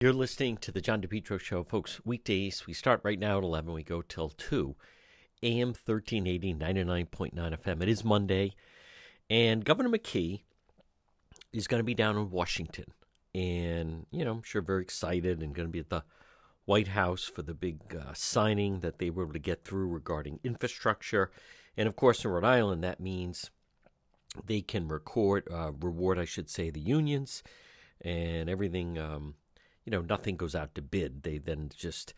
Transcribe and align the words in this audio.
You're 0.00 0.12
listening 0.12 0.58
to 0.58 0.70
the 0.70 0.80
John 0.80 1.02
DePetro 1.02 1.40
Show, 1.40 1.64
folks. 1.64 2.00
Weekdays, 2.04 2.68
we 2.68 2.72
start 2.72 3.00
right 3.02 3.18
now 3.18 3.38
at 3.38 3.42
11. 3.42 3.72
We 3.72 3.82
go 3.82 4.00
till 4.00 4.28
2. 4.28 4.76
AM 5.42 5.70
1380, 5.70 6.54
99.9 6.54 7.34
FM. 7.34 7.82
It 7.82 7.88
is 7.88 8.04
Monday. 8.04 8.54
And 9.28 9.64
Governor 9.64 9.88
McKee 9.88 10.42
is 11.52 11.66
going 11.66 11.80
to 11.80 11.84
be 11.84 11.96
down 11.96 12.16
in 12.16 12.30
Washington. 12.30 12.84
And, 13.34 14.06
you 14.12 14.24
know, 14.24 14.30
I'm 14.30 14.42
sure 14.44 14.62
very 14.62 14.82
excited 14.82 15.42
and 15.42 15.52
going 15.52 15.66
to 15.66 15.72
be 15.72 15.80
at 15.80 15.90
the 15.90 16.04
White 16.64 16.86
House 16.86 17.24
for 17.24 17.42
the 17.42 17.54
big 17.54 17.80
uh, 17.92 18.12
signing 18.14 18.78
that 18.78 19.00
they 19.00 19.10
were 19.10 19.24
able 19.24 19.32
to 19.32 19.40
get 19.40 19.64
through 19.64 19.88
regarding 19.88 20.38
infrastructure. 20.44 21.32
And, 21.76 21.88
of 21.88 21.96
course, 21.96 22.24
in 22.24 22.30
Rhode 22.30 22.44
Island, 22.44 22.84
that 22.84 23.00
means 23.00 23.50
they 24.46 24.60
can 24.60 24.86
record, 24.86 25.48
uh, 25.52 25.72
reward, 25.72 26.20
I 26.20 26.24
should 26.24 26.48
say, 26.48 26.70
the 26.70 26.78
unions 26.78 27.42
and 28.00 28.48
everything. 28.48 28.96
Um, 28.96 29.34
you 29.88 29.92
know, 29.92 30.02
nothing 30.02 30.36
goes 30.36 30.54
out 30.54 30.74
to 30.74 30.82
bid. 30.82 31.22
They 31.22 31.38
then 31.38 31.70
just 31.74 32.12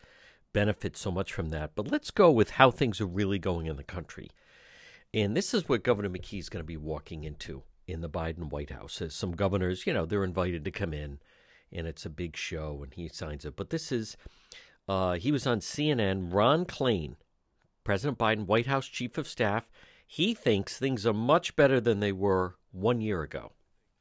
benefit 0.51 0.97
so 0.97 1.09
much 1.09 1.31
from 1.31 1.51
that. 1.51 1.71
But 1.73 1.89
let's 1.89 2.11
go 2.11 2.29
with 2.29 2.51
how 2.51 2.69
things 2.69 2.99
are 2.99 3.05
really 3.05 3.39
going 3.39 3.65
in 3.65 3.77
the 3.77 3.83
country. 3.83 4.29
And 5.13 5.37
this 5.37 5.53
is 5.53 5.69
what 5.69 5.81
Governor 5.81 6.09
McKee 6.09 6.39
is 6.39 6.49
going 6.49 6.61
to 6.61 6.67
be 6.67 6.75
walking 6.75 7.23
into 7.23 7.63
in 7.87 8.01
the 8.01 8.09
Biden 8.09 8.49
White 8.49 8.71
House. 8.71 9.01
As 9.01 9.13
some 9.13 9.31
governors, 9.31 9.87
you 9.87 9.93
know, 9.93 10.05
they're 10.05 10.25
invited 10.25 10.65
to 10.65 10.71
come 10.71 10.93
in 10.93 11.19
and 11.71 11.87
it's 11.87 12.05
a 12.05 12.09
big 12.09 12.35
show 12.35 12.81
and 12.83 12.93
he 12.93 13.07
signs 13.07 13.45
it. 13.45 13.55
But 13.55 13.69
this 13.69 13.89
is, 13.89 14.17
uh, 14.89 15.13
he 15.13 15.31
was 15.31 15.47
on 15.47 15.61
CNN. 15.61 16.33
Ron 16.33 16.65
Klain, 16.65 17.15
President 17.85 18.17
Biden, 18.17 18.47
White 18.47 18.67
House 18.67 18.87
Chief 18.87 19.17
of 19.17 19.29
Staff, 19.29 19.71
he 20.05 20.33
thinks 20.33 20.77
things 20.77 21.07
are 21.07 21.13
much 21.13 21.55
better 21.55 21.79
than 21.79 22.01
they 22.01 22.11
were 22.11 22.57
one 22.73 22.99
year 22.99 23.21
ago. 23.21 23.53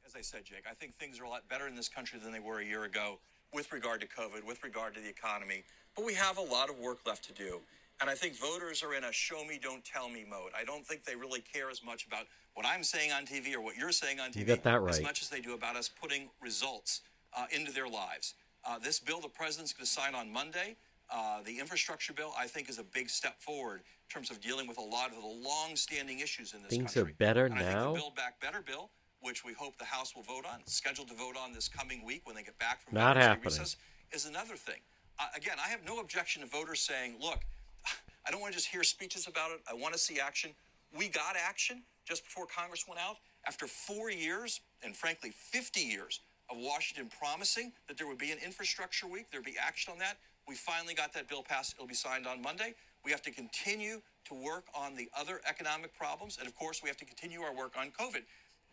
As 0.04 0.16
I 0.16 0.22
said, 0.22 0.44
Jake, 0.44 0.64
I 0.68 0.74
think 0.74 0.96
things 0.96 1.20
are 1.20 1.24
a 1.24 1.28
lot 1.28 1.48
better 1.48 1.68
in 1.68 1.76
this 1.76 1.88
country 1.88 2.18
than 2.18 2.32
they 2.32 2.40
were 2.40 2.58
a 2.58 2.64
year 2.64 2.82
ago 2.82 3.20
with 3.52 3.72
regard 3.72 4.00
to 4.00 4.06
COVID, 4.06 4.44
with 4.46 4.62
regard 4.62 4.94
to 4.94 5.00
the 5.00 5.08
economy. 5.08 5.64
But 5.96 6.04
we 6.04 6.14
have 6.14 6.38
a 6.38 6.42
lot 6.42 6.70
of 6.70 6.78
work 6.78 6.98
left 7.06 7.24
to 7.24 7.32
do. 7.32 7.60
And 8.00 8.08
I 8.08 8.14
think 8.14 8.34
voters 8.38 8.82
are 8.82 8.94
in 8.94 9.04
a 9.04 9.12
show 9.12 9.44
me, 9.44 9.58
don't 9.62 9.84
tell 9.84 10.08
me 10.08 10.24
mode. 10.28 10.52
I 10.58 10.64
don't 10.64 10.86
think 10.86 11.04
they 11.04 11.16
really 11.16 11.40
care 11.40 11.70
as 11.70 11.84
much 11.84 12.06
about 12.06 12.26
what 12.54 12.64
I'm 12.64 12.82
saying 12.82 13.12
on 13.12 13.26
TV 13.26 13.54
or 13.54 13.60
what 13.60 13.76
you're 13.76 13.92
saying 13.92 14.20
on 14.20 14.30
TV 14.30 14.36
You 14.38 14.44
got 14.46 14.62
that 14.62 14.80
right. 14.80 14.94
as 14.94 15.02
much 15.02 15.20
as 15.20 15.28
they 15.28 15.40
do 15.40 15.54
about 15.54 15.76
us 15.76 15.88
putting 15.88 16.30
results 16.40 17.02
uh, 17.36 17.44
into 17.52 17.72
their 17.72 17.88
lives. 17.88 18.34
Uh, 18.64 18.78
this 18.78 18.98
bill 19.00 19.20
the 19.20 19.28
president's 19.28 19.72
going 19.72 19.84
to 19.84 19.90
sign 19.90 20.14
on 20.14 20.32
Monday, 20.32 20.76
uh, 21.12 21.42
the 21.42 21.58
infrastructure 21.58 22.12
bill, 22.12 22.32
I 22.38 22.46
think 22.46 22.70
is 22.70 22.78
a 22.78 22.84
big 22.84 23.10
step 23.10 23.40
forward 23.40 23.80
in 23.80 24.14
terms 24.14 24.30
of 24.30 24.40
dealing 24.40 24.66
with 24.66 24.78
a 24.78 24.82
lot 24.82 25.10
of 25.10 25.16
the 25.20 25.48
long-standing 25.48 26.20
issues 26.20 26.54
in 26.54 26.62
this 26.62 26.70
Things 26.70 26.94
country. 26.94 27.12
are 27.12 27.14
better 27.16 27.44
and 27.46 27.54
I 27.54 27.58
think 27.58 27.72
now? 27.72 27.92
the 27.92 27.98
Build 27.98 28.16
Back 28.16 28.40
Better 28.40 28.62
bill, 28.62 28.90
which 29.20 29.44
we 29.44 29.52
hope 29.52 29.76
the 29.78 29.84
House 29.84 30.14
will 30.14 30.22
vote 30.22 30.44
on, 30.50 30.60
scheduled 30.66 31.08
to 31.08 31.14
vote 31.14 31.36
on 31.42 31.52
this 31.52 31.68
coming 31.68 32.04
week 32.04 32.22
when 32.24 32.34
they 32.34 32.42
get 32.42 32.58
back 32.58 32.82
from 32.82 32.94
Not 32.94 33.16
happening. 33.16 33.44
recess, 33.44 33.76
is 34.12 34.26
another 34.26 34.56
thing. 34.56 34.80
Uh, 35.18 35.26
again, 35.36 35.56
I 35.64 35.68
have 35.68 35.80
no 35.86 36.00
objection 36.00 36.42
to 36.42 36.48
voters 36.48 36.80
saying, 36.80 37.16
look, 37.20 37.40
I 38.26 38.30
don't 38.30 38.40
want 38.40 38.52
to 38.52 38.58
just 38.58 38.68
hear 38.68 38.82
speeches 38.82 39.26
about 39.26 39.50
it. 39.50 39.60
I 39.70 39.74
want 39.74 39.92
to 39.94 39.98
see 39.98 40.18
action. 40.20 40.52
We 40.96 41.08
got 41.08 41.36
action 41.36 41.82
just 42.04 42.24
before 42.24 42.46
Congress 42.46 42.86
went 42.88 43.00
out. 43.00 43.16
After 43.46 43.66
four 43.66 44.10
years, 44.10 44.60
and 44.82 44.96
frankly, 44.96 45.30
50 45.30 45.80
years 45.80 46.20
of 46.50 46.56
Washington 46.58 47.10
promising 47.18 47.72
that 47.88 47.96
there 47.96 48.06
would 48.06 48.18
be 48.18 48.32
an 48.32 48.38
infrastructure 48.44 49.06
week, 49.06 49.26
there'd 49.30 49.44
be 49.44 49.56
action 49.60 49.92
on 49.92 49.98
that. 49.98 50.16
We 50.48 50.54
finally 50.56 50.94
got 50.94 51.12
that 51.12 51.28
bill 51.28 51.42
passed. 51.42 51.74
It'll 51.76 51.86
be 51.86 51.94
signed 51.94 52.26
on 52.26 52.42
Monday. 52.42 52.74
We 53.04 53.10
have 53.12 53.22
to 53.22 53.30
continue 53.30 54.00
to 54.24 54.34
work 54.34 54.66
on 54.74 54.94
the 54.96 55.08
other 55.16 55.40
economic 55.48 55.96
problems. 55.96 56.38
And 56.38 56.48
of 56.48 56.56
course, 56.56 56.82
we 56.82 56.88
have 56.88 56.96
to 56.98 57.04
continue 57.04 57.40
our 57.42 57.54
work 57.54 57.74
on 57.78 57.90
COVID. 57.98 58.22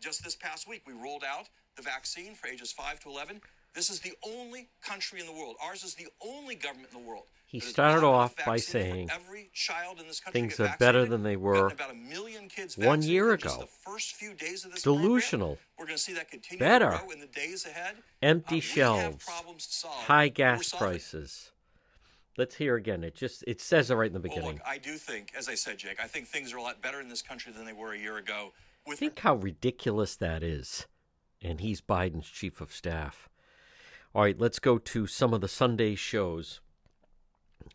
Just 0.00 0.22
this 0.22 0.36
past 0.36 0.68
week, 0.68 0.82
we 0.86 0.92
rolled 0.92 1.24
out 1.24 1.48
the 1.76 1.82
vaccine 1.82 2.34
for 2.34 2.48
ages 2.48 2.72
5 2.72 3.00
to 3.00 3.08
11. 3.08 3.40
This 3.74 3.90
is 3.90 4.00
the 4.00 4.12
only 4.26 4.68
country 4.82 5.20
in 5.20 5.26
the 5.26 5.32
world. 5.32 5.56
Ours 5.62 5.84
is 5.84 5.94
the 5.94 6.06
only 6.26 6.54
government 6.54 6.88
in 6.94 7.02
the 7.02 7.08
world. 7.08 7.24
He 7.46 7.60
started 7.60 8.04
off 8.06 8.34
by 8.44 8.56
saying 8.58 9.08
every 9.10 9.50
child 9.54 10.00
in 10.00 10.06
this 10.06 10.20
country 10.20 10.40
things 10.40 10.60
are 10.60 10.74
better 10.78 11.06
than 11.06 11.22
they 11.22 11.36
were 11.36 11.68
about 11.68 11.90
a 11.90 11.94
million 11.94 12.48
kids 12.48 12.76
one 12.76 13.00
year 13.02 13.32
ago. 13.32 13.56
the 13.60 13.66
first 13.66 14.16
few 14.16 14.34
days 14.34 14.64
of 14.64 14.72
this 14.72 14.82
Delusional. 14.82 15.56
program. 15.56 15.58
We're 15.78 15.86
going 15.86 15.96
to 15.96 16.02
see 16.02 16.12
that 16.14 16.30
continue 16.30 16.58
Better. 16.60 16.90
to 16.90 16.98
grow 16.98 17.10
in 17.10 17.20
the 17.20 17.26
days 17.26 17.64
ahead. 17.66 17.96
Empty 18.22 18.58
Uh, 18.58 18.60
shelves, 18.60 19.24
problems 19.24 19.66
to 19.66 19.72
solve. 19.72 19.94
high 20.04 20.28
gas 20.28 20.70
prices. 20.70 21.52
Let's 22.36 22.54
hear 22.54 22.76
again. 22.76 23.02
It 23.02 23.14
just 23.16 23.42
it 23.46 23.60
says 23.60 23.90
it 23.90 23.94
right 23.94 24.06
in 24.06 24.12
the 24.12 24.20
Well, 24.20 24.28
beginning. 24.36 24.56
look, 24.58 24.66
I 24.66 24.78
do 24.78 24.96
think, 24.96 25.32
as 25.36 25.48
I 25.48 25.54
said, 25.54 25.78
Jake, 25.78 26.00
I 26.00 26.06
think 26.06 26.26
things 26.28 26.52
are 26.52 26.58
a 26.58 26.62
lot 26.62 26.80
better 26.82 27.00
in 27.00 27.08
this 27.08 27.22
country 27.22 27.52
than 27.52 27.64
they 27.64 27.72
were 27.72 27.92
a 27.92 27.98
year 27.98 28.18
ago. 28.18 28.52
With 28.88 29.00
Think 29.00 29.18
how 29.18 29.34
ridiculous 29.34 30.16
that 30.16 30.42
is. 30.42 30.86
And 31.42 31.60
he's 31.60 31.82
Biden's 31.82 32.26
chief 32.26 32.62
of 32.62 32.72
staff. 32.72 33.28
All 34.14 34.22
right, 34.22 34.40
let's 34.40 34.58
go 34.58 34.78
to 34.78 35.06
some 35.06 35.34
of 35.34 35.42
the 35.42 35.48
Sunday 35.48 35.94
shows. 35.94 36.60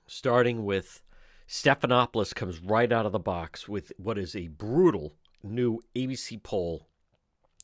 Starting 0.08 0.66
with 0.66 1.04
Stephanopoulos 1.48 2.34
comes 2.34 2.60
right 2.60 2.92
out 2.92 3.06
of 3.06 3.12
the 3.12 3.20
box 3.20 3.70
with 3.70 3.94
what 3.98 4.18
is 4.18 4.36
a 4.36 4.48
brutal 4.48 5.14
new 5.44 5.80
ABC 5.96 6.42
poll 6.42 6.88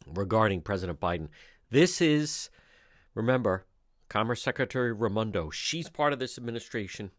regarding 0.05 0.61
President 0.61 0.99
Biden. 0.99 1.29
This 1.71 2.01
is, 2.01 2.51
remember, 3.15 3.65
Commerce 4.09 4.43
Secretary 4.43 4.93
Raimondo. 4.93 5.49
She's 5.49 5.89
part 5.89 6.13
of 6.13 6.19
this 6.19 6.37
administration. 6.37 7.09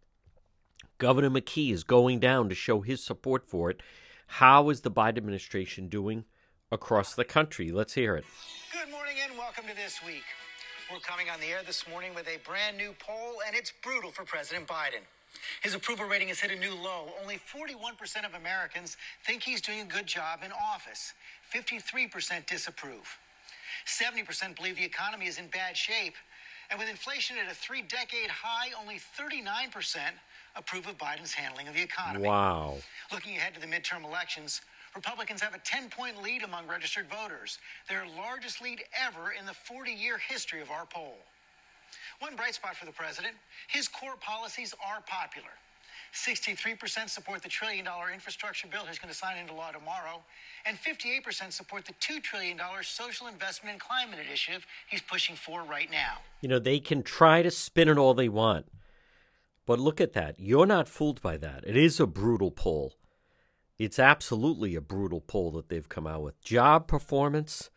Governor 0.99 1.31
McKee 1.31 1.73
is 1.73 1.83
going 1.83 2.21
down 2.21 2.49
to 2.49 2.55
show 2.55 2.83
his 2.83 3.03
support 3.03 3.49
for 3.49 3.69
it. 3.69 3.83
How 4.31 4.71
is 4.71 4.81
the 4.81 4.91
Biden 4.93 5.19
administration 5.19 5.89
doing 5.89 6.25
across 6.71 7.15
the 7.15 7.25
country? 7.25 7.73
Let's 7.73 7.93
hear 7.93 8.15
it. 8.17 8.25
Good 8.73 8.91
morning 8.91 9.17
and 9.29 9.37
welcome 9.37 9.65
to 9.69 9.75
This 9.75 10.01
Week. 10.07 10.23
We're 10.91 11.01
coming 11.01 11.29
on 11.29 11.41
the 11.41 11.47
air 11.47 11.63
this 11.67 11.87
morning 11.89 12.15
with 12.15 12.29
a 12.29 12.39
brand 12.49 12.79
new 12.79 12.95
poll, 12.99 13.43
and 13.45 13.57
it's 13.57 13.73
brutal 13.83 14.13
for 14.13 14.25
President 14.25 14.69
Biden. 14.69 15.03
His 15.63 15.75
approval 15.75 16.07
rating 16.07 16.29
has 16.29 16.39
hit 16.39 16.53
a 16.53 16.57
new 16.57 16.75
low. 16.75 17.09
Only 17.21 17.39
41% 17.39 18.25
of 18.25 18.35
Americans 18.35 18.97
think 19.27 19.43
he's 19.43 19.61
doing 19.61 19.81
a 19.81 19.85
good 19.85 20.07
job 20.07 20.41
in 20.45 20.53
office, 20.53 21.13
53% 21.53 22.47
disapprove. 22.47 23.19
70% 23.85 24.57
believe 24.57 24.77
the 24.77 24.85
economy 24.85 25.27
is 25.27 25.39
in 25.39 25.49
bad 25.49 25.77
shape. 25.77 26.15
And 26.71 26.79
with 26.79 26.89
inflation 26.89 27.37
at 27.37 27.51
a 27.51 27.55
three 27.55 27.83
decade 27.83 28.31
high, 28.31 28.71
only 28.81 28.97
39% 28.97 29.99
approve 30.57 30.87
of 30.87 30.99
Biden's 30.99 31.33
handling 31.33 31.69
of 31.69 31.75
the 31.75 31.83
economy. 31.83 32.27
Wow. 32.27 32.79
Looking 33.13 33.37
ahead 33.37 33.55
to 33.55 33.61
the 33.61 33.67
midterm 33.67 34.05
elections, 34.05 34.61
Republicans 34.95 35.41
have 35.41 35.55
a 35.55 35.59
10 35.59 35.89
point 35.91 36.23
lead 36.23 36.43
among 36.43 36.67
registered 36.67 37.07
voters, 37.09 37.59
their 37.89 38.05
largest 38.17 38.61
lead 38.61 38.83
ever 39.07 39.33
in 39.39 39.47
the 39.47 39.55
40 39.55 39.93
year 39.93 40.19
history 40.19 40.61
of 40.61 40.71
our 40.71 40.87
poll. 40.87 41.19
One 42.21 42.37
bright 42.37 42.55
spot 42.55 42.77
for 42.77 42.87
the 42.87 42.93
president 42.93 43.35
his 43.69 43.89
core 43.89 44.17
policies 44.21 44.75
are 44.87 45.01
popular. 45.07 45.51
63% 46.13 47.09
support 47.09 47.43
the 47.43 47.49
trillion 47.49 47.85
dollar 47.85 48.11
infrastructure 48.13 48.67
bill 48.67 48.85
he's 48.87 48.99
going 48.99 49.13
to 49.13 49.17
sign 49.17 49.39
into 49.39 49.55
law 49.55 49.71
tomorrow, 49.71 50.21
and 50.67 50.77
58% 50.77 51.53
support 51.53 51.85
the 51.85 51.93
$2 51.95 52.21
trillion 52.23 52.59
social 52.83 53.29
investment 53.29 53.75
and 53.75 53.81
climate 53.81 54.19
initiative 54.27 54.67
he's 54.89 55.01
pushing 55.01 55.37
for 55.37 55.63
right 55.63 55.91
now. 55.91 56.15
You 56.41 56.49
know, 56.49 56.59
they 56.59 56.81
can 56.81 57.03
try 57.03 57.43
to 57.43 57.51
spin 57.51 57.89
it 57.89 57.97
all 57.97 58.15
they 58.15 58.29
want. 58.29 58.67
But 59.71 59.79
look 59.79 60.01
at 60.01 60.15
that. 60.15 60.35
You're 60.41 60.67
not 60.67 60.89
fooled 60.89 61.23
by 61.23 61.37
that. 61.37 61.63
It 61.65 61.77
is 61.77 62.01
a 62.01 62.07
brutal 62.09 62.51
poll. 62.51 62.95
It's 63.79 64.01
absolutely 64.01 64.75
a 64.75 64.81
brutal 64.81 65.21
poll 65.21 65.53
that 65.53 65.69
they've 65.69 65.89
come 65.89 66.09
out 66.09 66.25
with. 66.25 66.43
Job 66.43 66.89
performance 66.89 67.71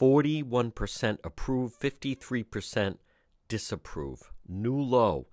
41% 0.00 1.18
approve, 1.24 1.76
53% 1.76 2.98
disapprove. 3.48 4.32
New 4.46 4.80
low. 4.80 5.26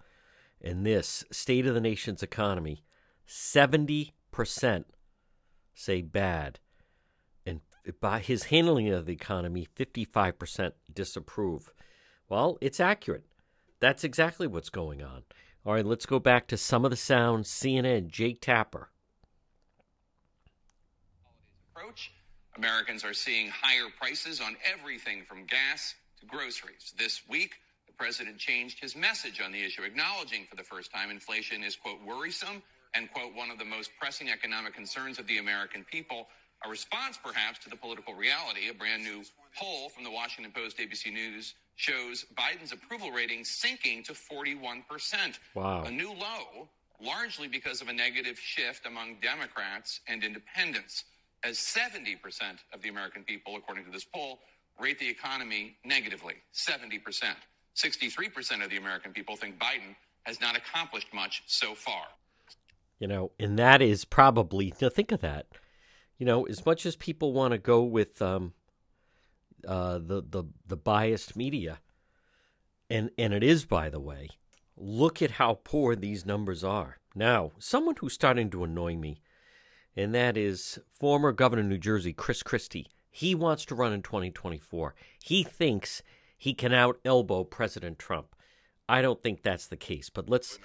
In 0.59 0.81
this 0.81 1.25
state 1.29 1.67
of 1.67 1.75
the 1.75 1.79
nation's 1.79 2.23
economy, 2.23 2.83
70% 3.27 4.85
say 5.75 6.01
bad. 6.01 6.59
And 7.45 7.61
by 8.01 8.17
his 8.17 8.45
handling 8.45 8.89
of 8.89 9.05
the 9.05 9.13
economy, 9.13 9.67
55% 9.77 10.71
disapprove. 10.91 11.71
Well, 12.27 12.57
it's 12.61 12.79
accurate. 12.79 13.25
That's 13.79 14.03
exactly 14.03 14.47
what's 14.47 14.71
going 14.71 15.03
on. 15.03 15.21
All 15.69 15.75
right, 15.75 15.85
let's 15.85 16.07
go 16.07 16.17
back 16.17 16.47
to 16.47 16.57
some 16.57 16.83
of 16.83 16.89
the 16.89 16.97
sounds. 16.97 17.47
CNN, 17.47 18.07
Jake 18.07 18.41
Tapper. 18.41 18.89
approach. 21.75 22.11
Americans 22.57 23.03
are 23.03 23.13
seeing 23.13 23.49
higher 23.49 23.85
prices 24.01 24.41
on 24.41 24.57
everything 24.65 25.25
from 25.29 25.45
gas 25.45 25.93
to 26.21 26.25
groceries. 26.25 26.95
This 26.97 27.21
week, 27.29 27.53
the 27.85 27.93
president 27.93 28.39
changed 28.39 28.79
his 28.79 28.95
message 28.95 29.41
on 29.41 29.51
the 29.51 29.63
issue, 29.63 29.83
acknowledging 29.83 30.47
for 30.49 30.55
the 30.55 30.63
first 30.63 30.91
time 30.91 31.11
inflation 31.11 31.63
is, 31.63 31.75
quote, 31.75 31.99
worrisome 32.03 32.63
and, 32.95 33.07
quote, 33.11 33.35
one 33.35 33.51
of 33.51 33.59
the 33.59 33.65
most 33.65 33.91
pressing 33.99 34.31
economic 34.31 34.73
concerns 34.73 35.19
of 35.19 35.27
the 35.27 35.37
American 35.37 35.83
people. 35.83 36.29
A 36.65 36.69
response, 36.69 37.19
perhaps, 37.23 37.59
to 37.59 37.69
the 37.69 37.75
political 37.75 38.15
reality. 38.15 38.69
A 38.69 38.73
brand 38.73 39.03
new 39.03 39.21
poll 39.55 39.89
from 39.89 40.03
the 40.03 40.09
Washington 40.09 40.51
Post 40.51 40.79
ABC 40.79 41.13
News 41.13 41.53
shows 41.79 42.25
Biden's 42.35 42.73
approval 42.73 43.09
rating 43.09 43.45
sinking 43.45 44.03
to 44.03 44.11
41%. 44.11 44.83
Wow. 45.55 45.83
A 45.83 45.91
new 45.91 46.09
low, 46.09 46.67
largely 47.01 47.47
because 47.47 47.81
of 47.81 47.87
a 47.87 47.93
negative 47.93 48.37
shift 48.37 48.85
among 48.85 49.15
Democrats 49.21 50.01
and 50.09 50.21
independents, 50.21 51.05
as 51.45 51.57
70% 51.57 52.17
of 52.73 52.81
the 52.81 52.89
American 52.89 53.23
people, 53.23 53.55
according 53.55 53.85
to 53.85 53.91
this 53.91 54.03
poll, 54.03 54.39
rate 54.77 54.99
the 54.99 55.07
economy 55.07 55.77
negatively. 55.85 56.33
70%. 56.53 56.99
63% 57.77 58.63
of 58.63 58.69
the 58.69 58.75
American 58.75 59.13
people 59.13 59.37
think 59.37 59.57
Biden 59.57 59.95
has 60.23 60.41
not 60.41 60.57
accomplished 60.57 61.13
much 61.13 61.43
so 61.47 61.73
far. 61.73 62.03
You 62.99 63.07
know, 63.07 63.31
and 63.39 63.57
that 63.57 63.81
is 63.81 64.03
probably, 64.03 64.73
now 64.81 64.89
think 64.89 65.13
of 65.13 65.21
that. 65.21 65.45
You 66.17 66.25
know, 66.25 66.43
as 66.43 66.65
much 66.65 66.85
as 66.85 66.97
people 66.97 67.31
want 67.31 67.53
to 67.53 67.57
go 67.57 67.83
with 67.83 68.21
um, 68.21 68.51
uh, 69.67 69.99
the, 69.99 70.23
the, 70.27 70.43
the 70.65 70.77
biased 70.77 71.35
media, 71.35 71.79
and, 72.89 73.11
and 73.17 73.33
it 73.33 73.43
is, 73.43 73.65
by 73.65 73.89
the 73.89 73.99
way, 73.99 74.29
look 74.75 75.21
at 75.21 75.31
how 75.31 75.59
poor 75.63 75.95
these 75.95 76.25
numbers 76.25 76.63
are. 76.63 76.97
Now, 77.15 77.51
someone 77.59 77.95
who's 77.99 78.13
starting 78.13 78.49
to 78.51 78.63
annoy 78.63 78.95
me, 78.95 79.21
and 79.95 80.13
that 80.15 80.37
is 80.37 80.79
former 80.91 81.31
governor 81.31 81.61
of 81.61 81.67
New 81.67 81.77
Jersey, 81.77 82.13
Chris 82.13 82.43
Christie. 82.43 82.87
He 83.11 83.35
wants 83.35 83.65
to 83.65 83.75
run 83.75 83.91
in 83.91 84.01
2024. 84.01 84.95
He 85.21 85.43
thinks 85.43 86.03
he 86.37 86.53
can 86.53 86.73
out 86.73 86.99
elbow 87.03 87.43
President 87.43 87.99
Trump. 87.99 88.35
I 88.89 89.03
don't 89.03 89.21
think 89.21 89.43
that's 89.43 89.67
the 89.67 89.77
case, 89.77 90.09
but 90.09 90.27
let's 90.27 90.57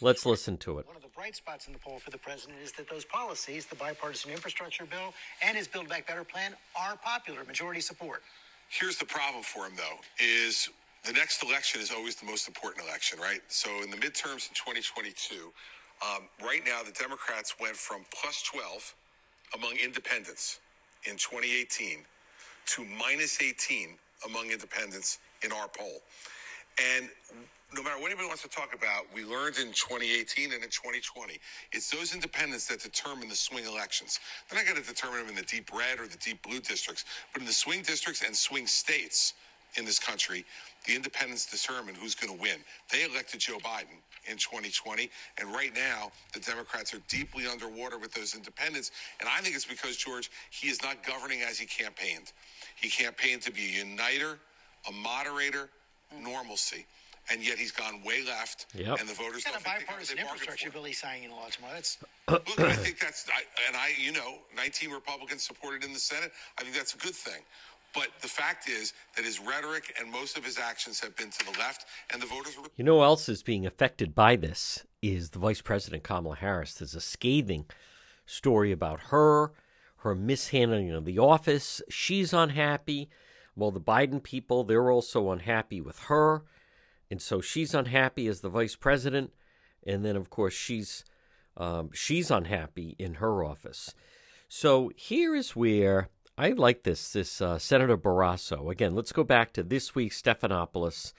let's 0.00 0.24
listen 0.24 0.56
to 0.58 0.78
it. 0.78 0.86
One 0.86 0.96
of 0.96 1.02
the 1.02 1.08
bright 1.08 1.36
spots 1.36 1.66
in 1.66 1.74
the 1.74 1.78
poll 1.78 1.98
for 1.98 2.10
the 2.10 2.16
president 2.16 2.58
is 2.64 2.72
that 2.72 2.88
those 2.88 3.04
policies, 3.04 3.66
the 3.66 3.76
bipartisan 3.76 4.30
infrastructure 4.30 4.86
bill 4.86 5.12
and 5.42 5.58
his 5.58 5.68
Build 5.68 5.86
Back 5.86 6.06
Better 6.08 6.24
plan, 6.24 6.54
are 6.74 6.96
popular, 6.96 7.44
majority 7.44 7.82
support. 7.82 8.22
Here's 8.70 8.96
the 8.96 9.04
problem 9.04 9.42
for 9.42 9.66
him, 9.66 9.74
though, 9.76 9.98
is 10.18 10.70
the 11.04 11.12
next 11.12 11.42
election 11.42 11.82
is 11.82 11.92
always 11.92 12.16
the 12.16 12.24
most 12.24 12.48
important 12.48 12.86
election, 12.86 13.20
right? 13.20 13.40
So 13.48 13.68
in 13.82 13.90
the 13.90 13.96
midterms 13.98 14.48
in 14.48 14.54
2022, 14.56 15.52
um, 16.02 16.22
right 16.42 16.62
now 16.64 16.82
the 16.82 16.92
Democrats 16.92 17.56
went 17.60 17.76
from 17.76 18.06
plus 18.10 18.42
12 18.42 18.94
among 19.54 19.76
independents 19.76 20.60
in 21.04 21.16
2018 21.16 21.98
to 22.66 22.84
minus 22.98 23.40
18 23.40 23.90
among 24.24 24.50
independents 24.50 25.18
in 25.44 25.52
our 25.52 25.68
poll. 25.68 26.00
And 26.96 27.08
no 27.74 27.82
matter 27.82 27.98
what 28.00 28.06
anybody 28.06 28.28
wants 28.28 28.42
to 28.42 28.48
talk 28.48 28.74
about, 28.74 29.04
we 29.12 29.24
learned 29.24 29.58
in 29.58 29.72
2018 29.72 30.52
and 30.52 30.62
in 30.62 30.70
2020, 30.70 31.38
it's 31.72 31.90
those 31.90 32.14
independents 32.14 32.66
that 32.68 32.80
determine 32.80 33.28
the 33.28 33.34
swing 33.34 33.64
elections. 33.66 34.20
They're 34.48 34.58
not 34.58 34.70
going 34.70 34.80
to 34.80 34.86
determine 34.86 35.20
them 35.20 35.28
in 35.30 35.34
the 35.34 35.42
deep 35.42 35.70
red 35.72 35.98
or 35.98 36.06
the 36.06 36.16
deep 36.18 36.42
blue 36.42 36.60
districts, 36.60 37.04
but 37.32 37.42
in 37.42 37.46
the 37.46 37.52
swing 37.52 37.82
districts 37.82 38.22
and 38.24 38.34
swing 38.34 38.66
states 38.66 39.34
in 39.76 39.84
this 39.84 39.98
country, 39.98 40.44
the 40.86 40.94
independents 40.94 41.50
determine 41.50 41.94
who's 41.96 42.14
going 42.14 42.34
to 42.34 42.40
win. 42.40 42.58
They 42.90 43.04
elected 43.04 43.40
Joe 43.40 43.58
Biden 43.58 43.98
in 44.30 44.36
2020, 44.36 45.10
and 45.38 45.52
right 45.52 45.74
now 45.74 46.12
the 46.32 46.40
Democrats 46.40 46.94
are 46.94 47.00
deeply 47.08 47.46
underwater 47.46 47.98
with 47.98 48.12
those 48.14 48.34
independents. 48.34 48.92
And 49.20 49.28
I 49.28 49.40
think 49.40 49.56
it's 49.56 49.66
because 49.66 49.96
George 49.96 50.30
he 50.50 50.68
is 50.68 50.82
not 50.82 51.04
governing 51.04 51.42
as 51.42 51.58
he 51.58 51.66
campaigned. 51.66 52.32
He 52.76 52.88
campaigned 52.88 53.42
to 53.42 53.52
be 53.52 53.66
a 53.66 53.84
uniter, 53.84 54.38
a 54.88 54.92
moderator, 54.92 55.68
normalcy. 56.22 56.86
And 57.30 57.44
yet 57.44 57.58
he's 57.58 57.72
gone 57.72 58.02
way 58.04 58.24
left, 58.24 58.66
Yep. 58.74 59.00
and 59.00 59.08
the 59.08 59.14
voters 59.14 59.42
Got 59.44 59.54
don't 59.54 59.62
a 59.62 59.64
think 59.64 59.86
bipartisan 59.86 60.16
they 60.16 60.22
bargained 60.22 60.42
infrastructure 60.42 60.66
for 60.66 60.68
it. 60.70 60.74
bill 60.74 60.84
he's 60.84 60.98
signing 60.98 61.24
into 61.24 61.34
law 61.34 61.48
tomorrow. 61.50 61.74
That's 61.74 61.98
Look, 62.28 62.60
I 62.60 62.72
think 62.76 63.00
that's, 63.00 63.26
I, 63.28 63.42
and 63.66 63.76
I, 63.76 63.90
you 63.98 64.12
know, 64.12 64.38
19 64.56 64.90
Republicans 64.90 65.42
supported 65.42 65.82
in 65.84 65.92
the 65.92 65.98
Senate. 65.98 66.30
I 66.58 66.62
think 66.62 66.74
that's 66.76 66.94
a 66.94 66.98
good 66.98 67.14
thing. 67.14 67.42
But 67.94 68.08
the 68.20 68.28
fact 68.28 68.68
is 68.68 68.92
that 69.16 69.24
his 69.24 69.40
rhetoric 69.40 69.94
and 69.98 70.10
most 70.10 70.36
of 70.38 70.44
his 70.44 70.58
actions 70.58 71.00
have 71.00 71.16
been 71.16 71.30
to 71.30 71.44
the 71.50 71.58
left, 71.58 71.86
and 72.12 72.20
the 72.22 72.26
voters 72.26 72.54
are. 72.58 72.68
You 72.76 72.84
know 72.84 72.98
who 72.98 73.02
else 73.04 73.28
is 73.28 73.42
being 73.42 73.66
affected 73.66 74.14
by 74.14 74.36
this 74.36 74.84
is 75.02 75.30
the 75.30 75.38
Vice 75.38 75.62
President 75.62 76.02
Kamala 76.04 76.36
Harris. 76.36 76.74
There's 76.74 76.94
a 76.94 77.00
scathing 77.00 77.64
story 78.26 78.70
about 78.70 79.00
her, 79.10 79.52
her 79.98 80.14
mishandling 80.14 80.90
of 80.92 81.04
the 81.04 81.18
office. 81.18 81.80
She's 81.88 82.32
unhappy. 82.32 83.08
Well, 83.56 83.70
the 83.70 83.80
Biden 83.80 84.22
people, 84.22 84.62
they're 84.64 84.90
also 84.90 85.30
unhappy 85.30 85.80
with 85.80 85.98
her. 86.04 86.42
And 87.10 87.22
so 87.22 87.40
she's 87.40 87.74
unhappy 87.74 88.26
as 88.26 88.40
the 88.40 88.48
vice 88.48 88.76
president. 88.76 89.32
And 89.86 90.04
then, 90.04 90.16
of 90.16 90.30
course, 90.30 90.54
she's 90.54 91.04
um, 91.56 91.90
she's 91.92 92.30
unhappy 92.30 92.96
in 92.98 93.14
her 93.14 93.44
office. 93.44 93.94
So 94.48 94.90
here 94.94 95.34
is 95.34 95.56
where 95.56 96.08
I 96.36 96.50
like 96.50 96.82
this. 96.82 97.12
This 97.12 97.40
uh, 97.40 97.58
Senator 97.58 97.96
Barrasso. 97.96 98.70
Again, 98.70 98.94
let's 98.94 99.12
go 99.12 99.24
back 99.24 99.52
to 99.54 99.62
this 99.62 99.94
week, 99.94 100.12
Stephanopoulos, 100.12 101.12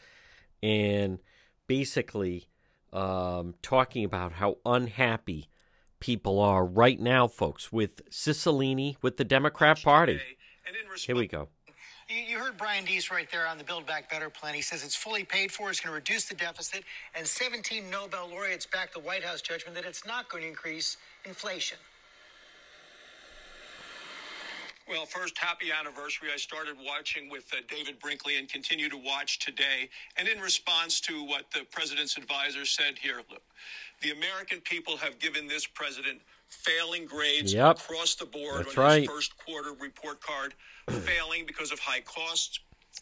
and 0.61 1.19
basically 1.65 2.49
um, 2.93 3.55
talking 3.61 4.05
about 4.05 4.33
how 4.33 4.57
unhappy 4.65 5.49
people 5.99 6.39
are 6.39 6.65
right 6.65 6.99
now, 6.99 7.27
folks, 7.27 7.71
with 7.71 8.07
Cicilline, 8.09 8.95
with 9.01 9.17
the 9.17 9.25
Democrat 9.25 9.81
Party. 9.81 10.19
And 10.67 10.75
in 10.75 10.97
Here 10.97 11.15
we 11.15 11.27
go. 11.27 11.49
You, 12.09 12.39
heard 12.39 12.56
Brian 12.56 12.86
Deese 12.86 13.12
right 13.12 13.30
there 13.30 13.45
on 13.48 13.57
the 13.57 13.65
Build 13.65 13.86
Back 13.86 14.09
Better 14.09 14.30
plan. 14.30 14.54
He 14.54 14.62
says 14.62 14.81
it's 14.81 14.95
fully 14.95 15.25
paid 15.25 15.51
for, 15.51 15.69
it's 15.69 15.81
going 15.81 15.92
to 15.92 15.95
reduce 15.95 16.24
the 16.24 16.36
deficit, 16.36 16.86
and 17.13 17.27
17 17.27 17.89
Nobel 17.89 18.30
laureates 18.30 18.65
back 18.65 18.94
the 18.94 19.00
White 19.01 19.25
House 19.25 19.42
judgment 19.42 19.75
that 19.75 19.83
it's 19.83 20.06
not 20.06 20.30
going 20.30 20.44
to 20.44 20.50
increase 20.50 20.95
inflation. 21.25 21.77
Well, 24.88 25.06
first, 25.06 25.38
happy 25.38 25.65
anniversary. 25.77 26.30
I 26.33 26.38
started 26.38 26.77
watching 26.81 27.30
with 27.30 27.51
uh, 27.51 27.57
David 27.68 28.00
Brinkley 28.00 28.38
and 28.38 28.48
continue 28.48 28.88
to 28.88 28.95
watch 28.95 29.39
today. 29.39 29.89
And 30.15 30.30
in 30.30 30.39
response 30.39 31.01
to 31.01 31.25
what 31.25 31.51
the 31.51 31.65
president's 31.71 32.15
advisor 32.15 32.63
said 32.63 32.98
here, 32.98 33.21
look, 33.30 33.42
the 34.01 34.12
American 34.12 34.62
people 34.62 34.95
have 34.95 35.19
given 35.19 35.45
this 35.45 35.68
president 35.68 36.21
failing 36.49 37.05
grades 37.05 37.53
Yep. 37.53 37.79
across 37.79 38.15
the 38.15 38.25
board 38.25 38.65
That's 38.65 38.77
on 38.77 38.83
right. 38.83 39.01
his 39.01 39.09
first 39.09 39.38
quarter 39.38 39.73
report 39.73 40.21
card, 40.21 40.53
failing 40.89 41.45
because 41.45 41.71
of 41.71 41.79
high 41.79 42.01
costs 42.01 42.59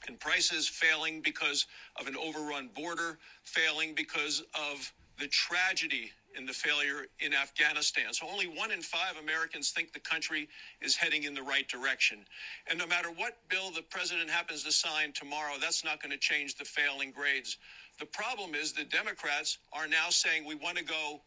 and 0.08 0.20
prices, 0.20 0.68
failing 0.68 1.22
because 1.22 1.66
of 2.00 2.08
an 2.08 2.16
overrun 2.18 2.70
border, 2.70 3.20
failing 3.44 3.94
because 3.96 4.42
of 4.54 4.92
the 5.20 5.28
tragedy 5.28 6.12
in 6.38 6.46
the 6.46 6.54
failure 6.54 7.08
in 7.20 7.34
Afghanistan. 7.34 8.14
So 8.14 8.28
only 8.28 8.48
one 8.48 8.72
in 8.72 8.82
five 8.82 9.16
Americans 9.22 9.72
think 9.72 9.94
the 9.94 10.02
country 10.02 10.50
is 10.82 10.96
heading 10.96 11.24
in 11.24 11.34
the 11.34 11.42
right 11.42 11.68
direction. 11.70 12.26
And 12.70 12.78
no 12.78 12.86
matter 12.86 13.10
what 13.10 13.38
bill 13.48 13.72
the 13.72 13.84
president 13.84 14.30
happens 14.30 14.64
to 14.66 14.72
sign 14.72 15.14
tomorrow, 15.14 15.54
that's 15.62 15.86
not 15.86 16.02
going 16.02 16.12
to 16.12 16.18
change 16.18 16.56
the 16.56 16.66
failing 16.66 17.12
grades. 17.12 17.58
The 18.00 18.06
problem 18.06 18.54
is 18.54 18.74
the 18.74 18.84
Democrats 18.84 19.60
are 19.72 19.88
now 19.88 20.10
saying 20.10 20.46
we 20.46 20.56
want 20.56 20.78
to 20.78 20.84
go 20.84 21.22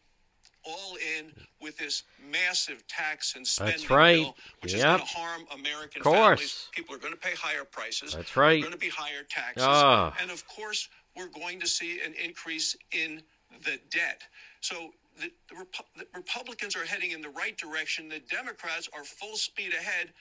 all 0.63 0.95
in 1.17 1.31
with 1.61 1.77
this 1.77 2.03
massive 2.31 2.85
tax 2.87 3.35
and 3.35 3.45
spending 3.47 3.87
right. 3.89 4.15
bill, 4.23 4.35
which 4.61 4.73
is 4.73 4.79
Yep. 4.79 4.87
going 4.97 4.99
to 4.99 5.05
harm 5.17 5.47
American 5.51 6.01
Of 6.01 6.05
course. 6.05 6.17
families. 6.39 6.67
People 6.71 6.95
are 6.95 6.99
going 6.99 7.13
to 7.13 7.19
pay 7.19 7.33
higher 7.35 7.63
prices. 7.63 8.13
That's 8.13 8.35
right. 8.35 8.49
There 8.49 8.57
are 8.59 8.61
going 8.61 8.71
to 8.73 8.77
be 8.77 8.89
higher 8.89 9.23
taxes. 9.23 9.63
Ah. 9.65 10.15
And 10.21 10.29
of 10.31 10.47
course, 10.47 10.89
we're 11.15 11.27
going 11.27 11.59
to 11.61 11.67
see 11.67 12.01
an 12.01 12.13
increase 12.13 12.75
in 12.91 13.23
the 13.63 13.79
debt. 13.89 14.21
So 14.61 14.93
the, 15.19 15.31
the, 15.49 15.55
Repu- 15.55 15.85
the 15.97 16.07
Republicans 16.13 16.75
are 16.75 16.85
heading 16.85 17.11
in 17.11 17.21
the 17.21 17.29
right 17.29 17.57
direction. 17.57 18.07
The 18.09 18.19
Democrats 18.19 18.89
are 18.93 19.03
full 19.03 19.35
speed 19.37 19.73
ahead 19.73 20.13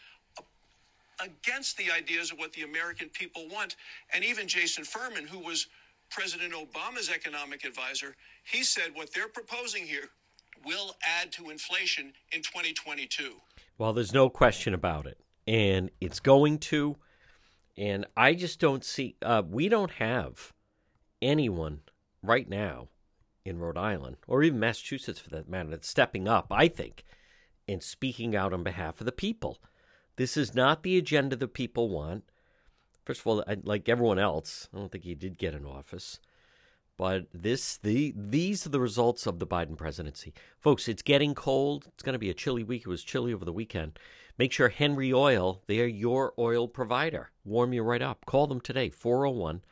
against 1.21 1.76
the 1.76 1.90
ideas 1.90 2.30
of 2.30 2.38
what 2.38 2.52
the 2.52 2.62
American 2.62 3.09
people 3.09 3.49
want. 3.49 3.76
And 4.14 4.25
even 4.25 4.47
Jason 4.47 4.85
Furman, 4.85 5.26
who 5.26 5.38
was 5.40 5.66
President 6.11 6.52
Obama's 6.54 7.11
economic 7.11 7.64
advisor, 7.64 8.14
he 8.45 8.62
said 8.62 8.95
what 8.95 9.12
they're 9.12 9.28
proposing 9.28 9.85
here 9.85 10.11
will 10.65 10.97
add 11.21 11.33
to 11.33 11.50
inflation 11.50 12.12
in 12.33 12.43
2022. 12.43 13.37
Well, 13.77 13.93
there's 13.93 14.12
no 14.12 14.29
question 14.29 14.75
about 14.75 15.07
it. 15.07 15.19
And 15.47 15.91
it's 16.00 16.21
going 16.21 16.59
to. 16.59 16.97
And 17.77 18.07
I 18.17 18.35
just 18.35 18.59
don't 18.59 18.85
see, 18.85 19.17
uh, 19.23 19.43
we 19.49 19.69
don't 19.69 19.93
have 19.93 20.53
anyone 21.23 21.81
right 22.23 22.49
now 22.49 22.88
in 23.45 23.59
Rhode 23.59 23.79
Island, 23.79 24.17
or 24.27 24.43
even 24.43 24.61
Massachusetts 24.61 25.21
for 25.21 25.31
that 25.31 25.49
matter, 25.49 25.71
that's 25.71 25.88
stepping 25.88 26.29
up, 26.29 26.49
I 26.50 26.69
think, 26.69 27.05
and 27.67 27.83
speaking 27.83 28.37
out 28.37 28.53
on 28.53 28.62
behalf 28.62 29.00
of 29.00 29.07
the 29.07 29.12
people. 29.12 29.59
This 30.17 30.37
is 30.37 30.55
not 30.55 30.83
the 30.83 30.99
agenda 30.99 31.37
the 31.37 31.49
people 31.49 31.88
want. 31.88 32.25
First 33.05 33.21
of 33.21 33.27
all, 33.27 33.45
like 33.62 33.88
everyone 33.88 34.19
else, 34.19 34.69
I 34.75 34.79
don't 34.79 34.93
think 34.93 35.05
he 35.05 35.15
did 35.15 35.38
get 35.38 35.55
in 35.55 35.65
office. 35.65 36.21
But 36.99 37.28
this, 37.33 37.76
the 37.76 38.12
these 38.17 38.67
are 38.67 38.71
the 38.71 38.81
results 38.81 39.26
of 39.26 39.38
the 39.38 39.47
Biden 39.47 39.76
presidency, 39.76 40.35
folks. 40.59 40.88
It's 40.88 41.00
getting 41.00 41.33
cold. 41.33 41.87
It's 41.95 42.02
going 42.02 42.14
to 42.14 42.19
be 42.19 42.28
a 42.28 42.35
chilly 42.35 42.64
week. 42.64 42.83
It 42.83 42.88
was 42.88 43.05
chilly 43.05 43.33
over 43.33 43.45
the 43.45 43.52
weekend. 43.52 44.00
Make 44.37 44.52
sure 44.52 44.69
Henry 44.69 45.12
Oil, 45.12 45.62
they're 45.69 45.87
your 45.87 46.35
oil 46.38 46.67
provider. 46.67 47.31
Warm 47.45 47.73
you 47.73 47.83
right 47.83 48.02
up. 48.02 48.26
Call 48.26 48.49
them 48.49 48.61
today, 48.61 48.90
401 48.90 49.62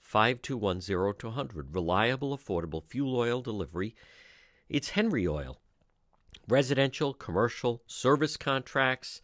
521 0.00 1.14
0200. 1.14 1.74
Reliable, 1.74 2.36
affordable 2.36 2.84
fuel 2.84 3.16
oil 3.16 3.40
delivery. 3.40 3.94
It's 4.68 4.90
Henry 4.90 5.26
Oil. 5.26 5.58
Residential, 6.46 7.14
commercial, 7.14 7.82
service 7.86 8.36
contracts. 8.36 9.22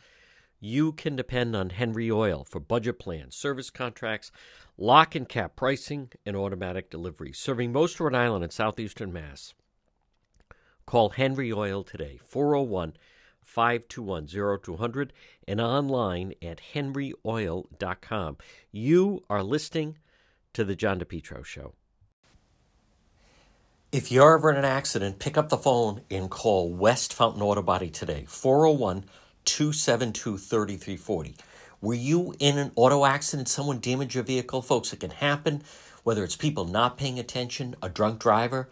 You 0.64 0.92
can 0.92 1.16
depend 1.16 1.57
on 1.57 1.71
Henry 1.71 2.09
Oil 2.09 2.45
for 2.45 2.61
budget 2.61 3.00
plans, 3.00 3.35
service 3.35 3.69
contracts, 3.69 4.31
lock 4.78 5.16
and 5.16 5.28
cap 5.28 5.57
pricing, 5.57 6.12
and 6.25 6.37
automatic 6.37 6.88
delivery. 6.88 7.33
Serving 7.33 7.73
most 7.73 7.99
Rhode 7.99 8.14
Island 8.14 8.45
and 8.45 8.52
southeastern 8.52 9.12
Mass. 9.12 9.54
Call 10.87 11.11
Henry 11.11 11.52
Oil 11.52 11.83
today, 11.83 12.21
401 12.25 12.92
521 13.40 14.28
0200, 14.62 15.12
and 15.49 15.61
online 15.61 16.33
at 16.40 16.61
henryoil.com. 16.75 18.37
You 18.71 19.25
are 19.28 19.42
listening 19.42 19.99
to 20.52 20.62
the 20.62 20.76
John 20.76 21.00
DePetro 21.00 21.45
Show. 21.45 21.75
If 23.90 24.12
you're 24.12 24.37
ever 24.37 24.49
in 24.52 24.59
an 24.59 24.64
accident, 24.64 25.19
pick 25.19 25.37
up 25.37 25.49
the 25.49 25.59
phone 25.59 26.02
and 26.09 26.31
call 26.31 26.73
West 26.73 27.12
Fountain 27.12 27.42
Auto 27.42 27.62
Body 27.62 27.90
today, 27.90 28.26
401 28.28 29.07
272 29.44 30.38
3340. 30.38 31.34
Were 31.80 31.94
you 31.94 32.34
in 32.38 32.58
an 32.58 32.72
auto 32.76 33.04
accident? 33.04 33.49
Someone 33.49 33.80
damaged 33.80 34.14
your 34.14 34.25
vehicle? 34.25 34.62
Folks, 34.62 34.92
it 34.92 35.00
can 35.00 35.11
happen, 35.11 35.62
whether 36.04 36.22
it's 36.22 36.37
people 36.37 36.64
not 36.64 36.96
paying 36.96 37.18
attention, 37.18 37.75
a 37.82 37.88
drunk 37.88 38.20
driver, 38.20 38.68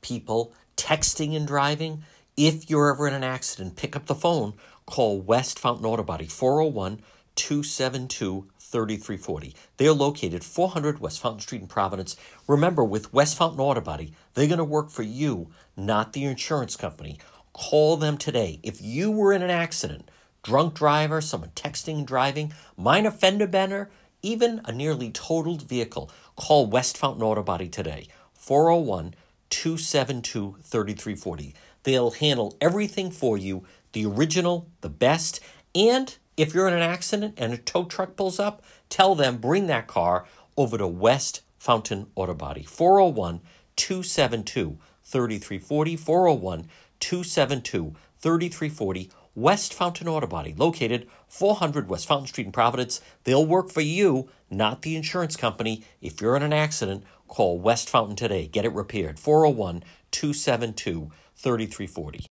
people 0.00 0.54
texting 0.76 1.36
and 1.36 1.46
driving. 1.46 2.02
If 2.36 2.70
you're 2.70 2.92
ever 2.92 3.08
in 3.08 3.14
an 3.14 3.24
accident, 3.24 3.76
pick 3.76 3.94
up 3.94 4.06
the 4.06 4.14
phone, 4.14 4.54
call 4.86 5.20
West 5.20 5.58
Fountain 5.58 5.86
Auto 5.86 6.02
Body, 6.02 6.26
401 6.26 7.00
272 7.34 8.48
3340. 8.58 9.54
They 9.76 9.86
are 9.86 9.92
located 9.92 10.42
400 10.42 10.98
West 10.98 11.20
Fountain 11.20 11.40
Street 11.40 11.60
in 11.60 11.68
Providence. 11.68 12.16
Remember, 12.48 12.84
with 12.84 13.12
West 13.12 13.36
Fountain 13.36 13.60
Auto 13.60 13.80
Body, 13.80 14.12
they're 14.34 14.48
going 14.48 14.58
to 14.58 14.64
work 14.64 14.90
for 14.90 15.02
you, 15.02 15.50
not 15.76 16.12
the 16.12 16.24
insurance 16.24 16.76
company. 16.76 17.18
Call 17.56 17.96
them 17.96 18.18
today. 18.18 18.60
If 18.62 18.82
you 18.82 19.10
were 19.10 19.32
in 19.32 19.40
an 19.40 19.48
accident, 19.48 20.10
drunk 20.42 20.74
driver, 20.74 21.22
someone 21.22 21.52
texting 21.54 21.94
and 21.96 22.06
driving, 22.06 22.52
minor 22.76 23.10
fender 23.10 23.46
bender, 23.46 23.88
even 24.20 24.60
a 24.66 24.72
nearly 24.72 25.10
totaled 25.10 25.62
vehicle, 25.62 26.10
call 26.36 26.66
West 26.66 26.98
Fountain 26.98 27.22
Auto 27.22 27.42
Body 27.42 27.70
today. 27.70 28.08
401 28.34 29.14
272 29.48 30.56
3340. 30.62 31.54
They'll 31.84 32.10
handle 32.10 32.58
everything 32.60 33.10
for 33.10 33.38
you 33.38 33.64
the 33.92 34.04
original, 34.04 34.68
the 34.82 34.90
best, 34.90 35.40
and 35.74 36.14
if 36.36 36.52
you're 36.52 36.68
in 36.68 36.74
an 36.74 36.82
accident 36.82 37.36
and 37.38 37.54
a 37.54 37.56
tow 37.56 37.86
truck 37.86 38.16
pulls 38.16 38.38
up, 38.38 38.62
tell 38.90 39.14
them 39.14 39.38
bring 39.38 39.66
that 39.68 39.86
car 39.86 40.26
over 40.58 40.76
to 40.76 40.86
West 40.86 41.40
Fountain 41.58 42.08
Auto 42.16 42.34
Body. 42.34 42.64
401 42.64 43.40
272 43.76 44.76
3340. 45.04 45.96
401 45.96 46.68
272 47.00 47.94
3340. 48.18 49.10
West 49.36 49.74
Fountain 49.74 50.08
Auto 50.08 50.26
Body, 50.26 50.54
located 50.56 51.06
400 51.28 51.90
West 51.90 52.08
Fountain 52.08 52.26
Street 52.26 52.46
in 52.46 52.52
Providence. 52.52 53.02
They'll 53.24 53.44
work 53.44 53.70
for 53.70 53.82
you, 53.82 54.30
not 54.50 54.80
the 54.80 54.96
insurance 54.96 55.36
company. 55.36 55.84
If 56.00 56.22
you're 56.22 56.36
in 56.36 56.42
an 56.42 56.54
accident, 56.54 57.04
call 57.28 57.60
West 57.60 57.90
Fountain 57.90 58.16
today. 58.16 58.46
Get 58.46 58.64
it 58.64 58.72
repaired. 58.72 59.18
401 59.18 59.84
272 60.10 61.10
3340. 61.34 62.26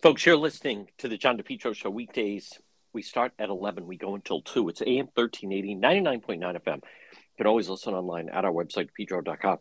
Folks, 0.00 0.24
you're 0.24 0.36
listening 0.36 0.86
to 0.98 1.08
the 1.08 1.16
John 1.16 1.36
DePetro 1.36 1.74
Show 1.74 1.90
weekdays. 1.90 2.52
We 2.92 3.02
start 3.02 3.32
at 3.36 3.48
11. 3.48 3.84
We 3.84 3.96
go 3.96 4.14
until 4.14 4.40
2. 4.42 4.68
It's 4.68 4.80
AM 4.80 5.08
1380, 5.12 5.74
99.9 5.74 6.38
FM. 6.38 6.76
You 6.76 7.18
can 7.36 7.46
always 7.48 7.68
listen 7.68 7.94
online 7.94 8.28
at 8.28 8.44
our 8.44 8.52
website, 8.52 8.90
depetro.com. 8.96 9.58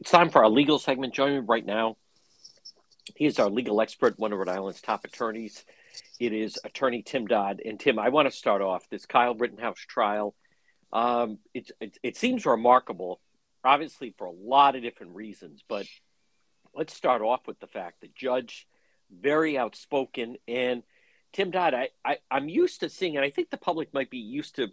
It's 0.00 0.10
time 0.10 0.30
for 0.30 0.42
our 0.42 0.50
legal 0.50 0.80
segment. 0.80 1.14
Join 1.14 1.32
me 1.32 1.38
right 1.46 1.64
now, 1.64 1.96
he 3.14 3.26
is 3.26 3.38
our 3.38 3.50
legal 3.50 3.80
expert, 3.80 4.18
one 4.18 4.32
of 4.32 4.38
Rhode 4.38 4.48
Island's 4.48 4.80
top 4.80 5.04
attorneys. 5.04 5.64
It 6.18 6.32
is 6.32 6.58
attorney 6.64 7.02
Tim 7.02 7.26
Dodd. 7.26 7.60
And 7.64 7.78
Tim, 7.78 7.98
I 7.98 8.08
want 8.08 8.30
to 8.30 8.36
start 8.36 8.62
off 8.62 8.88
this 8.88 9.06
Kyle 9.06 9.34
Rittenhouse 9.34 9.80
trial. 9.80 10.34
Um, 10.92 11.38
it, 11.54 11.70
it, 11.80 11.98
it 12.02 12.16
seems 12.16 12.46
remarkable, 12.46 13.20
obviously, 13.64 14.14
for 14.16 14.26
a 14.26 14.32
lot 14.32 14.76
of 14.76 14.82
different 14.82 15.14
reasons. 15.14 15.62
But 15.68 15.86
let's 16.74 16.94
start 16.94 17.22
off 17.22 17.46
with 17.46 17.60
the 17.60 17.66
fact 17.66 18.00
that 18.00 18.14
Judge 18.14 18.66
very 19.10 19.58
outspoken. 19.58 20.36
And 20.48 20.82
Tim 21.32 21.50
Dodd, 21.50 21.74
I, 21.74 21.88
I, 22.04 22.18
I'm 22.30 22.48
used 22.48 22.80
to 22.80 22.88
seeing, 22.88 23.16
and 23.16 23.24
I 23.24 23.30
think 23.30 23.50
the 23.50 23.56
public 23.56 23.92
might 23.94 24.10
be 24.10 24.18
used 24.18 24.56
to, 24.56 24.68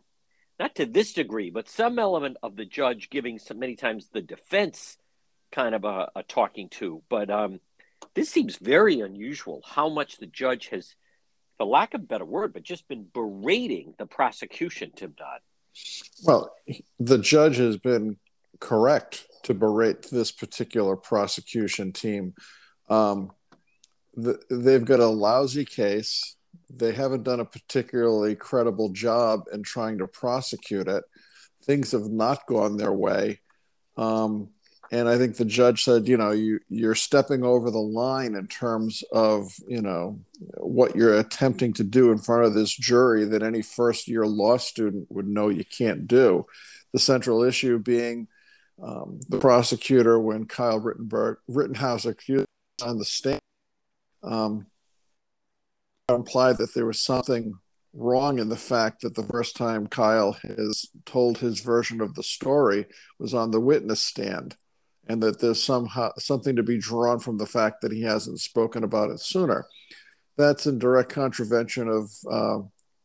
not 0.59 0.75
to 0.75 0.85
this 0.85 1.13
degree, 1.13 1.49
but 1.49 1.69
some 1.69 1.99
element 1.99 2.37
of 2.43 2.55
the 2.55 2.65
judge 2.65 3.09
giving 3.09 3.39
so 3.39 3.53
many 3.53 3.75
times 3.75 4.09
the 4.09 4.21
defense 4.21 4.97
kind 5.51 5.73
of 5.73 5.85
a, 5.85 6.11
a 6.15 6.23
talking 6.23 6.69
to. 6.69 7.01
But 7.09 7.29
um, 7.29 7.59
this 8.15 8.29
seems 8.29 8.57
very 8.57 9.01
unusual 9.01 9.61
how 9.65 9.89
much 9.89 10.17
the 10.17 10.25
judge 10.25 10.67
has, 10.67 10.95
for 11.57 11.65
lack 11.65 11.93
of 11.93 12.01
a 12.01 12.05
better 12.05 12.25
word, 12.25 12.53
but 12.53 12.63
just 12.63 12.87
been 12.87 13.07
berating 13.13 13.93
the 13.97 14.05
prosecution, 14.05 14.91
Tim 14.95 15.13
Dodd. 15.17 15.39
Well, 16.23 16.53
the 16.99 17.17
judge 17.17 17.57
has 17.57 17.77
been 17.77 18.17
correct 18.59 19.25
to 19.43 19.53
berate 19.53 20.09
this 20.09 20.31
particular 20.31 20.95
prosecution 20.95 21.93
team. 21.93 22.33
Um, 22.89 23.31
the, 24.15 24.39
they've 24.49 24.83
got 24.83 24.99
a 24.99 25.07
lousy 25.07 25.65
case. 25.65 26.35
They 26.69 26.91
haven't 26.91 27.23
done 27.23 27.39
a 27.39 27.45
particularly 27.45 28.35
credible 28.35 28.89
job 28.89 29.43
in 29.53 29.63
trying 29.63 29.99
to 29.99 30.07
prosecute 30.07 30.87
it. 30.87 31.03
Things 31.63 31.91
have 31.91 32.09
not 32.09 32.45
gone 32.47 32.77
their 32.77 32.93
way. 32.93 33.39
Um, 33.95 34.49
and 34.91 35.07
I 35.07 35.17
think 35.17 35.37
the 35.37 35.45
judge 35.45 35.83
said, 35.83 36.07
you 36.07 36.17
know, 36.17 36.31
you 36.31 36.59
you're 36.69 36.95
stepping 36.95 37.43
over 37.43 37.69
the 37.69 37.77
line 37.77 38.35
in 38.35 38.47
terms 38.47 39.03
of, 39.11 39.53
you 39.67 39.81
know, 39.81 40.19
what 40.57 40.95
you're 40.95 41.19
attempting 41.19 41.73
to 41.73 41.83
do 41.83 42.11
in 42.11 42.17
front 42.17 42.45
of 42.45 42.53
this 42.53 42.73
jury 42.73 43.25
that 43.25 43.43
any 43.43 43.61
first 43.61 44.07
year 44.07 44.25
law 44.25 44.57
student 44.57 45.07
would 45.09 45.27
know 45.27 45.49
you 45.49 45.65
can't 45.65 46.07
do. 46.07 46.45
The 46.91 46.99
central 46.99 47.43
issue 47.43 47.77
being 47.77 48.27
um, 48.81 49.19
the 49.29 49.39
prosecutor 49.39 50.19
when 50.19 50.45
Kyle 50.45 50.79
Rittenberg 50.79 51.37
Rittenhouse 51.47 52.05
accused 52.05 52.47
on 52.81 52.97
the 52.97 53.05
stand 53.05 53.41
um, 54.23 54.65
implied 56.09 56.57
that 56.57 56.73
there 56.73 56.85
was 56.85 57.01
something 57.01 57.53
wrong 57.93 58.39
in 58.39 58.49
the 58.49 58.57
fact 58.57 59.01
that 59.01 59.15
the 59.15 59.23
first 59.23 59.55
time 59.55 59.87
Kyle 59.87 60.33
has 60.43 60.87
told 61.05 61.39
his 61.39 61.59
version 61.59 62.01
of 62.01 62.15
the 62.15 62.23
story 62.23 62.85
was 63.19 63.33
on 63.33 63.51
the 63.51 63.59
witness 63.59 64.01
stand, 64.01 64.55
and 65.09 65.21
that 65.21 65.41
there's 65.41 65.61
somehow 65.61 66.11
something 66.17 66.55
to 66.55 66.63
be 66.63 66.77
drawn 66.77 67.19
from 67.19 67.37
the 67.37 67.45
fact 67.45 67.81
that 67.81 67.91
he 67.91 68.03
hasn't 68.03 68.39
spoken 68.39 68.83
about 68.83 69.09
it 69.09 69.19
sooner. 69.19 69.65
That's 70.37 70.65
in 70.65 70.79
direct 70.79 71.11
contravention 71.11 71.89
of 71.89 72.11
uh, 72.31 72.59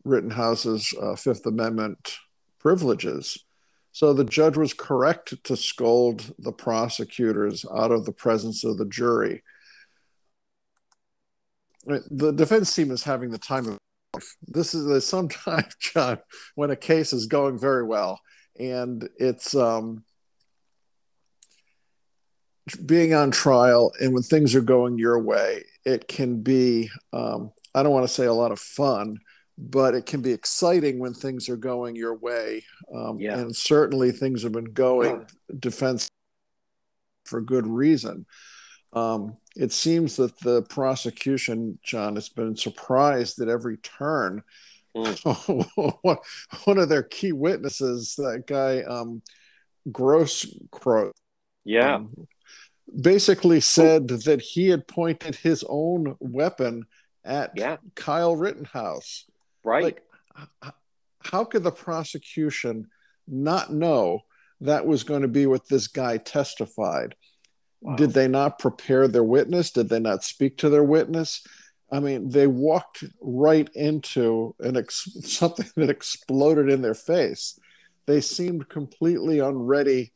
Rittenhouse's 0.05 0.95
uh, 1.01 1.17
Fifth 1.17 1.47
Amendment 1.47 2.19
privileges. 2.61 3.45
So 3.91 4.13
the 4.13 4.25
judge 4.25 4.57
was 4.57 4.75
correct 4.75 5.43
to 5.45 5.57
scold 5.57 6.33
the 6.39 6.53
prosecutors 6.53 7.65
out 7.75 7.91
of 7.91 8.05
the 8.05 8.13
presence 8.13 8.63
of 8.63 8.79
the 8.79 8.87
jury 8.87 9.43
the 11.87 12.33
defense 12.33 12.75
team 12.75 12.91
is 12.91 13.03
having 13.03 13.31
the 13.31 13.39
time 13.39 13.67
of 13.67 13.79
this 14.47 14.75
is 14.75 14.87
a 14.87 15.01
sometime 15.01 15.65
john 15.81 16.19
when 16.55 16.71
a 16.71 16.77
case 16.77 17.13
is 17.13 17.27
going 17.27 17.59
very 17.59 17.83
well 17.83 18.21
and 18.59 19.09
it's 19.19 19.55
um, 19.57 20.05
being 22.87 23.15
on 23.15 23.31
trial 23.31 23.93
and 24.01 24.15
when 24.15 24.23
things 24.23 24.55
are 24.55 24.63
going 24.63 24.99
your 24.99 25.19
way 25.19 25.63
it 25.85 26.09
can 26.09 26.41
be 26.41 26.89
um, 27.13 27.53
i 27.75 27.83
don't 27.83 27.93
want 27.93 28.07
to 28.07 28.13
say 28.13 28.27
a 28.27 28.33
lot 28.33 28.53
of 28.53 28.59
fun 28.59 29.17
but 29.57 29.95
it 29.95 30.07
can 30.07 30.21
be 30.21 30.33
exciting 30.33 30.99
when 30.99 31.15
things 31.15 31.49
are 31.49 31.57
going 31.57 31.95
your 31.95 32.15
way 32.15 32.65
um, 32.95 33.19
yeah. 33.19 33.39
and 33.39 33.55
certainly 33.55 34.11
things 34.11 34.43
have 34.43 34.53
been 34.53 34.73
going 34.73 35.27
defense 35.61 36.09
for 37.25 37.41
good 37.41 37.67
reason 37.67 38.27
um, 38.95 39.37
it 39.57 39.73
seems 39.73 40.17
that 40.17 40.39
the 40.41 40.63
prosecution, 40.63 41.79
John, 41.83 42.15
has 42.15 42.29
been 42.29 42.57
surprised 42.57 43.41
at 43.41 43.49
every 43.49 43.77
turn. 43.79 44.43
Mm. 44.97 46.19
One 46.65 46.79
of 46.79 46.89
their 46.89 47.03
key 47.03 47.33
witnesses, 47.33 48.15
that 48.17 48.45
guy 48.47 48.83
um, 48.83 49.23
Gross 49.91 50.47
Crow, 50.71 51.11
yeah, 51.65 51.97
um, 51.97 52.13
basically 53.01 53.59
oh. 53.59 53.61
said 53.61 54.09
that 54.09 54.41
he 54.41 54.69
had 54.69 54.87
pointed 54.87 55.37
his 55.37 55.65
own 55.69 56.17
weapon 56.21 56.87
at 57.25 57.53
yeah. 57.57 57.77
Kyle 57.95 58.37
Rittenhouse. 58.37 59.25
Right. 59.65 59.85
Like, 59.85 60.03
how 61.23 61.45
could 61.45 61.63
the 61.63 61.73
prosecution 61.73 62.89
not 63.27 63.73
know 63.73 64.21
that 64.61 64.87
was 64.87 65.05
going 65.05 65.23
to 65.23 65.29
be 65.29 65.47
what 65.47 65.69
this 65.69 65.89
guy 65.89 66.19
testified? 66.19 67.15
Wow. 67.81 67.97
Did 67.97 68.11
they 68.11 68.29
not 68.29 68.59
prepare 68.59 69.09
their 69.09 69.25
witness? 69.25 69.71
Did 69.71 69.89
they 69.89 70.01
not 70.01 70.25
speak 70.25 70.59
to 70.59 70.69
their 70.69 70.85
witness? 70.85 71.43
I 71.91 72.01
mean, 72.01 72.31
they 72.31 72.47
walked 72.47 73.05
right 73.21 73.69
into 73.75 74.55
an 74.61 74.77
ex- 74.77 75.17
something 75.23 75.69
that 75.77 75.91
exploded 75.91 76.71
in 76.71 76.83
their 76.83 76.95
face. 76.95 77.59
They 78.07 78.21
seemed 78.21 78.69
completely 78.69 79.39
unready 79.39 80.13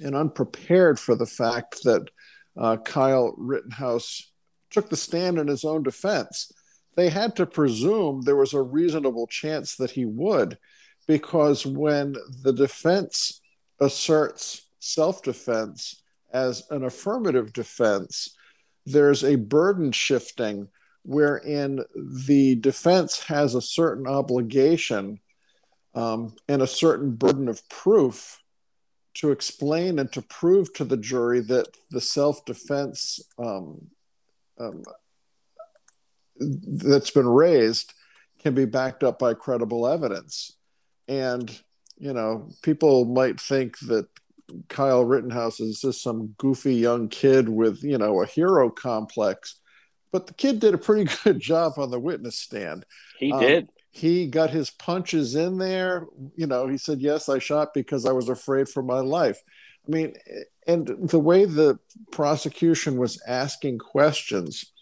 and 0.00 0.14
unprepared 0.14 0.98
for 0.98 1.14
the 1.14 1.26
fact 1.26 1.82
that 1.84 2.08
uh, 2.56 2.76
Kyle 2.78 3.34
Rittenhouse 3.36 4.32
took 4.70 4.88
the 4.88 4.96
stand 4.96 5.38
in 5.38 5.46
his 5.46 5.64
own 5.64 5.82
defense. 5.82 6.52
They 6.96 7.10
had 7.10 7.36
to 7.36 7.46
presume 7.46 8.22
there 8.22 8.36
was 8.36 8.54
a 8.54 8.62
reasonable 8.62 9.26
chance 9.26 9.76
that 9.76 9.90
he 9.90 10.06
would, 10.06 10.58
because 11.06 11.66
when 11.66 12.16
the 12.42 12.52
defense 12.52 13.40
asserts 13.80 14.66
self 14.78 15.22
defense, 15.22 16.02
as 16.32 16.64
an 16.70 16.84
affirmative 16.84 17.52
defense, 17.52 18.36
there's 18.84 19.24
a 19.24 19.36
burden 19.36 19.92
shifting 19.92 20.68
wherein 21.02 21.80
the 22.26 22.56
defense 22.56 23.22
has 23.24 23.54
a 23.54 23.62
certain 23.62 24.06
obligation 24.06 25.20
um, 25.94 26.34
and 26.48 26.62
a 26.62 26.66
certain 26.66 27.12
burden 27.12 27.48
of 27.48 27.66
proof 27.68 28.42
to 29.16 29.30
explain 29.30 29.98
and 29.98 30.12
to 30.12 30.22
prove 30.22 30.72
to 30.74 30.84
the 30.84 30.96
jury 30.96 31.40
that 31.40 31.66
the 31.90 32.00
self-defense 32.00 33.20
um, 33.38 33.88
um, 34.58 34.82
that's 36.38 37.10
been 37.10 37.28
raised 37.28 37.92
can 38.42 38.54
be 38.54 38.64
backed 38.64 39.02
up 39.02 39.18
by 39.18 39.34
credible 39.34 39.86
evidence. 39.86 40.56
And 41.08 41.56
you 41.98 42.12
know 42.12 42.50
people 42.62 43.06
might 43.06 43.40
think 43.40 43.78
that 43.80 44.06
kyle 44.68 45.02
rittenhouse 45.04 45.60
is 45.60 45.80
just 45.80 46.02
some 46.02 46.34
goofy 46.36 46.74
young 46.74 47.08
kid 47.08 47.48
with 47.48 47.82
you 47.82 47.96
know 47.96 48.22
a 48.22 48.26
hero 48.26 48.68
complex 48.68 49.58
but 50.16 50.26
the 50.26 50.34
kid 50.34 50.60
did 50.60 50.72
a 50.72 50.78
pretty 50.78 51.10
good 51.24 51.40
job 51.40 51.74
on 51.76 51.90
the 51.90 52.00
witness 52.00 52.38
stand. 52.38 52.84
He 53.18 53.30
um, 53.32 53.40
did 53.40 53.68
he 53.96 54.26
got 54.26 54.50
his 54.50 54.70
punches 54.70 55.34
in 55.34 55.58
there. 55.58 56.06
You 56.36 56.46
know 56.46 56.68
he 56.68 56.78
said 56.78 57.00
yes 57.00 57.28
i 57.28 57.38
shot 57.38 57.74
because 57.74 58.06
i 58.06 58.12
was 58.12 58.28
afraid 58.28 58.68
for 58.68 58.82
my 58.82 59.00
life. 59.00 59.42
I 59.86 59.90
mean 59.90 60.14
and 60.66 60.86
the 60.86 61.20
way 61.20 61.44
the 61.44 61.78
prosecution 62.10 62.96
was 62.96 63.22
asking 63.26 63.78
questions 63.78 64.72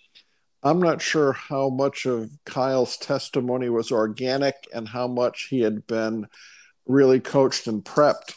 i'm 0.63 0.81
not 0.81 1.03
sure 1.03 1.33
how 1.33 1.69
much 1.69 2.07
of 2.07 2.31
kyle's 2.47 2.97
testimony 2.97 3.69
was 3.69 3.93
organic 3.93 4.55
and 4.73 4.89
how 4.89 5.07
much 5.07 5.49
he 5.51 5.61
had 5.61 5.87
been 5.87 6.27
really 6.87 7.21
coached 7.21 7.67
and 7.67 7.85
prepped 7.85 8.37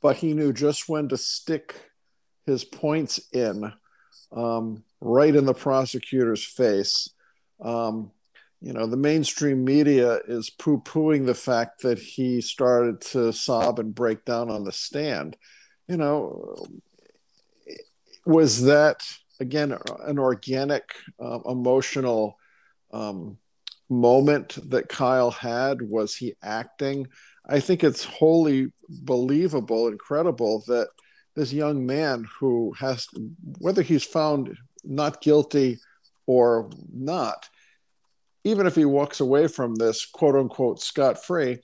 but 0.00 0.16
he 0.16 0.32
knew 0.32 0.52
just 0.54 0.88
when 0.88 1.08
to 1.08 1.16
stick 1.18 1.74
his 2.46 2.64
points 2.64 3.20
in 3.32 3.72
um, 4.32 4.84
right 5.00 5.34
in 5.34 5.46
the 5.46 5.54
prosecutor's 5.54 6.44
face. 6.44 7.10
Um, 7.60 8.12
you 8.60 8.72
know, 8.72 8.86
the 8.86 8.96
mainstream 8.96 9.64
media 9.64 10.20
is 10.26 10.50
poo 10.50 10.80
pooing 10.80 11.26
the 11.26 11.34
fact 11.34 11.82
that 11.82 11.98
he 11.98 12.40
started 12.40 13.00
to 13.00 13.32
sob 13.32 13.78
and 13.78 13.94
break 13.94 14.24
down 14.24 14.50
on 14.50 14.64
the 14.64 14.72
stand. 14.72 15.36
You 15.88 15.96
know, 15.96 16.56
was 18.24 18.62
that, 18.64 19.06
again, 19.40 19.76
an 20.04 20.18
organic, 20.18 20.90
uh, 21.20 21.40
emotional 21.46 22.38
um, 22.92 23.38
moment 23.88 24.58
that 24.70 24.88
Kyle 24.88 25.30
had? 25.30 25.82
Was 25.82 26.16
he 26.16 26.34
acting? 26.42 27.06
I 27.48 27.60
think 27.60 27.84
it's 27.84 28.04
wholly 28.04 28.72
believable, 28.88 29.88
incredible 29.88 30.64
that 30.66 30.88
this 31.36 31.52
young 31.52 31.86
man 31.86 32.26
who 32.40 32.72
has, 32.78 33.06
whether 33.58 33.82
he's 33.82 34.04
found 34.04 34.56
not 34.82 35.20
guilty 35.20 35.78
or 36.26 36.70
not, 36.92 37.48
even 38.46 38.64
if 38.64 38.76
he 38.76 38.84
walks 38.84 39.18
away 39.18 39.48
from 39.48 39.74
this 39.74 40.06
quote 40.06 40.36
unquote 40.36 40.80
scot 40.80 41.24
free, 41.24 41.58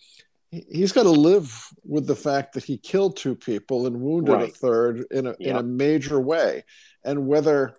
he's 0.50 0.90
got 0.90 1.04
to 1.04 1.10
live 1.10 1.68
with 1.84 2.08
the 2.08 2.16
fact 2.16 2.54
that 2.54 2.64
he 2.64 2.76
killed 2.76 3.16
two 3.16 3.36
people 3.36 3.86
and 3.86 4.00
wounded 4.00 4.34
right. 4.34 4.48
a 4.48 4.52
third 4.52 5.06
in 5.12 5.28
a, 5.28 5.34
in 5.38 5.54
a 5.56 5.62
major 5.62 6.18
way. 6.20 6.64
And 7.04 7.28
whether 7.28 7.76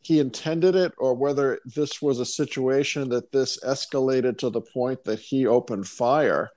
he 0.00 0.18
intended 0.18 0.74
it 0.74 0.92
or 0.98 1.14
whether 1.14 1.60
this 1.64 2.02
was 2.02 2.18
a 2.18 2.26
situation 2.26 3.08
that 3.10 3.30
this 3.30 3.56
escalated 3.64 4.38
to 4.38 4.50
the 4.50 4.62
point 4.62 5.04
that 5.04 5.20
he 5.20 5.46
opened 5.46 5.86
fire, 5.86 6.50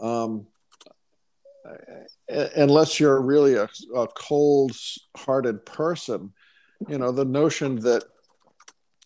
um, 0.00 0.46
unless 2.56 2.98
you're 2.98 3.20
really 3.20 3.56
a, 3.56 3.68
a 3.94 4.08
cold 4.08 4.72
hearted 5.14 5.66
person, 5.66 6.32
you 6.88 6.96
know, 6.96 7.12
the 7.12 7.26
notion 7.26 7.80
that 7.80 8.04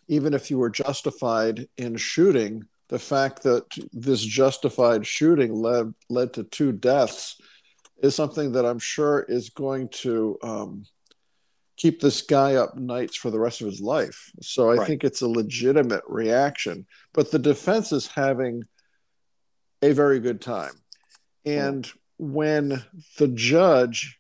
even 0.08 0.34
if 0.34 0.50
you 0.50 0.58
were 0.58 0.70
justified 0.70 1.68
in 1.76 1.96
shooting, 1.96 2.64
the 2.88 2.98
fact 2.98 3.42
that 3.42 3.64
this 3.92 4.22
justified 4.22 5.06
shooting 5.06 5.52
led 5.52 5.92
led 6.08 6.32
to 6.34 6.44
two 6.44 6.72
deaths 6.72 7.40
is 8.02 8.14
something 8.14 8.52
that 8.52 8.64
I'm 8.64 8.78
sure 8.78 9.24
is 9.28 9.50
going 9.50 9.88
to 9.88 10.38
um, 10.42 10.84
keep 11.76 12.00
this 12.00 12.22
guy 12.22 12.54
up 12.54 12.76
nights 12.76 13.16
for 13.16 13.30
the 13.30 13.38
rest 13.38 13.60
of 13.60 13.66
his 13.66 13.80
life. 13.80 14.30
So 14.40 14.70
I 14.70 14.76
right. 14.76 14.86
think 14.86 15.04
it's 15.04 15.22
a 15.22 15.28
legitimate 15.28 16.04
reaction. 16.06 16.86
But 17.12 17.30
the 17.30 17.38
defense 17.38 17.92
is 17.92 18.06
having 18.06 18.62
a 19.82 19.92
very 19.92 20.20
good 20.20 20.40
time. 20.40 20.72
And 21.44 21.90
when 22.18 22.82
the 23.18 23.28
judge 23.28 24.18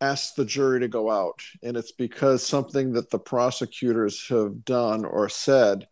asked 0.00 0.36
the 0.36 0.44
jury 0.44 0.80
to 0.80 0.88
go 0.88 1.10
out, 1.10 1.40
and 1.62 1.76
it's 1.76 1.92
because 1.92 2.44
something 2.44 2.92
that 2.92 3.10
the 3.10 3.18
prosecutors 3.18 4.26
have 4.28 4.64
done 4.64 5.04
or 5.04 5.28
said, 5.28 5.88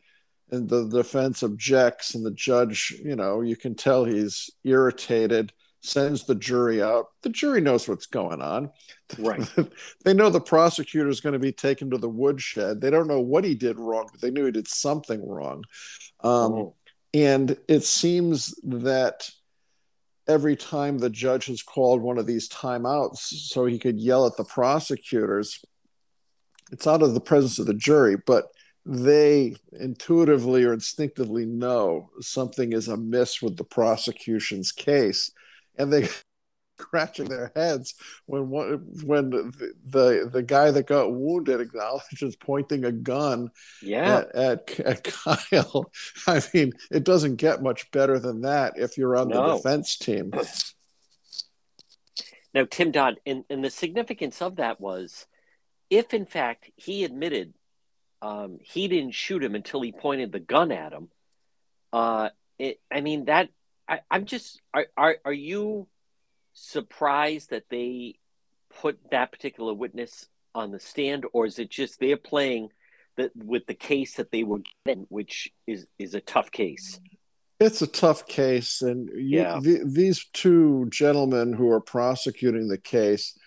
and 0.50 0.68
the 0.68 0.88
defense 0.88 1.42
objects, 1.42 2.14
and 2.14 2.24
the 2.24 2.30
judge, 2.30 2.94
you 3.02 3.16
know, 3.16 3.40
you 3.40 3.56
can 3.56 3.74
tell 3.74 4.04
he's 4.04 4.50
irritated, 4.62 5.52
sends 5.80 6.24
the 6.24 6.34
jury 6.34 6.82
out. 6.82 7.06
The 7.22 7.28
jury 7.30 7.60
knows 7.60 7.88
what's 7.88 8.06
going 8.06 8.40
on. 8.40 8.70
Right. 9.18 9.46
they 10.04 10.14
know 10.14 10.30
the 10.30 10.40
prosecutor 10.40 11.08
is 11.08 11.20
going 11.20 11.34
to 11.34 11.38
be 11.38 11.52
taken 11.52 11.90
to 11.90 11.98
the 11.98 12.08
woodshed. 12.08 12.80
They 12.80 12.90
don't 12.90 13.08
know 13.08 13.20
what 13.20 13.44
he 13.44 13.54
did 13.54 13.78
wrong, 13.78 14.08
but 14.10 14.20
they 14.20 14.30
knew 14.30 14.46
he 14.46 14.52
did 14.52 14.68
something 14.68 15.26
wrong. 15.26 15.64
Um, 16.20 16.52
oh. 16.52 16.74
And 17.12 17.56
it 17.68 17.84
seems 17.84 18.54
that 18.64 19.30
every 20.26 20.56
time 20.56 20.98
the 20.98 21.10
judge 21.10 21.46
has 21.46 21.62
called 21.62 22.00
one 22.00 22.18
of 22.18 22.26
these 22.26 22.48
timeouts 22.48 23.18
so 23.18 23.66
he 23.66 23.78
could 23.78 23.98
yell 23.98 24.26
at 24.26 24.36
the 24.36 24.44
prosecutors 24.44 25.62
it's 26.72 26.86
out 26.86 27.02
of 27.02 27.14
the 27.14 27.20
presence 27.20 27.58
of 27.58 27.66
the 27.66 27.74
jury 27.74 28.16
but 28.26 28.46
they 28.86 29.56
intuitively 29.72 30.64
or 30.64 30.72
instinctively 30.72 31.46
know 31.46 32.10
something 32.20 32.72
is 32.72 32.88
amiss 32.88 33.40
with 33.40 33.56
the 33.56 33.64
prosecution's 33.64 34.72
case. 34.72 35.30
And 35.76 35.92
they 35.92 36.08
scratching 36.84 37.26
their 37.26 37.50
heads 37.56 37.94
when 38.26 38.50
one, 38.50 38.86
when 39.04 39.30
the, 39.30 39.72
the, 39.84 40.28
the 40.30 40.42
guy 40.42 40.70
that 40.70 40.86
got 40.86 41.12
wounded 41.12 41.60
acknowledges 41.60 42.36
pointing 42.36 42.84
a 42.84 42.92
gun 42.92 43.50
yeah. 43.82 44.24
at, 44.34 44.34
at, 44.34 44.80
at 44.80 45.04
Kyle. 45.04 45.90
I 46.26 46.42
mean, 46.52 46.72
it 46.90 47.04
doesn't 47.04 47.36
get 47.36 47.62
much 47.62 47.90
better 47.90 48.18
than 48.18 48.42
that 48.42 48.74
if 48.76 48.98
you're 48.98 49.16
on 49.16 49.28
no. 49.28 49.48
the 49.48 49.56
defense 49.56 49.96
team. 49.96 50.32
Now, 52.52 52.66
Tim 52.70 52.92
Dodd, 52.92 53.16
and, 53.26 53.44
and 53.50 53.64
the 53.64 53.70
significance 53.70 54.40
of 54.42 54.56
that 54.56 54.80
was 54.80 55.26
if 55.90 56.14
in 56.14 56.26
fact 56.26 56.70
he 56.76 57.04
admitted 57.04 57.54
um, 58.22 58.58
he 58.62 58.88
didn't 58.88 59.14
shoot 59.14 59.42
him 59.42 59.54
until 59.54 59.82
he 59.82 59.92
pointed 59.92 60.32
the 60.32 60.40
gun 60.40 60.72
at 60.72 60.92
him, 60.92 61.08
uh, 61.92 62.30
it, 62.58 62.80
I 62.90 63.00
mean, 63.00 63.26
that 63.26 63.48
I, 63.88 64.00
am 64.10 64.24
just, 64.24 64.60
are, 64.72 64.86
are, 64.96 65.16
are 65.24 65.32
you 65.32 65.88
surprised 66.54 67.50
that 67.50 67.64
they 67.68 68.14
put 68.80 68.98
that 69.10 69.32
particular 69.32 69.74
witness 69.74 70.26
on 70.54 70.70
the 70.70 70.80
stand, 70.80 71.26
or 71.32 71.46
is 71.46 71.58
it 71.58 71.70
just 71.70 72.00
they're 72.00 72.16
playing 72.16 72.70
that 73.16 73.30
with 73.36 73.66
the 73.66 73.74
case 73.74 74.14
that 74.14 74.30
they 74.30 74.44
were 74.44 74.60
given, 74.86 75.06
which 75.08 75.52
is 75.66 75.86
is 75.98 76.14
a 76.14 76.20
tough 76.20 76.50
case? 76.50 76.98
It's 77.60 77.82
a 77.82 77.86
tough 77.86 78.26
case, 78.26 78.82
and 78.82 79.08
you, 79.08 79.40
yeah. 79.40 79.58
the, 79.60 79.82
these 79.84 80.26
two 80.32 80.86
gentlemen 80.90 81.52
who 81.52 81.70
are 81.70 81.80
prosecuting 81.80 82.68
the 82.68 82.78
case, 82.78 83.38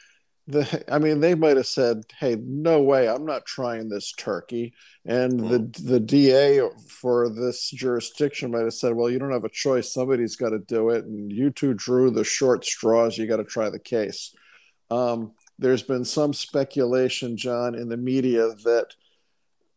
the, 0.47 0.83
I 0.93 0.99
mean, 0.99 1.19
they 1.19 1.35
might 1.35 1.57
have 1.57 1.67
said, 1.67 2.03
"Hey, 2.19 2.37
no 2.39 2.81
way, 2.81 3.07
I'm 3.07 3.25
not 3.25 3.45
trying 3.45 3.89
this 3.89 4.11
turkey." 4.11 4.73
And 5.05 5.39
the 5.39 5.81
the 5.83 5.99
DA 5.99 6.61
for 6.87 7.29
this 7.29 7.69
jurisdiction 7.69 8.51
might 8.51 8.63
have 8.63 8.73
said, 8.73 8.93
"Well, 8.95 9.09
you 9.09 9.19
don't 9.19 9.31
have 9.31 9.45
a 9.45 9.49
choice. 9.49 9.93
Somebody's 9.93 10.35
got 10.35 10.49
to 10.49 10.59
do 10.59 10.89
it." 10.89 11.05
And 11.05 11.31
you 11.31 11.49
two 11.49 11.73
drew 11.73 12.09
the 12.09 12.23
short 12.23 12.65
straws. 12.65 13.17
You 13.17 13.27
got 13.27 13.37
to 13.37 13.43
try 13.43 13.69
the 13.69 13.79
case. 13.79 14.33
Um, 14.89 15.33
there's 15.59 15.83
been 15.83 16.05
some 16.05 16.33
speculation, 16.33 17.35
John, 17.35 17.75
in 17.75 17.89
the 17.89 17.97
media 17.97 18.47
that 18.63 18.93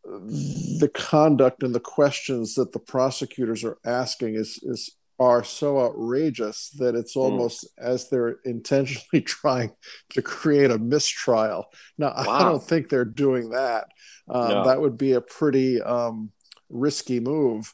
the 0.03 0.89
conduct 0.93 1.63
and 1.63 1.75
the 1.75 1.79
questions 1.79 2.55
that 2.55 2.71
the 2.71 2.79
prosecutors 2.79 3.63
are 3.63 3.77
asking 3.85 4.35
is 4.35 4.59
is 4.63 4.95
are 5.21 5.43
so 5.43 5.79
outrageous 5.79 6.71
that 6.79 6.95
it's 6.95 7.13
hmm. 7.13 7.19
almost 7.19 7.63
mm. 7.63 7.83
as 7.83 8.09
they're 8.09 8.39
intentionally 8.43 9.21
trying 9.25 9.71
to 10.09 10.21
create 10.21 10.71
a 10.71 10.79
mistrial. 10.79 11.65
Now, 11.99 12.13
wow. 12.17 12.27
I 12.27 12.39
don't 12.39 12.63
think 12.63 12.89
they're 12.89 13.05
doing 13.05 13.51
that. 13.51 13.85
Um, 14.27 14.49
no. 14.49 14.65
That 14.65 14.81
would 14.81 14.97
be 14.97 15.11
a 15.11 15.21
pretty 15.21 15.79
um, 15.79 16.31
risky 16.69 17.19
move. 17.19 17.71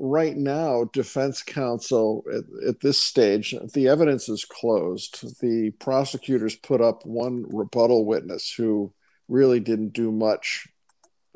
Right 0.00 0.36
now, 0.36 0.90
defense 0.92 1.44
counsel 1.44 2.24
at, 2.32 2.42
at, 2.68 2.80
this 2.80 2.98
stage, 2.98 3.54
the 3.72 3.86
evidence 3.86 4.28
is 4.28 4.44
closed. 4.44 5.40
The 5.40 5.70
prosecutors 5.78 6.56
put 6.56 6.80
up 6.80 7.06
one 7.06 7.44
rebuttal 7.48 8.04
witness 8.04 8.52
who 8.52 8.92
really 9.28 9.60
didn't 9.60 9.92
do 9.92 10.10
much 10.10 10.66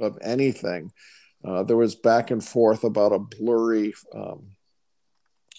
of 0.01 0.19
anything. 0.21 0.91
Uh, 1.45 1.63
there 1.63 1.77
was 1.77 1.95
back 1.95 2.33
and 2.33 2.45
forth 2.45 2.83
about 2.83 3.13
a 3.13 3.21
blurry 3.21 3.95
um, 4.13 4.56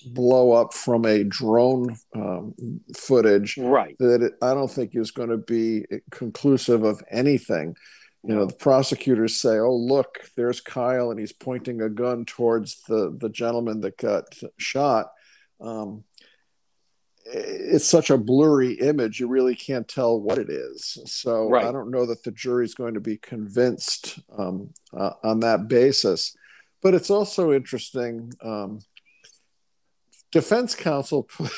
blow 0.06 0.52
up 0.52 0.74
from 0.74 1.06
a 1.06 1.24
drone 1.24 1.96
um, 2.16 2.54
footage 2.96 3.58
right. 3.58 3.96
that 4.00 4.22
it, 4.22 4.34
i 4.42 4.54
don't 4.54 4.72
think 4.72 4.96
is 4.96 5.12
going 5.12 5.30
to 5.30 5.38
be 5.38 5.86
conclusive 6.12 6.84
of 6.84 7.04
anything. 7.10 7.76
You 8.24 8.36
know 8.36 8.46
the 8.46 8.56
prosecutors 8.56 9.40
say 9.40 9.58
oh 9.58 9.76
look 9.76 10.30
there's 10.36 10.60
kyle 10.60 11.12
and 11.12 11.20
he's 11.20 11.32
pointing 11.32 11.82
a 11.82 11.90
gun 11.90 12.26
towards 12.26 12.82
the 12.88 13.16
the 13.18 13.30
gentleman 13.30 13.82
that 13.82 13.98
got 13.98 14.26
shot. 14.58 15.12
Um, 15.62 16.04
it's 17.26 17.86
such 17.86 18.10
a 18.10 18.18
blurry 18.18 18.74
image 18.74 19.20
you 19.20 19.28
really 19.28 19.56
can't 19.56 19.88
tell 19.88 20.20
what 20.20 20.38
it 20.38 20.50
is. 20.50 20.98
So 21.06 21.50
Right. 21.50 21.66
i 21.66 21.72
don't 21.72 21.92
know 21.92 22.06
that 22.06 22.24
the 22.24 22.32
jury's 22.32 22.74
going 22.74 22.96
to 22.96 23.00
be 23.00 23.18
convinced 23.18 24.20
um, 24.38 24.72
uh, 24.94 25.12
on 25.24 25.40
that 25.42 25.68
basis. 25.68 26.36
But 26.82 26.94
it's 26.94 27.10
also 27.10 27.54
interesting 27.54 28.32
um, 28.42 28.80
defense 30.32 30.76
counsel 30.76 31.24
put 31.38 31.52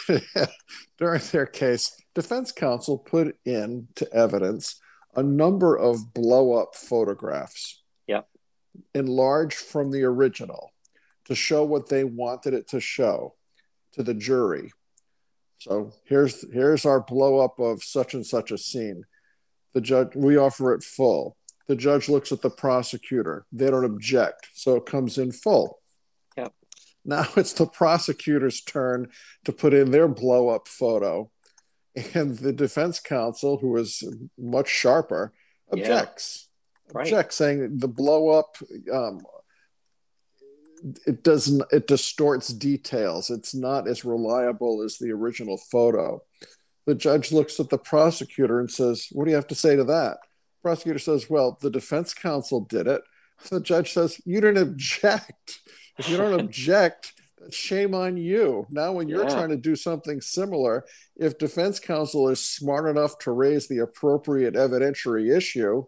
during 0.97 1.21
their 1.32 1.45
case 1.45 1.95
defense 2.15 2.51
counsel 2.51 2.97
put 2.97 3.38
into 3.45 4.12
evidence 4.13 4.79
a 5.15 5.23
number 5.23 5.75
of 5.75 6.13
blow 6.13 6.53
up 6.53 6.75
photographs. 6.75 7.82
Yep. 8.08 8.27
enlarged 8.95 9.58
from 9.58 9.91
the 9.91 10.03
original 10.03 10.71
to 11.25 11.36
show 11.36 11.63
what 11.63 11.89
they 11.89 12.03
wanted 12.03 12.53
it 12.53 12.67
to 12.69 12.79
show 12.79 13.36
to 13.93 14.03
the 14.03 14.13
jury. 14.13 14.71
So 15.60 15.93
here's 16.05 16.49
here's 16.51 16.86
our 16.86 17.01
blow 17.01 17.39
up 17.39 17.60
of 17.60 17.84
such 17.84 18.13
and 18.13 18.25
such 18.25 18.51
a 18.51 18.58
scene. 18.58 19.03
The 19.73 19.82
judge 19.82 20.15
we 20.15 20.38
offer 20.38 20.73
it 20.73 20.84
full. 20.84 21.38
The 21.67 21.75
judge 21.75 22.10
looks 22.10 22.32
at 22.32 22.41
the 22.41 22.49
prosecutor. 22.49 23.45
They 23.51 23.69
don't 23.69 23.86
object. 23.86 24.47
So 24.53 24.75
it 24.75 24.86
comes 24.86 25.17
in 25.17 25.32
full. 25.32 25.78
Now 27.05 27.25
it's 27.38 27.53
the 27.53 27.65
prosecutor's 27.67 28.62
turn 28.62 29.09
to 29.45 29.51
put 29.51 29.73
in 29.73 29.91
their 29.91 30.07
blow 30.07 30.49
up 30.49 30.67
photo. 30.67 31.31
And 32.13 32.38
the 32.38 32.53
defense 32.53 32.99
counsel 32.99 33.57
who 33.57 33.75
is 33.77 34.03
much 34.38 34.69
sharper 34.69 35.33
Yeah. 35.73 35.81
objects. 35.83 36.47
Right. 36.93 37.03
objects 37.07 37.35
saying 37.35 37.77
the 37.77 37.88
blow 37.88 38.29
up 38.29 38.57
um, 38.91 39.21
it 41.05 41.23
doesn't 41.23 41.63
it 41.71 41.88
distorts 41.88 42.47
details. 42.49 43.29
It's 43.29 43.53
not 43.53 43.88
as 43.88 44.05
reliable 44.05 44.81
as 44.81 44.97
the 44.97 45.12
original 45.12 45.57
photo. 45.57 46.21
The 46.85 46.95
judge 46.95 47.31
looks 47.31 47.59
at 47.59 47.69
the 47.69 47.77
prosecutor 47.77 48.59
and 48.59 48.71
says 48.71 49.07
what 49.12 49.25
do 49.25 49.31
you 49.31 49.35
have 49.35 49.47
to 49.47 49.55
say 49.55 49.75
to 49.75 49.83
that? 49.85 50.19
Prosecutor 50.62 50.99
says 50.99 51.29
well 51.29 51.57
the 51.62 51.69
defense 51.69 52.13
counsel 52.13 52.62
did 52.62 52.88
it. 52.88 53.01
The 53.49 53.62
judge 53.62 53.93
says 53.93 54.19
you 54.25 54.41
didn't 54.41 54.62
object 54.62 55.59
if 55.99 56.09
you 56.09 56.17
don't 56.17 56.39
object 56.39 57.13
shame 57.51 57.93
on 57.93 58.17
you. 58.17 58.65
Now 58.69 58.91
when 58.93 59.07
you're 59.07 59.23
Yeah. 59.23 59.33
trying 59.35 59.49
to 59.49 59.57
do 59.57 59.75
something 59.75 60.21
similar 60.21 60.85
if 61.15 61.38
defense 61.38 61.79
counsel 61.79 62.27
is 62.29 62.39
smart 62.39 62.89
enough 62.89 63.17
to 63.19 63.31
raise 63.31 63.67
the 63.67 63.79
appropriate 63.79 64.55
evidentiary 64.55 65.35
issue 65.35 65.85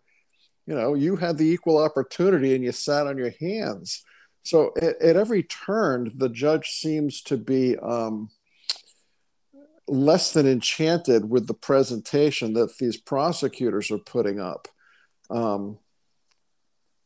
you 0.68 0.76
know 0.76 0.94
you 0.94 1.16
had 1.16 1.38
the 1.38 1.48
equal 1.48 1.78
opportunity 1.78 2.56
and 2.56 2.64
you 2.64 2.72
sat 2.72 3.08
on 3.08 3.18
your 3.18 3.34
hands. 3.40 4.04
So 4.44 4.72
at, 4.82 5.02
at 5.02 5.16
every 5.18 5.44
turn 5.44 6.12
the 6.16 6.30
judge 6.30 6.70
seems 6.70 7.22
to 7.24 7.38
be 7.38 7.78
um, 7.78 8.30
less 9.88 10.34
than 10.34 10.48
enchanted 10.48 11.30
with 11.30 11.48
the 11.48 11.54
presentation 11.54 12.54
that 12.54 12.78
these 12.78 12.98
prosecutors 12.98 13.92
are 13.92 13.98
putting 13.98 14.40
up. 14.40 14.68
Um, 15.30 15.78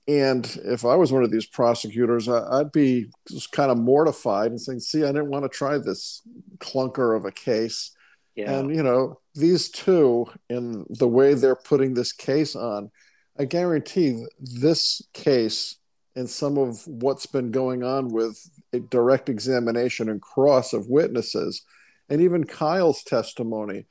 and 0.08 0.46
if 0.64 0.86
I 0.86 0.96
was 0.96 1.12
one 1.12 1.24
of 1.24 1.32
these 1.32 1.48
prosecutors, 1.48 2.30
I, 2.30 2.60
I'd 2.60 2.72
be 2.72 3.08
just 3.28 3.52
kind 3.52 3.72
of 3.72 3.78
mortified 3.78 4.52
and 4.52 4.62
saying, 4.62 4.80
"See, 4.82 5.04
I 5.04 5.08
didn't 5.08 5.30
want 5.30 5.44
to 5.44 5.50
try 5.50 5.78
this 5.78 6.22
clunker 6.60 7.18
of 7.18 7.26
a 7.26 7.32
case." 7.32 7.92
Yeah. 8.36 8.52
And 8.52 8.76
you 8.76 8.84
know, 8.84 9.20
these 9.34 9.70
two, 9.70 10.28
in 10.50 10.86
the 10.90 11.08
way 11.08 11.34
they're 11.34 11.56
putting 11.56 11.94
this 11.94 12.12
case 12.12 12.56
on, 12.56 12.92
I 13.40 13.46
guarantee 13.46 14.26
this 14.40 15.02
case 15.14 15.78
and 16.16 16.30
some 16.30 16.58
of 16.58 16.86
what's 16.88 17.26
been 17.26 17.52
going 17.52 17.84
on 17.84 18.10
with 18.10 18.50
a 18.74 18.80
direct 18.80 19.28
examination 19.28 20.10
and 20.10 20.22
cross 20.22 20.72
of 20.72 20.88
witnesses, 20.88 21.64
and 22.10 22.22
even 22.22 22.46
Kyle's 22.46 23.04
testimony, 23.04 23.86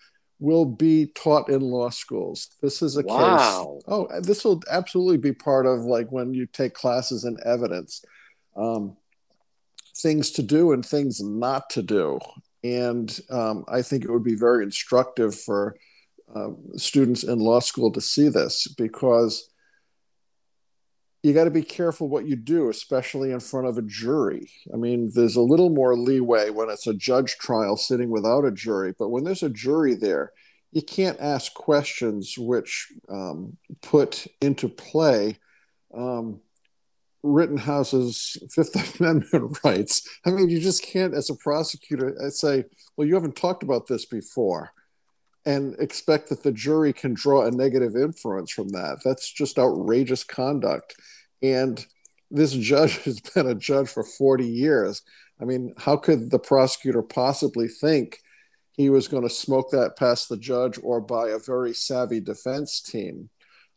will 0.44 0.66
be 0.66 1.07
taught 1.14 1.48
in 1.48 1.61
law 1.61 1.88
schools. 1.88 2.48
This 2.61 2.83
is 2.83 2.96
a 2.96 3.02
Wow. 3.02 3.78
case. 3.78 3.85
Oh, 3.88 4.20
this 4.20 4.44
will 4.44 4.62
absolutely 4.70 5.16
be 5.16 5.33
part 5.33 5.66
of 5.66 5.80
like 5.80 6.12
when 6.12 6.35
you 6.35 6.46
take 6.46 6.74
classes 6.74 7.24
in 7.24 7.37
evidence. 7.44 8.04
Um, 8.54 8.96
things 9.96 10.30
to 10.33 10.42
do 10.42 10.72
and 10.72 10.85
things 10.85 11.20
not 11.20 11.70
to 11.70 11.83
do. 11.83 12.18
And 12.62 13.18
um, 13.30 13.64
I 13.68 13.83
think 13.83 14.04
it 14.04 14.11
would 14.11 14.24
be 14.24 14.35
very 14.35 14.62
instructive 14.64 15.35
for 15.35 15.76
uh, 16.35 16.50
students 16.76 17.24
in 17.24 17.38
law 17.38 17.61
school 17.61 17.92
to 17.92 18.00
see 18.00 18.28
this 18.28 18.66
because 18.76 19.48
you 21.25 21.33
got 21.33 21.45
to 21.45 21.51
be 21.51 21.63
careful 21.63 22.11
what 22.11 22.29
you 22.29 22.37
do, 22.37 22.69
especially 22.69 23.33
in 23.33 23.41
front 23.41 23.67
of 23.67 23.79
a 23.79 23.83
jury. 23.83 24.51
I 24.73 24.77
mean, 24.77 25.11
there's 25.15 25.37
a 25.37 25.41
little 25.41 25.71
more 25.71 25.97
leeway 25.97 26.51
when 26.51 26.69
it's 26.69 26.87
a 26.87 26.93
judge 26.93 27.39
trial 27.39 27.79
sitting 27.79 28.11
without 28.11 28.45
a 28.45 28.53
jury, 28.53 28.95
but 28.99 29.09
when 29.09 29.25
there's 29.25 29.43
a 29.43 29.49
jury 29.49 29.95
there, 29.95 30.33
you 30.71 30.83
can't 30.83 31.19
ask 31.21 31.55
questions 31.55 32.35
which 32.37 32.93
um, 33.09 33.57
put 33.81 34.27
into 34.43 34.69
play 34.69 35.39
um, 35.97 36.41
Rittenhouse's 37.23 38.37
Fifth 38.55 39.01
Amendment 39.01 39.59
rights. 39.65 40.07
I 40.27 40.31
mean, 40.31 40.51
you 40.51 40.61
just 40.61 40.83
can't, 40.83 41.15
as 41.15 41.31
a 41.31 41.37
prosecutor, 41.37 42.15
uh, 42.23 42.29
say, 42.29 42.65
well, 42.99 43.09
you 43.09 43.15
haven't 43.15 43.37
talked 43.37 43.63
about 43.63 43.87
this 43.87 44.05
before 44.05 44.73
and 45.46 45.76
expect 45.78 46.28
that 46.28 46.42
the 46.42 46.52
jury 46.52 46.92
can 46.92 47.14
draw 47.14 47.44
a 47.44 47.50
negative 47.50 47.96
inference 47.96 48.50
from 48.50 48.68
that. 48.70 49.00
That's 49.04 49.30
just 49.30 49.59
outrageous 49.59 50.24
conduct. 50.24 50.96
And 51.42 51.85
this 52.30 52.52
judge 52.52 52.98
has 53.04 53.20
been 53.20 53.46
a 53.46 53.54
judge 53.54 53.88
for 53.88 54.02
40 54.02 54.46
years. 54.46 55.02
I 55.40 55.44
mean, 55.44 55.74
how 55.78 55.96
could 55.96 56.30
the 56.30 56.38
prosecutor 56.38 57.02
possibly 57.02 57.68
think 57.68 58.18
he 58.72 58.90
was 58.90 59.09
going 59.09 59.22
to 59.22 59.30
smoke 59.30 59.70
that 59.70 59.96
past 59.96 60.28
the 60.28 60.37
judge 60.37 60.78
or 60.83 61.00
by 61.00 61.28
a 61.28 61.38
very 61.38 61.74
savvy 61.74 62.20
defense 62.20 62.80
team? 62.80 63.28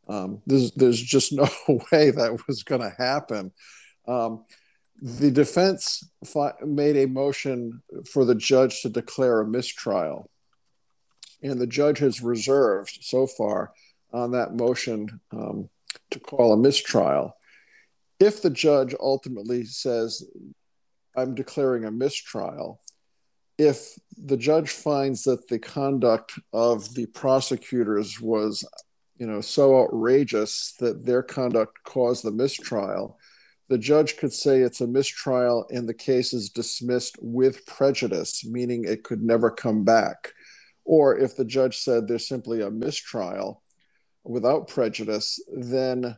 Um, 0.07 0.41
there's, 0.45 0.71
there's 0.71 1.01
just 1.01 1.33
no 1.33 1.49
way 1.91 2.11
that 2.11 2.39
was 2.47 2.63
going 2.63 2.81
to 2.81 2.95
happen. 2.97 3.51
Um, 4.07 4.45
the 5.01 5.29
defense 5.29 6.09
fi- 6.25 6.53
made 6.65 6.95
a 6.97 7.07
motion 7.07 7.83
for 8.11 8.25
the 8.25 8.33
judge 8.33 8.81
to 8.81 8.89
declare 8.89 9.41
a 9.41 9.47
mistrial 9.47 10.31
and 11.41 11.59
the 11.59 11.67
judge 11.67 11.99
has 11.99 12.21
reserved 12.21 12.99
so 13.01 13.27
far 13.27 13.71
on 14.13 14.31
that 14.31 14.55
motion 14.55 15.19
um, 15.31 15.69
to 16.11 16.19
call 16.19 16.53
a 16.53 16.57
mistrial. 16.57 17.35
If 18.19 18.41
the 18.41 18.49
judge 18.49 18.95
ultimately 18.99 19.65
says, 19.65 20.23
I'm 21.15 21.35
declaring 21.35 21.85
a 21.85 21.91
mistrial, 21.91 22.79
if 23.57 23.97
the 24.17 24.37
judge 24.37 24.69
finds 24.69 25.23
that 25.23 25.47
the 25.47 25.59
conduct 25.59 26.39
of 26.53 26.93
the 26.93 27.07
prosecutors 27.07 28.21
was, 28.21 28.67
you 29.17 29.27
know, 29.27 29.41
so 29.41 29.79
outrageous 29.79 30.73
that 30.79 31.05
their 31.05 31.23
conduct 31.23 31.83
caused 31.83 32.23
the 32.23 32.31
mistrial, 32.31 33.17
the 33.69 33.77
judge 33.77 34.17
could 34.17 34.31
say 34.31 34.61
it's 34.61 34.81
a 34.81 34.87
mistrial 34.87 35.67
and 35.69 35.89
the 35.89 35.93
case 35.93 36.33
is 36.33 36.49
dismissed 36.49 37.17
with 37.19 37.65
prejudice, 37.65 38.45
meaning 38.45 38.85
it 38.85 39.03
could 39.03 39.21
never 39.21 39.51
come 39.51 39.83
back. 39.83 40.33
Or 40.87 41.17
if 41.17 41.35
the 41.35 41.43
judge 41.43 41.77
said 41.79 42.07
there's 42.07 42.27
simply 42.27 42.61
a 42.61 42.71
mistrial 42.71 43.61
without 44.23 44.69
prejudice, 44.69 45.37
then 45.53 46.17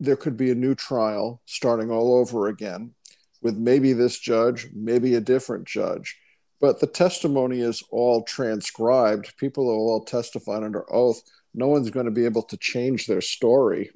there 0.00 0.16
could 0.16 0.36
be 0.36 0.50
a 0.50 0.54
new 0.54 0.74
trial 0.74 1.42
starting 1.44 1.90
all 1.90 2.14
over 2.14 2.48
again 2.48 2.94
with 3.42 3.58
maybe 3.58 3.92
this 3.92 4.18
judge, 4.18 4.68
maybe 4.74 5.14
a 5.14 5.20
different 5.20 5.66
judge. 5.66 6.16
But 6.58 6.80
the 6.80 6.86
testimony 6.86 7.60
is 7.60 7.82
all 7.90 8.22
transcribed. 8.22 9.36
People 9.36 9.68
are 9.68 9.74
all 9.74 10.04
testified 10.04 10.62
under 10.62 10.90
oath. 10.90 11.20
No 11.52 11.68
one's 11.68 11.90
going 11.90 12.06
to 12.06 12.12
be 12.12 12.24
able 12.24 12.44
to 12.44 12.56
change 12.56 13.06
their 13.06 13.20
story. 13.20 13.90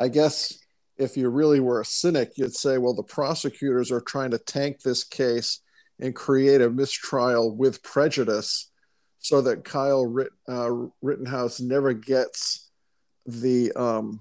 I 0.00 0.08
guess 0.08 0.58
if 0.96 1.18
you 1.18 1.28
really 1.28 1.60
were 1.60 1.82
a 1.82 1.84
cynic, 1.84 2.32
you'd 2.36 2.56
say, 2.56 2.78
well, 2.78 2.94
the 2.94 3.02
prosecutors 3.02 3.92
are 3.92 4.00
trying 4.00 4.30
to 4.30 4.38
tank 4.38 4.80
this 4.80 5.04
case 5.04 5.60
and 6.00 6.14
create 6.14 6.60
a 6.60 6.70
mistrial 6.70 7.54
with 7.54 7.82
prejudice 7.82 8.70
so 9.18 9.40
that 9.42 9.64
Kyle 9.64 10.04
Ritt, 10.04 10.30
uh, 10.48 10.70
Rittenhouse 11.02 11.60
never 11.60 11.92
gets 11.94 12.70
the 13.26 13.72
um, 13.72 14.20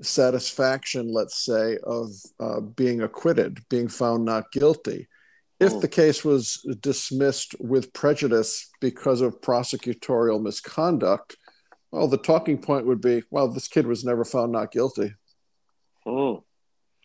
satisfaction, 0.00 1.12
let's 1.12 1.44
say, 1.44 1.78
of 1.84 2.10
uh, 2.40 2.60
being 2.60 3.02
acquitted, 3.02 3.60
being 3.68 3.88
found 3.88 4.24
not 4.24 4.50
guilty. 4.52 5.08
If 5.60 5.74
Mm. 5.74 5.80
the 5.80 5.88
case 5.88 6.24
was 6.24 6.64
dismissed 6.80 7.54
with 7.60 7.92
prejudice 7.92 8.68
because 8.80 9.20
of 9.20 9.40
prosecutorial 9.40 10.40
misconduct, 10.40 11.36
well, 11.90 12.06
the 12.06 12.18
talking 12.18 12.58
point 12.58 12.86
would 12.86 13.00
be, 13.00 13.22
well, 13.30 13.48
this 13.48 13.66
kid 13.66 13.86
was 13.86 14.04
never 14.04 14.24
found 14.24 14.52
not 14.52 14.70
guilty. 14.70 15.14
Mm, 16.06 16.42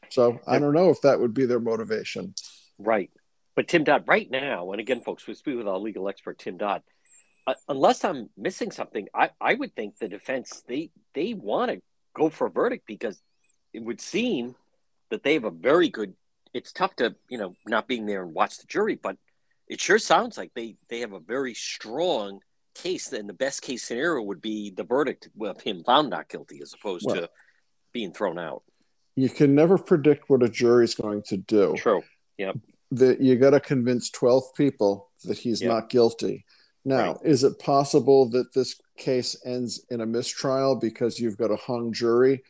So 0.10 0.40
I 0.46 0.60
don't 0.60 0.74
know 0.74 0.90
if 0.92 1.02
that 1.02 1.20
would 1.20 1.34
be 1.34 1.46
their 1.46 1.60
motivation. 1.60 2.36
right. 2.78 3.10
But 3.56 3.68
Tim 3.68 3.84
Dodd, 3.84 4.06
right 4.08 4.30
now, 4.30 4.72
and 4.72 4.80
again, 4.80 5.02
folks, 5.02 5.28
we 5.28 5.36
speak 5.36 5.58
with 5.58 5.68
our 5.68 5.78
legal 5.78 6.10
expert, 6.10 6.40
Tim 6.40 6.58
Dodd. 6.58 6.82
Uh, 7.46 7.54
unless 7.68 8.04
I'm 8.04 8.30
missing 8.38 8.72
something, 8.72 9.08
I, 9.14 9.30
I 9.40 9.54
would 9.54 9.76
think 9.76 9.98
the 9.98 10.08
defense 10.08 10.64
they 10.68 10.92
they 11.14 11.34
want 11.34 11.72
to 11.72 11.82
go 12.16 12.30
for 12.30 12.48
a 12.48 12.52
verdict 12.52 12.86
because 12.88 13.22
it 13.74 13.84
would 13.84 14.00
seem 14.00 14.56
that 15.10 15.24
they 15.24 15.34
have 15.34 15.44
a 15.44 15.52
very 15.52 15.90
good. 15.90 16.14
It's 16.54 16.72
tough 16.72 16.96
to 16.98 17.16
you 17.30 17.38
know 17.38 17.56
not 17.68 17.88
being 17.88 18.06
there 18.06 18.24
and 18.24 18.34
watch 18.34 18.58
the 18.58 18.68
jury, 18.68 18.96
but 19.02 19.18
it 19.68 19.82
sure 19.82 20.00
sounds 20.00 20.38
like 20.38 20.52
they 20.56 20.78
they 20.90 21.02
have 21.02 21.14
a 21.14 21.20
very 21.20 21.54
strong 21.54 22.40
case. 22.74 23.12
And 23.12 23.28
the 23.28 23.34
best 23.34 23.62
case 23.62 23.84
scenario 23.84 24.24
would 24.24 24.42
be 24.42 24.72
the 24.72 24.84
verdict 24.84 25.30
of 25.42 25.62
him 25.62 25.84
found 25.84 26.10
not 26.10 26.30
guilty 26.30 26.60
as 26.62 26.74
opposed 26.74 27.06
well, 27.06 27.16
to 27.18 27.30
being 27.92 28.14
thrown 28.14 28.40
out. 28.40 28.64
You 29.16 29.30
can 29.30 29.54
never 29.54 29.78
predict 29.78 30.30
what 30.30 30.44
a 30.44 30.50
jury's 30.50 30.96
going 30.96 31.24
to 31.24 31.38
do. 31.38 31.76
True. 31.78 32.04
Yep. 32.38 32.56
That 32.96 33.22
you 33.22 33.36
got 33.36 33.52
to 33.52 33.60
convince 33.60 34.10
twelve 34.10 34.44
people 34.56 35.12
that 35.26 35.38
he's 35.38 35.62
yep. 35.62 35.70
not 35.70 35.90
guilty. 35.90 36.46
Now, 36.86 37.14
right. 37.14 37.18
is 37.24 37.44
it 37.44 37.60
possible 37.60 38.30
that 38.32 38.54
this 38.54 38.76
case 38.98 39.38
ends 39.46 39.86
in 39.90 40.02
a 40.02 40.06
mistrial 40.06 40.76
because 40.76 41.20
you've 41.20 41.38
got 41.38 41.52
a 41.52 41.56
hung 41.56 41.94
jury? 41.94 42.44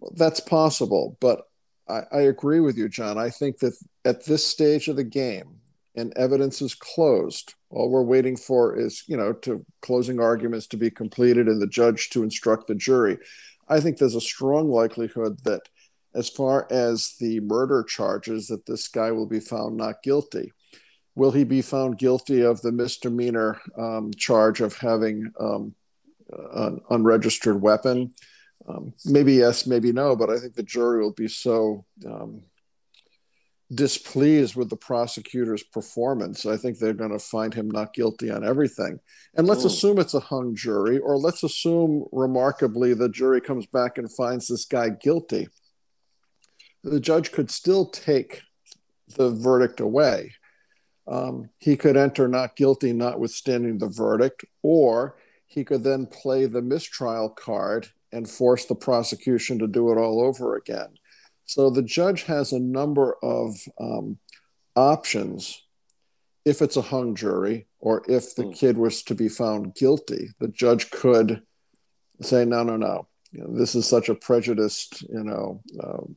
Well, 0.00 0.12
that's 0.16 0.40
possible, 0.40 1.16
but 1.20 1.42
I, 1.88 2.02
I 2.12 2.20
agree 2.22 2.60
with 2.60 2.76
you, 2.76 2.88
John. 2.88 3.18
I 3.18 3.30
think 3.30 3.58
that 3.58 3.74
at 4.04 4.24
this 4.24 4.44
stage 4.44 4.88
of 4.88 4.96
the 4.96 5.04
game, 5.04 5.60
and 5.94 6.12
evidence 6.16 6.62
is 6.62 6.74
closed. 6.74 7.54
All 7.70 7.90
we're 7.90 8.02
waiting 8.02 8.36
for 8.36 8.78
is, 8.78 9.02
you 9.08 9.16
know, 9.16 9.32
to 9.32 9.64
closing 9.82 10.20
arguments 10.20 10.66
to 10.68 10.76
be 10.76 10.90
completed 10.90 11.48
and 11.48 11.60
the 11.60 11.66
judge 11.66 12.10
to 12.10 12.22
instruct 12.22 12.68
the 12.68 12.74
jury. 12.74 13.18
I 13.68 13.80
think 13.80 13.98
there's 13.98 14.14
a 14.14 14.20
strong 14.20 14.70
likelihood 14.70 15.40
that 15.44 15.62
as 16.14 16.28
far 16.28 16.66
as 16.70 17.14
the 17.20 17.40
murder 17.40 17.82
charges 17.82 18.48
that 18.48 18.66
this 18.66 18.88
guy 18.88 19.10
will 19.10 19.26
be 19.26 19.40
found 19.40 19.76
not 19.76 20.02
guilty. 20.02 20.52
Will 21.14 21.32
he 21.32 21.44
be 21.44 21.62
found 21.62 21.98
guilty 21.98 22.42
of 22.42 22.62
the 22.62 22.72
misdemeanor 22.72 23.60
um, 23.76 24.12
charge 24.16 24.60
of 24.60 24.76
having 24.76 25.32
um, 25.40 25.74
an 26.54 26.80
unregistered 26.90 27.60
weapon? 27.60 28.14
Um, 28.68 28.92
maybe 29.04 29.34
yes, 29.34 29.66
maybe 29.66 29.92
no, 29.92 30.14
but 30.14 30.30
I 30.30 30.38
think 30.38 30.54
the 30.54 30.62
jury 30.62 31.02
will 31.02 31.12
be 31.12 31.28
so 31.28 31.84
um, 32.06 32.42
displeased 33.74 34.56
with 34.56 34.70
the 34.70 34.76
prosecutor's 34.76 35.62
performance. 35.62 36.46
I 36.46 36.56
think 36.56 36.78
they're 36.78 36.92
going 36.92 37.10
to 37.10 37.18
find 37.18 37.52
him 37.52 37.70
not 37.70 37.94
guilty 37.94 38.30
on 38.30 38.44
everything. 38.44 38.98
And 39.34 39.46
let's 39.46 39.64
Ooh. 39.64 39.68
assume 39.68 39.98
it's 39.98 40.14
a 40.14 40.20
hung 40.20 40.54
jury, 40.54 40.98
or 40.98 41.16
let's 41.18 41.42
assume 41.42 42.04
remarkably 42.12 42.94
the 42.94 43.08
jury 43.08 43.40
comes 43.40 43.66
back 43.66 43.98
and 43.98 44.12
finds 44.12 44.48
this 44.48 44.64
guy 44.64 44.90
guilty. 44.90 45.48
The 46.88 47.00
judge 47.00 47.32
could 47.32 47.50
still 47.50 47.86
take 47.86 48.42
the 49.16 49.30
verdict 49.30 49.80
away. 49.80 50.34
Um, 51.06 51.50
he 51.58 51.76
could 51.76 51.96
enter 51.96 52.28
not 52.28 52.56
guilty, 52.56 52.92
notwithstanding 52.92 53.78
the 53.78 53.88
verdict, 53.88 54.44
or 54.62 55.16
he 55.46 55.64
could 55.64 55.82
then 55.82 56.06
play 56.06 56.46
the 56.46 56.60
mistrial 56.62 57.30
card 57.30 57.88
and 58.12 58.28
force 58.28 58.66
the 58.66 58.74
prosecution 58.74 59.58
to 59.58 59.66
do 59.66 59.90
it 59.90 59.98
all 59.98 60.22
over 60.22 60.56
again. 60.56 60.88
So 61.46 61.70
the 61.70 61.82
judge 61.82 62.24
has 62.24 62.52
a 62.52 62.58
number 62.58 63.16
of 63.22 63.56
um, 63.80 64.18
options 64.76 65.64
if 66.44 66.60
it's 66.62 66.76
a 66.76 66.82
hung 66.82 67.14
jury 67.14 67.66
or 67.78 68.02
if 68.08 68.34
the 68.34 68.44
mm. 68.44 68.54
kid 68.54 68.76
was 68.76 69.02
to 69.04 69.14
be 69.14 69.28
found 69.28 69.74
guilty. 69.74 70.28
The 70.40 70.48
judge 70.48 70.90
could 70.90 71.42
say, 72.20 72.44
no, 72.44 72.62
no, 72.62 72.76
no. 72.76 73.08
You 73.32 73.44
know, 73.44 73.54
this 73.56 73.74
is 73.74 73.86
such 73.86 74.08
a 74.08 74.14
prejudiced, 74.14 75.02
you 75.02 75.22
know, 75.22 75.62
um, 75.82 76.16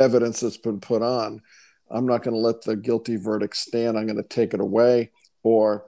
evidence 0.00 0.40
that's 0.40 0.56
been 0.56 0.80
put 0.80 1.02
on. 1.02 1.42
I'm 1.90 2.06
not 2.06 2.22
going 2.22 2.34
to 2.34 2.40
let 2.40 2.62
the 2.62 2.76
guilty 2.76 3.16
verdict 3.16 3.56
stand. 3.56 3.98
I'm 3.98 4.06
going 4.06 4.16
to 4.16 4.22
take 4.22 4.54
it 4.54 4.60
away. 4.60 5.10
Or 5.42 5.86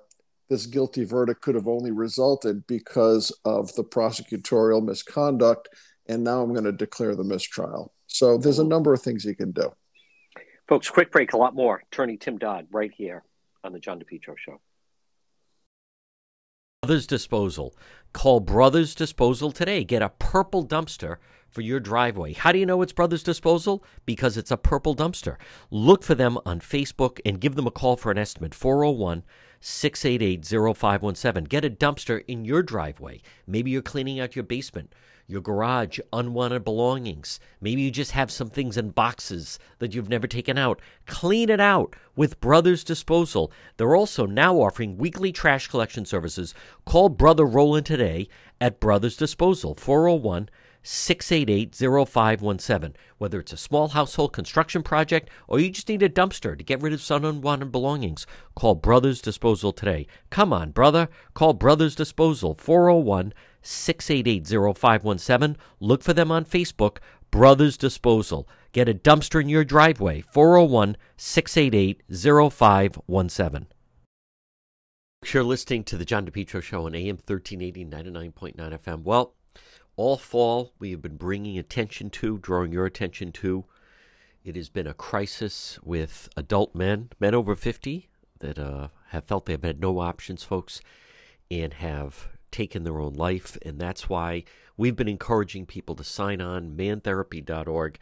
this 0.49 0.67
guilty 0.67 1.05
verdict 1.05 1.41
could 1.43 1.55
have 1.55 1.69
only 1.69 1.91
resulted 1.91 2.67
because 2.67 3.31
of 3.45 3.75
the 3.75 3.85
prosecutorial 3.85 4.85
misconduct 4.85 5.69
and 6.07 6.25
now 6.25 6.43
I'm 6.43 6.53
going 6.53 6.65
to 6.65 6.73
declare 6.73 7.15
the 7.15 7.25
mistrial. 7.25 7.93
So 8.07 8.37
there's 8.37 8.59
a 8.59 8.65
number 8.65 8.93
of 8.93 9.03
things 9.03 9.25
you 9.25 9.35
can 9.35 9.53
do. 9.53 9.73
Folks, 10.69 10.91
quick 10.91 11.11
break, 11.11 11.33
a 11.33 11.37
lot 11.37 11.55
more. 11.55 11.83
Attorney 11.91 12.17
Tim 12.17 12.39
Dodd 12.39 12.67
right 12.71 12.93
here 12.97 13.23
on 13.65 13.73
the 13.73 13.81
John 13.81 14.01
DePetro 14.01 14.37
Show. 14.37 14.61
Brothers 16.83 17.07
Disposal. 17.07 17.77
Call 18.13 18.41
Brothers 18.41 18.95
Disposal 18.95 19.53
today. 19.53 19.85
Get 19.85 20.03
a 20.03 20.09
purple 20.09 20.67
dumpster 20.67 21.17
for 21.53 21.61
your 21.61 21.79
driveway. 21.79 22.33
How 22.33 22.51
do 22.51 22.59
you 22.59 22.67
know 22.67 22.83
it's 22.83 22.93
Brothers 22.93 23.23
Disposal? 23.23 23.85
Because 24.07 24.37
it's 24.37 24.51
a 24.51 24.57
purple 24.57 24.97
dumpster. 24.97 25.37
Look 25.71 26.03
for 26.03 26.17
them 26.17 26.39
on 26.45 26.61
Facebook 26.61 27.21
and 27.25 27.41
give 27.41 27.55
them 27.55 27.67
a 27.67 27.71
call 27.71 27.97
for 27.97 28.11
an 28.11 28.19
estimate 28.19 28.55
401 28.55 29.23
688 29.61 30.45
0517. 30.45 31.45
Get 31.45 31.65
a 31.65 31.71
dumpster 31.71 32.25
in 32.27 32.45
your 32.45 32.63
driveway. 32.63 33.21
Maybe 33.47 33.71
you're 33.71 33.83
cleaning 33.83 34.19
out 34.19 34.35
your 34.35 34.43
basement 34.43 34.93
your 35.33 35.41
garage, 35.41 35.99
unwanted 36.13 36.65
belongings. 36.65 37.41
Maybe 37.61 37.83
you 37.83 37.91
just 37.91 38.13
have 38.13 38.31
some 38.31 38.51
things 38.51 38.77
in 38.77 38.91
boxes 38.91 39.59
that 39.79 39.95
you've 39.95 40.09
never 40.09 40.27
taken 40.27 40.59
out. 40.59 40.81
Clean 41.07 41.49
it 41.49 41.61
out 41.61 41.97
with 42.15 42.41
Brothers 42.41 42.85
Disposal. 42.85 43.51
They're 43.77 43.97
also 43.97 44.27
now 44.27 44.57
offering 44.57 44.99
weekly 44.99 45.33
trash 45.33 45.69
collection 45.69 46.05
services. 46.05 46.55
Call 46.85 47.09
Brother 47.09 47.47
Roland 47.47 47.87
today 47.87 48.29
at 48.61 48.81
Brothers 48.81 49.17
Disposal, 49.17 49.75
401 49.75 50.49
688 50.83 51.75
0517. 51.75 52.97
Whether 53.19 53.41
it's 53.41 53.53
a 53.53 53.57
small 53.57 53.89
household 53.89 54.33
construction 54.33 54.83
project 54.83 55.31
or 55.47 55.61
you 55.61 55.71
just 55.71 55.89
need 55.89 56.03
a 56.03 56.09
dumpster 56.09 56.57
to 56.57 56.65
get 56.65 56.83
rid 56.83 56.93
of 56.93 57.01
some 57.01 57.25
unwanted 57.25 57.73
belongings, 57.73 58.27
call 58.55 58.75
Brothers 58.75 59.21
Disposal 59.21 59.73
today. 59.73 60.07
Come 60.31 60.53
on, 60.53 60.71
brother. 60.71 61.09
Call 61.35 61.53
Brothers 61.55 61.95
Disposal, 61.95 62.55
401 62.59 63.33
688 63.63 64.47
0517. 64.77 65.57
Look 65.81 66.03
for 66.03 66.13
them 66.13 66.31
on 66.31 66.45
Facebook, 66.45 66.99
Brothers 67.31 67.77
Disposal. 67.77 68.49
Get 68.73 68.89
a 68.89 68.95
dumpster 68.95 69.41
in 69.41 69.49
your 69.49 69.65
driveway, 69.65 70.23
401 70.23 70.97
688 71.17 72.03
0517. 72.11 73.67
You're 75.33 75.45
listening 75.45 75.85
to 75.85 75.97
the 75.97 76.05
John 76.05 76.27
DePetro 76.27 76.61
Show 76.61 76.87
on 76.87 76.97
AM 76.97 77.17
1380, 77.17 77.85
99.9 77.85 78.57
FM. 78.57 79.03
Well, 79.05 79.35
all 79.97 80.17
fall 80.17 80.73
we 80.79 80.91
have 80.91 81.03
been 81.03 81.17
bringing 81.17 81.59
attention 81.59 82.11
to, 82.11 82.39
drawing 82.39 82.73
your 82.73 82.87
attention 82.87 83.33
to. 83.33 83.65
It 84.45 84.57
has 84.57 84.69
been 84.69 84.87
a 84.87 84.95
crisis 84.95 85.79
with 85.83 86.29
adult 86.37 86.75
men, 86.75 87.11
men 87.21 87.35
over 87.35 87.55
50, 87.55 88.09
that 88.41 88.59
uh, 88.59 88.89
have 89.09 89.25
felt 89.25 89.47
they've 89.47 89.63
had 89.63 89.81
no 89.81 90.01
options, 90.01 90.43
folks, 90.43 90.81
and 91.51 91.75
have 91.75 92.29
taken 92.51 92.85
their 92.85 92.99
own 92.99 93.15
life. 93.15 93.57
And 93.63 93.79
that's 93.79 94.09
why 94.09 94.45
we've 94.77 94.97
been 94.97 95.09
encouraging 95.09 95.67
people 95.67 95.95
to 95.97 96.05
sign 96.05 96.41
on 96.41 96.77
mantherapy.org 96.77 97.99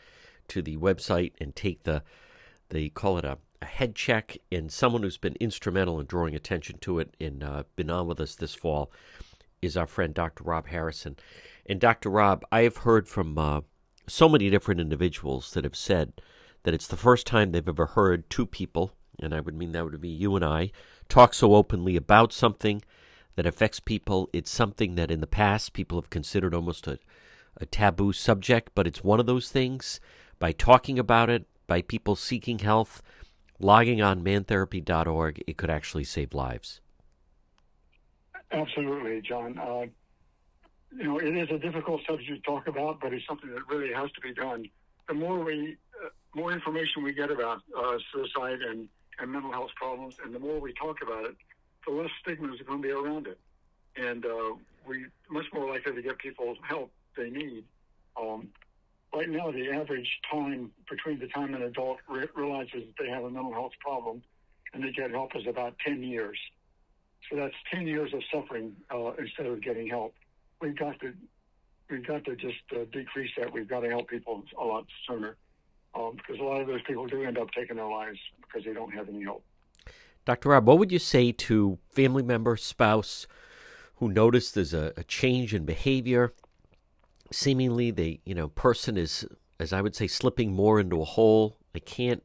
to 0.49 0.63
the 0.63 0.77
website 0.77 1.33
and 1.41 1.55
take 1.55 1.85
the, 1.85 2.03
they 2.71 2.89
call 2.89 3.19
it 3.19 3.25
a, 3.25 3.39
a 3.61 3.67
head 3.67 3.95
check. 3.95 4.39
And 4.51 4.73
someone 4.73 5.03
who's 5.03 5.19
been 5.19 5.37
instrumental 5.41 6.01
in 6.01 6.07
drawing 6.07 6.35
attention 6.35 6.79
to 6.79 7.01
it 7.01 7.15
and 7.21 7.43
uh, 7.43 7.65
been 7.77 7.91
on 7.91 8.07
with 8.07 8.21
us 8.21 8.35
this 8.35 8.55
fall 8.55 8.91
is 9.63 9.77
our 9.77 9.87
friend 9.87 10.15
Dr. 10.15 10.45
Rob 10.45 10.69
Harrison. 10.69 11.17
And 11.71 11.79
Dr. 11.79 12.11
Rob, 12.11 12.45
I 12.51 12.63
have 12.63 12.79
heard 12.79 13.07
from 13.07 13.39
uh, 13.39 13.61
so 14.09 14.29
many 14.29 14.51
different 14.51 14.81
individuals 14.81 15.53
that 15.53 15.63
have 15.63 15.77
said 15.77 16.21
that 16.65 16.75
it's 16.75 16.89
the 16.89 16.97
first 16.97 17.29
time 17.29 17.53
they've 17.53 17.69
ever 17.69 17.87
heard 17.87 18.29
two 18.29 18.45
people, 18.45 18.97
and 19.21 19.33
I 19.33 19.39
would 19.39 19.55
mean 19.55 19.71
that 19.71 19.85
would 19.85 20.01
be 20.01 20.09
you 20.09 20.35
and 20.35 20.45
I, 20.45 20.73
talk 21.09 21.33
so 21.33 21.55
openly 21.55 21.95
about 21.95 22.33
something 22.33 22.83
that 23.37 23.47
affects 23.47 23.79
people. 23.79 24.29
It's 24.33 24.51
something 24.51 24.97
that 24.97 25.13
in 25.13 25.21
the 25.21 25.29
past 25.29 25.73
people 25.73 26.01
have 26.01 26.11
considered 26.11 26.57
almost 26.57 26.89
a, 26.89 26.99
a 27.59 27.67
taboo 27.67 28.13
subject, 28.13 28.73
but 28.75 28.89
it's 28.89 29.05
one 29.05 29.21
of 29.21 29.27
those 29.27 29.49
things. 29.49 30.01
By 30.41 30.51
talking 30.51 30.99
about 30.99 31.31
it, 31.31 31.47
by 31.69 31.83
people 31.83 32.17
seeking 32.17 32.59
health, 32.59 33.01
logging 33.61 34.03
on 34.03 34.25
mantherapy.org, 34.25 35.45
it 35.47 35.57
could 35.57 35.71
actually 35.71 36.03
save 36.03 36.35
lives. 36.35 36.81
Absolutely, 38.51 39.21
John. 39.21 39.57
Uh, 39.57 39.87
you 40.97 41.05
know, 41.05 41.19
it 41.19 41.37
is 41.37 41.51
a 41.51 41.59
difficult 41.59 42.03
subject 42.07 42.29
to 42.29 42.41
talk 42.41 42.67
about, 42.67 43.01
but 43.01 43.13
it's 43.13 43.27
something 43.27 43.51
that 43.51 43.69
really 43.69 43.93
has 43.93 44.11
to 44.13 44.21
be 44.21 44.33
done. 44.33 44.69
The 45.09 45.15
more 45.15 45.39
we, 45.39 45.77
uh, 46.05 46.09
more 46.35 46.53
information 46.53 47.03
we 47.03 47.13
get 47.13 47.31
about 47.31 47.63
uh, 47.77 47.99
suicide 48.13 48.61
and, 48.63 48.89
and 49.19 49.31
mental 49.31 49.53
health 49.53 49.71
problems, 49.77 50.17
and 50.25 50.35
the 50.35 50.39
more 50.39 50.61
we 50.61 50.73
talk 50.73 51.03
about 51.03 51.25
it, 51.25 51.37
the 51.87 51.93
less 51.93 52.11
stigma 52.21 52.53
is 52.53 52.61
going 52.61 52.83
to 52.83 52.89
be 52.89 52.93
around 52.93 53.27
it, 53.27 53.39
and 53.97 54.25
uh, 54.25 54.55
we're 54.87 55.11
much 55.31 55.47
more 55.53 55.69
likely 55.71 55.95
to 55.95 56.03
get 56.03 56.19
people 56.19 56.55
help 56.63 56.91
they 57.17 57.31
need. 57.31 57.65
Um, 58.21 58.49
right 59.15 59.29
now, 59.29 59.51
the 59.51 59.71
average 59.71 60.21
time 60.31 60.71
between 60.89 61.19
the 61.19 61.29
time 61.29 61.55
an 61.55 61.63
adult 61.63 61.99
re- 62.09 62.29
realizes 62.35 62.85
that 62.87 62.95
they 62.99 63.09
have 63.09 63.25
a 63.25 63.31
mental 63.31 63.53
health 63.53 63.73
problem 63.81 64.23
and 64.73 64.85
they 64.85 64.93
get 64.93 65.11
help 65.11 65.35
is 65.35 65.47
about 65.47 65.75
10 65.85 66.03
years. 66.03 66.39
So 67.29 67.37
that's 67.37 67.55
10 67.73 67.87
years 67.87 68.13
of 68.15 68.23
suffering 68.33 68.77
uh, 68.91 69.13
instead 69.19 69.47
of 69.47 69.61
getting 69.63 69.89
help. 69.89 70.15
We've 70.61 70.77
got 70.77 71.01
to 71.01 71.13
we've 71.91 72.07
got 72.07 72.25
to 72.25 72.37
just 72.37 72.63
uh, 72.73 72.85
decrease 72.93 73.31
that. 73.39 73.53
We've 73.53 73.69
got 73.69 73.81
to 73.81 73.89
help 73.89 74.09
people 74.09 74.43
a 74.61 74.65
lot 74.65 74.87
sooner 75.09 75.37
um, 75.95 76.17
because 76.17 76.41
a 76.41 76.45
lot 76.45 76.61
of 76.61 76.67
those 76.67 76.83
people 76.87 77.07
do 77.07 77.23
end 77.23 77.39
up 77.39 77.49
taking 77.57 77.77
their 77.77 77.89
lives 77.89 78.19
because 78.43 78.65
they 78.65 78.73
don't 78.73 78.93
have 78.93 79.09
any 79.09 79.23
help. 79.23 79.45
Dr. 80.27 80.51
Rob, 80.51 80.67
what 80.67 80.79
would 80.79 80.93
you 80.93 80.99
say 80.99 81.33
to 81.33 81.79
family 81.93 82.23
member, 82.23 82.57
spouse 82.57 83.27
who 84.01 84.09
notice 84.09 84.51
there's 84.51 84.75
a, 84.75 84.93
a 84.97 85.05
change 85.05 85.55
in 85.55 85.65
behavior. 85.65 86.33
Seemingly, 87.31 87.91
the 87.91 88.19
you 88.25 88.35
know 88.35 88.49
person 88.49 88.97
is, 88.97 89.27
as 89.61 89.73
I 89.73 89.83
would 89.83 89.95
say, 89.95 90.09
slipping 90.09 90.53
more 90.53 90.81
into 90.81 91.01
a 91.01 91.05
hole. 91.05 91.59
I 91.75 91.79
can't, 91.79 92.25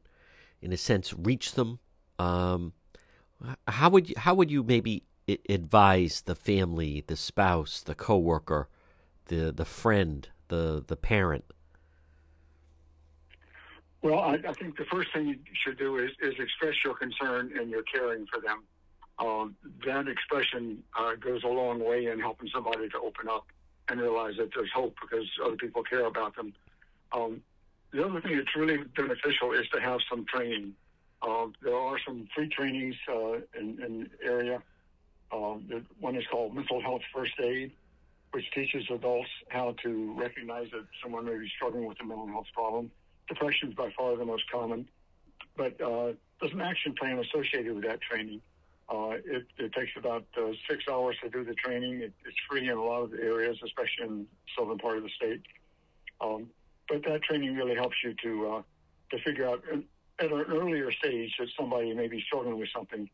in 0.60 0.72
a 0.72 0.76
sense, 0.76 1.14
reach 1.14 1.52
them. 1.52 1.78
Um, 2.18 2.72
how 3.68 3.90
would 3.90 4.08
you, 4.08 4.14
how 4.16 4.34
would 4.34 4.50
you 4.50 4.62
maybe 4.62 5.04
advise 5.48 6.22
the 6.22 6.34
family, 6.34 7.04
the 7.06 7.16
spouse, 7.16 7.82
the 7.82 7.94
coworker, 7.94 8.68
the 9.26 9.52
the 9.52 9.64
friend, 9.64 10.28
the 10.48 10.84
the 10.86 10.96
parent? 10.96 11.44
Well, 14.02 14.20
I, 14.20 14.34
I 14.34 14.52
think 14.52 14.76
the 14.76 14.84
first 14.84 15.12
thing 15.12 15.26
you 15.26 15.38
should 15.52 15.78
do 15.78 15.98
is, 15.98 16.12
is 16.20 16.34
express 16.38 16.84
your 16.84 16.94
concern 16.94 17.52
and 17.58 17.70
your 17.70 17.82
caring 17.82 18.26
for 18.26 18.40
them. 18.40 18.62
Um, 19.18 19.56
that 19.84 20.06
expression 20.06 20.82
uh, 20.96 21.14
goes 21.16 21.42
a 21.42 21.48
long 21.48 21.82
way 21.82 22.06
in 22.06 22.20
helping 22.20 22.48
somebody 22.48 22.88
to 22.90 22.98
open 23.00 23.28
up 23.28 23.46
and 23.88 24.00
realize 24.00 24.36
that 24.36 24.50
there's 24.54 24.70
hope 24.72 24.94
because 25.00 25.26
other 25.44 25.56
people 25.56 25.82
care 25.82 26.04
about 26.04 26.36
them. 26.36 26.52
Um, 27.12 27.42
the 27.92 28.04
other 28.04 28.20
thing 28.20 28.36
that's 28.36 28.54
really 28.54 28.78
beneficial 28.96 29.52
is 29.52 29.68
to 29.70 29.80
have 29.80 30.00
some 30.08 30.24
training. 30.26 30.74
Uh, 31.22 31.46
there 31.62 31.74
are 31.76 31.98
some 32.04 32.28
free 32.34 32.48
trainings 32.48 32.94
uh, 33.08 33.38
in, 33.58 33.80
in 33.82 34.10
the 34.20 34.62
Uh, 35.32 35.56
one 36.00 36.16
is 36.16 36.24
called 36.30 36.54
Mental 36.54 36.80
Health 36.80 37.02
First 37.14 37.32
Aid, 37.40 37.72
which 38.32 38.44
teaches 38.52 38.84
adults 38.90 39.28
how 39.48 39.74
to 39.82 40.14
recognize 40.18 40.70
that 40.72 40.84
someone 41.02 41.24
may 41.24 41.38
be 41.38 41.50
struggling 41.56 41.86
with 41.86 42.00
a 42.00 42.04
mental 42.04 42.26
health 42.28 42.46
problem. 42.54 42.90
Depression 43.28 43.70
is 43.70 43.74
by 43.74 43.90
far 43.96 44.16
the 44.16 44.24
most 44.24 44.44
common, 44.50 44.88
but 45.56 45.80
uh, 45.80 46.12
there's 46.40 46.52
an 46.52 46.60
action 46.60 46.94
plan 46.98 47.18
associated 47.18 47.74
with 47.74 47.84
that 47.84 48.00
training. 48.00 48.40
Uh, 48.88 49.16
it, 49.24 49.46
it, 49.58 49.72
takes 49.72 49.90
about 49.96 50.24
uh, 50.36 50.52
six 50.70 50.84
hours 50.88 51.16
to 51.20 51.28
do 51.28 51.42
the 51.44 51.54
training. 51.54 52.02
It, 52.02 52.12
it's 52.24 52.36
free 52.48 52.68
in 52.68 52.76
a 52.76 52.84
lot 52.84 53.02
of 53.02 53.14
areas, 53.14 53.58
especially 53.64 54.04
in 54.04 54.18
the 54.18 54.26
southern 54.56 54.78
part 54.78 54.98
of 54.98 55.02
the 55.02 55.08
state. 55.08 55.42
Um, 56.20 56.50
but 56.88 57.02
that 57.02 57.22
training 57.22 57.56
really 57.56 57.74
helps 57.74 57.96
you 58.04 58.14
to 58.22 58.48
uh, 58.48 58.62
to 59.10 59.22
figure 59.24 59.48
out 59.48 59.64
at 60.18 60.32
an 60.32 60.44
earlier 60.48 60.92
stage 60.92 61.34
that 61.38 61.48
somebody 61.58 61.92
may 61.94 62.06
be 62.06 62.22
struggling 62.26 62.58
with 62.58 62.68
something. 62.74 63.08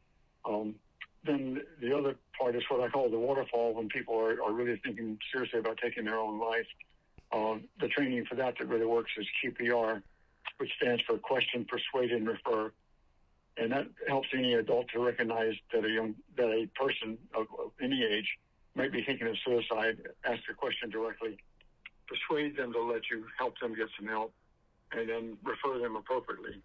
Um, 0.45 0.75
then 1.25 1.61
the 1.81 1.97
other 1.97 2.17
part 2.39 2.57
is 2.57 2.63
what 2.69 2.81
I 2.81 2.89
call 2.89 3.09
the 3.09 3.19
waterfall 3.19 3.75
when 3.75 3.89
people 3.89 4.19
are, 4.19 4.43
are 4.43 4.53
really 4.53 4.81
thinking 4.85 5.19
seriously 5.33 5.61
about 5.61 5.79
taking 5.83 6.05
their 6.05 6.19
own 6.19 6.39
life. 6.41 6.67
Uh, 7.31 7.57
the 7.81 7.89
training 7.89 8.25
for 8.27 8.35
that 8.35 8.55
that 8.59 8.69
really 8.69 8.87
works 8.87 9.13
is 9.17 9.27
QPR, 9.43 10.03
which 10.59 10.71
stands 10.81 11.03
for 11.03 11.17
Question, 11.19 11.65
Persuade, 11.65 12.13
and 12.13 12.27
Refer 12.27 12.73
and 13.57 13.73
that 13.73 13.87
helps 14.09 14.29
any 14.35 14.55
adult 14.55 14.89
to 14.89 15.01
recognize 15.01 15.55
that 15.73 15.85
a 15.85 15.89
young 15.89 16.15
that 16.37 16.51
a 16.51 16.67
person 16.75 17.19
of, 17.35 17.47
of 17.59 17.71
any 17.81 18.03
age 18.03 18.39
might 18.75 18.93
be 18.93 19.03
thinking 19.05 19.27
of 19.27 19.37
suicide. 19.45 19.99
Ask 20.25 20.41
a 20.51 20.55
question 20.55 20.91
directly, 20.91 21.37
persuade 22.07 22.57
them 22.57 22.73
to 22.73 22.83
let 22.83 23.03
you 23.11 23.27
help 23.39 23.59
them 23.61 23.75
get 23.75 23.89
some 23.99 24.09
help, 24.09 24.33
and 24.93 25.09
then 25.09 25.37
refer 25.45 25.79
them 25.79 25.97
appropriately. 25.97 26.63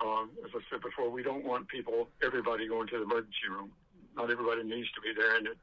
Um, 0.00 0.30
as 0.44 0.50
I 0.54 0.60
said 0.70 0.80
before, 0.80 1.10
we 1.10 1.22
don't 1.22 1.44
want 1.44 1.68
people, 1.68 2.08
everybody 2.24 2.66
going 2.66 2.88
to 2.88 2.98
the 2.98 3.04
emergency 3.04 3.48
room. 3.50 3.70
Not 4.16 4.30
everybody 4.30 4.62
needs 4.62 4.90
to 4.92 5.00
be 5.00 5.12
there, 5.16 5.36
and 5.36 5.46
it, 5.46 5.58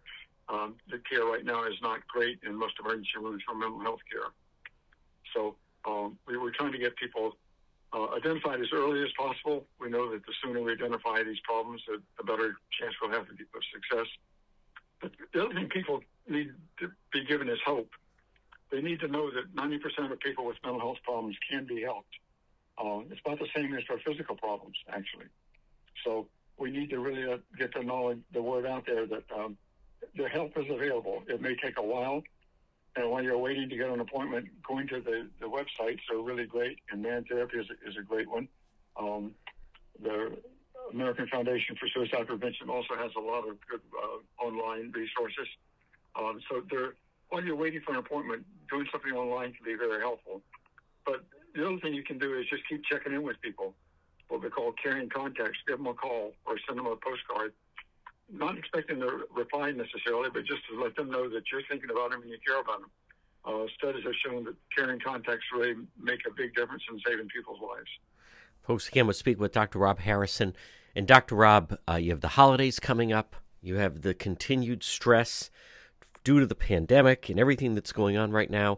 um, 0.50 0.76
the 0.90 1.00
care 1.10 1.26
right 1.26 1.46
now 1.46 1.66
is 1.66 1.76
not 1.82 2.08
great 2.08 2.40
in 2.46 2.56
most 2.56 2.74
emergency 2.80 3.20
rooms 3.20 3.44
for 3.46 3.56
mental 3.56 3.80
health 3.80 4.00
care. 4.12 4.32
So 5.34 5.56
um, 5.86 6.18
we, 6.28 6.38
we're 6.38 6.52
trying 6.52 6.72
to 6.72 6.78
get 6.78 6.96
people 6.96 7.38
uh, 7.94 8.08
identified 8.16 8.60
as 8.62 8.68
early 8.74 9.04
as 9.04 9.10
possible. 9.18 9.66
We 9.80 9.90
know 9.90 10.12
that 10.12 10.26
the 10.26 10.34
sooner 10.44 10.62
we 10.62 10.74
identify 10.74 11.24
these 11.24 11.40
problems, 11.44 11.84
the, 11.88 12.02
the 12.18 12.24
better 12.24 12.56
chance 12.80 12.94
we'll 13.02 13.12
have 13.12 13.22
of 13.22 13.64
success. 13.74 14.08
But 15.02 15.12
the 15.34 15.46
other 15.46 15.54
thing 15.54 15.70
people 15.70 16.02
need 16.28 16.52
to 16.80 16.92
be 17.12 17.26
given 17.26 17.50
is 17.50 17.60
hope. 17.66 17.90
They 18.72 18.82
need 18.82 19.00
to 19.00 19.08
know 19.08 19.32
that 19.32 19.56
90% 19.56 20.12
of 20.12 20.20
people 20.20 20.46
with 20.46 20.58
mental 20.64 20.80
health 20.80 20.98
problems 21.04 21.38
can 21.50 21.66
be 21.66 21.82
helped. 21.82 22.14
Uh, 22.78 23.00
it's 23.10 23.20
about 23.26 23.40
the 23.40 23.48
same 23.56 23.74
as 23.76 23.84
for 23.84 23.98
physical 24.06 24.36
problems, 24.36 24.78
actually. 24.90 25.26
So 26.04 26.28
we 26.60 26.72
need 26.72 26.90
to 26.90 27.00
really 27.00 27.32
uh, 27.32 27.38
get 27.58 27.74
the 27.74 27.84
knowledge, 27.84 28.20
the 28.34 28.42
word 28.42 28.66
out 28.66 28.86
there 28.86 29.06
that 29.08 29.24
um, 29.36 29.58
the 30.16 30.28
help 30.28 30.58
is 30.58 30.66
available. 30.70 31.24
It 31.28 31.42
may 31.42 31.56
take 31.56 31.78
a 31.78 31.84
while, 31.84 32.22
and 32.96 33.10
while 33.10 33.24
you're 33.24 33.38
waiting 33.38 33.70
to 33.70 33.78
get 33.78 33.90
an 33.90 34.00
appointment, 34.00 34.48
going 34.68 34.88
to 34.90 35.00
the, 35.00 35.28
the 35.40 35.48
websites 35.48 36.02
are 36.12 36.22
really 36.22 36.46
great, 36.46 36.80
and 36.92 37.02
Man 37.02 37.24
Therapy 37.30 37.58
is 37.58 37.68
a, 37.70 37.90
is 37.90 37.96
a 37.98 38.04
great 38.04 38.30
one. 38.30 38.48
Um, 39.00 39.32
the 40.02 40.38
American 40.92 41.28
Foundation 41.28 41.76
for 41.80 41.88
Suicide 41.88 42.28
Prevention 42.28 42.70
also 42.70 42.96
has 42.96 43.12
a 43.16 43.20
lot 43.20 43.48
of 43.48 43.58
good 43.70 43.82
uh, 43.96 44.44
online 44.44 44.92
resources. 44.92 45.48
Um, 46.20 46.40
so 46.50 46.64
while 47.30 47.44
you're 47.44 47.56
waiting 47.56 47.82
for 47.86 47.94
an 47.94 48.00
appointment, 48.00 48.46
doing 48.70 48.88
something 48.92 49.14
online 49.14 49.54
can 49.54 49.64
be 49.64 49.76
very 49.76 50.02
helpful. 50.02 50.42
But 51.06 51.24
the 51.56 51.66
other 51.66 51.80
thing 51.80 51.94
you 51.94 52.04
can 52.04 52.18
do 52.18 52.38
is 52.38 52.46
just 52.50 52.68
keep 52.68 52.84
checking 52.86 53.14
in 53.14 53.24
with 53.24 53.40
people, 53.42 53.76
what 54.30 54.42
we 54.42 54.50
call 54.50 54.72
caring 54.82 55.10
contacts. 55.10 55.60
Give 55.68 55.78
them 55.78 55.88
a 55.88 55.94
call 55.94 56.34
or 56.46 56.58
send 56.68 56.80
them 56.80 56.88
a 56.88 56.96
postcard 56.96 57.54
not 58.32 58.58
expecting 58.58 59.02
a 59.02 59.08
reply 59.36 59.72
necessarily, 59.72 60.30
but 60.32 60.46
just 60.46 60.62
to 60.70 60.82
let 60.82 60.96
them 60.96 61.10
know 61.10 61.30
that 61.30 61.44
you're 61.52 61.64
thinking 61.70 61.90
about 61.90 62.12
them 62.12 62.22
and 62.22 62.30
you 62.30 62.38
care 62.46 62.60
about 62.60 62.82
them. 62.82 62.90
Uh, 63.46 63.66
studies 63.78 64.04
have 64.04 64.14
shown 64.16 64.44
that 64.44 64.56
caring 64.76 65.00
contacts 65.00 65.46
really 65.54 65.76
make 66.02 66.20
a 66.28 66.32
big 66.32 66.54
difference 66.56 66.84
in 66.92 67.00
saving 67.06 67.28
people's 67.30 67.60
lives. 67.62 67.90
Folks, 68.62 68.88
again, 68.88 69.08
we'll 69.08 69.14
speak 69.14 69.40
with 69.40 69.54
Dr. 69.54 69.80
Rob 69.80 70.00
Harrison. 70.00 70.56
And 70.96 71.08
Dr. 71.08 71.36
Rob, 71.36 71.78
uh, 71.88 71.96
you 71.96 72.12
have 72.12 72.22
the 72.22 72.30
holidays 72.30 72.80
coming 72.80 73.12
up. 73.14 73.36
You 73.62 73.76
have 73.76 74.02
the 74.02 74.14
continued 74.14 74.84
stress 74.84 75.50
due 76.24 76.40
to 76.40 76.46
the 76.46 76.56
pandemic 76.56 77.30
and 77.30 77.40
everything 77.40 77.76
that's 77.76 77.92
going 77.92 78.18
on 78.18 78.32
right 78.32 78.50
now. 78.50 78.78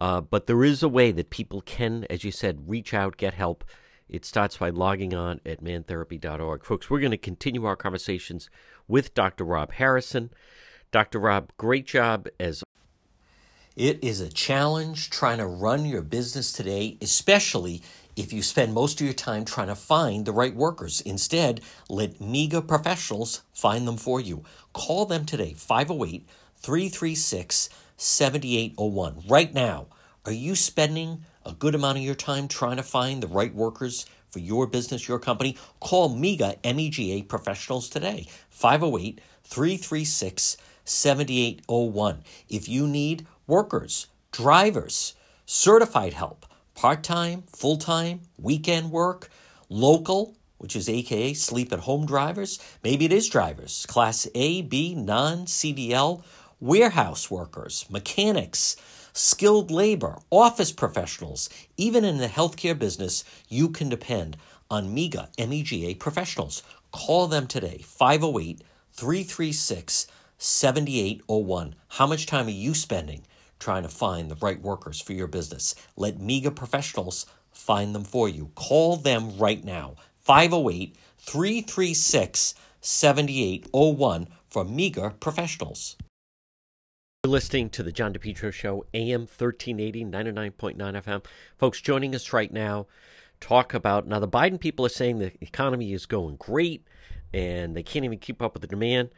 Uh, 0.00 0.20
but 0.20 0.46
there 0.46 0.64
is 0.64 0.82
a 0.82 0.88
way 0.88 1.12
that 1.12 1.30
people 1.30 1.60
can, 1.60 2.04
as 2.10 2.24
you 2.24 2.30
said, 2.30 2.68
reach 2.68 2.92
out, 2.92 3.16
get 3.16 3.34
help. 3.34 3.64
It 4.12 4.26
starts 4.26 4.58
by 4.58 4.68
logging 4.68 5.14
on 5.14 5.40
at 5.46 5.64
mantherapy.org. 5.64 6.64
Folks, 6.66 6.90
we're 6.90 7.00
going 7.00 7.12
to 7.12 7.16
continue 7.16 7.64
our 7.64 7.76
conversations 7.76 8.50
with 8.86 9.14
Dr. 9.14 9.42
Rob 9.42 9.72
Harrison. 9.72 10.28
Dr. 10.90 11.18
Rob, 11.18 11.50
great 11.56 11.86
job 11.86 12.28
as 12.38 12.62
it 13.74 14.04
is 14.04 14.20
a 14.20 14.28
challenge 14.28 15.08
trying 15.08 15.38
to 15.38 15.46
run 15.46 15.86
your 15.86 16.02
business 16.02 16.52
today, 16.52 16.98
especially 17.00 17.80
if 18.14 18.34
you 18.34 18.42
spend 18.42 18.74
most 18.74 19.00
of 19.00 19.06
your 19.06 19.14
time 19.14 19.46
trying 19.46 19.68
to 19.68 19.74
find 19.74 20.26
the 20.26 20.32
right 20.32 20.54
workers. 20.54 21.00
Instead, 21.00 21.62
let 21.88 22.20
MEGA 22.20 22.60
professionals 22.60 23.42
find 23.54 23.88
them 23.88 23.96
for 23.96 24.20
you. 24.20 24.44
Call 24.74 25.06
them 25.06 25.24
today, 25.24 25.54
508 25.54 26.28
336 26.56 27.70
7801. 27.96 29.22
Right 29.26 29.54
now, 29.54 29.86
are 30.26 30.32
you 30.32 30.54
spending 30.54 31.24
a 31.44 31.52
good 31.52 31.74
amount 31.74 31.98
of 31.98 32.04
your 32.04 32.14
time 32.14 32.48
trying 32.48 32.76
to 32.76 32.82
find 32.82 33.22
the 33.22 33.28
right 33.28 33.54
workers 33.54 34.06
for 34.30 34.38
your 34.38 34.66
business, 34.66 35.08
your 35.08 35.18
company? 35.18 35.56
Call 35.80 36.08
MEGA 36.08 36.56
MEGA 36.64 37.24
professionals 37.24 37.88
today, 37.88 38.26
508 38.50 39.20
336 39.44 40.56
7801. 40.84 42.22
If 42.48 42.68
you 42.68 42.86
need 42.86 43.26
workers, 43.46 44.06
drivers, 44.30 45.14
certified 45.46 46.12
help, 46.14 46.46
part 46.74 47.02
time, 47.02 47.44
full 47.46 47.76
time, 47.76 48.20
weekend 48.38 48.90
work, 48.90 49.30
local, 49.68 50.34
which 50.58 50.76
is 50.76 50.88
AKA 50.88 51.34
sleep 51.34 51.72
at 51.72 51.80
home 51.80 52.06
drivers, 52.06 52.58
maybe 52.82 53.04
it 53.04 53.12
is 53.12 53.28
drivers, 53.28 53.84
class 53.86 54.28
A, 54.34 54.62
B, 54.62 54.94
non 54.94 55.46
CDL, 55.46 56.22
warehouse 56.60 57.30
workers, 57.30 57.84
mechanics, 57.90 58.76
skilled 59.12 59.70
labor, 59.70 60.18
office 60.30 60.72
professionals, 60.72 61.48
even 61.76 62.04
in 62.04 62.18
the 62.18 62.28
healthcare 62.28 62.78
business, 62.78 63.24
you 63.48 63.68
can 63.68 63.88
depend 63.88 64.36
on 64.70 64.94
MEGA, 64.94 65.28
MEGA 65.38 65.96
professionals. 65.96 66.62
Call 66.92 67.26
them 67.26 67.46
today, 67.46 67.78
508 67.84 68.62
336 68.92 70.06
7801. 70.38 71.74
How 71.88 72.06
much 72.06 72.26
time 72.26 72.46
are 72.46 72.50
you 72.50 72.74
spending 72.74 73.22
trying 73.58 73.82
to 73.82 73.88
find 73.88 74.30
the 74.30 74.36
right 74.36 74.60
workers 74.60 75.00
for 75.00 75.12
your 75.12 75.28
business? 75.28 75.74
Let 75.96 76.20
MEGA 76.20 76.50
professionals 76.50 77.26
find 77.52 77.94
them 77.94 78.04
for 78.04 78.28
you. 78.28 78.50
Call 78.54 78.96
them 78.96 79.36
right 79.38 79.62
now, 79.62 79.96
508 80.20 80.96
336 81.18 82.54
7801 82.80 84.28
for 84.48 84.64
MEGA 84.64 85.14
professionals. 85.20 85.96
You're 87.24 87.30
listening 87.30 87.70
to 87.70 87.84
the 87.84 87.92
John 87.92 88.12
DePetro 88.12 88.52
Show, 88.52 88.84
AM 88.92 89.20
1380, 89.20 90.06
99.9 90.06 90.76
FM. 90.76 91.24
Folks, 91.56 91.80
joining 91.80 92.16
us 92.16 92.32
right 92.32 92.52
now, 92.52 92.88
talk 93.38 93.74
about 93.74 94.08
now 94.08 94.18
the 94.18 94.26
Biden 94.26 94.58
people 94.58 94.84
are 94.84 94.88
saying 94.88 95.20
the 95.20 95.30
economy 95.40 95.92
is 95.92 96.04
going 96.04 96.34
great 96.34 96.84
and 97.32 97.76
they 97.76 97.84
can't 97.84 98.04
even 98.04 98.18
keep 98.18 98.42
up 98.42 98.54
with 98.54 98.62
the 98.62 98.66
demand. 98.66 99.10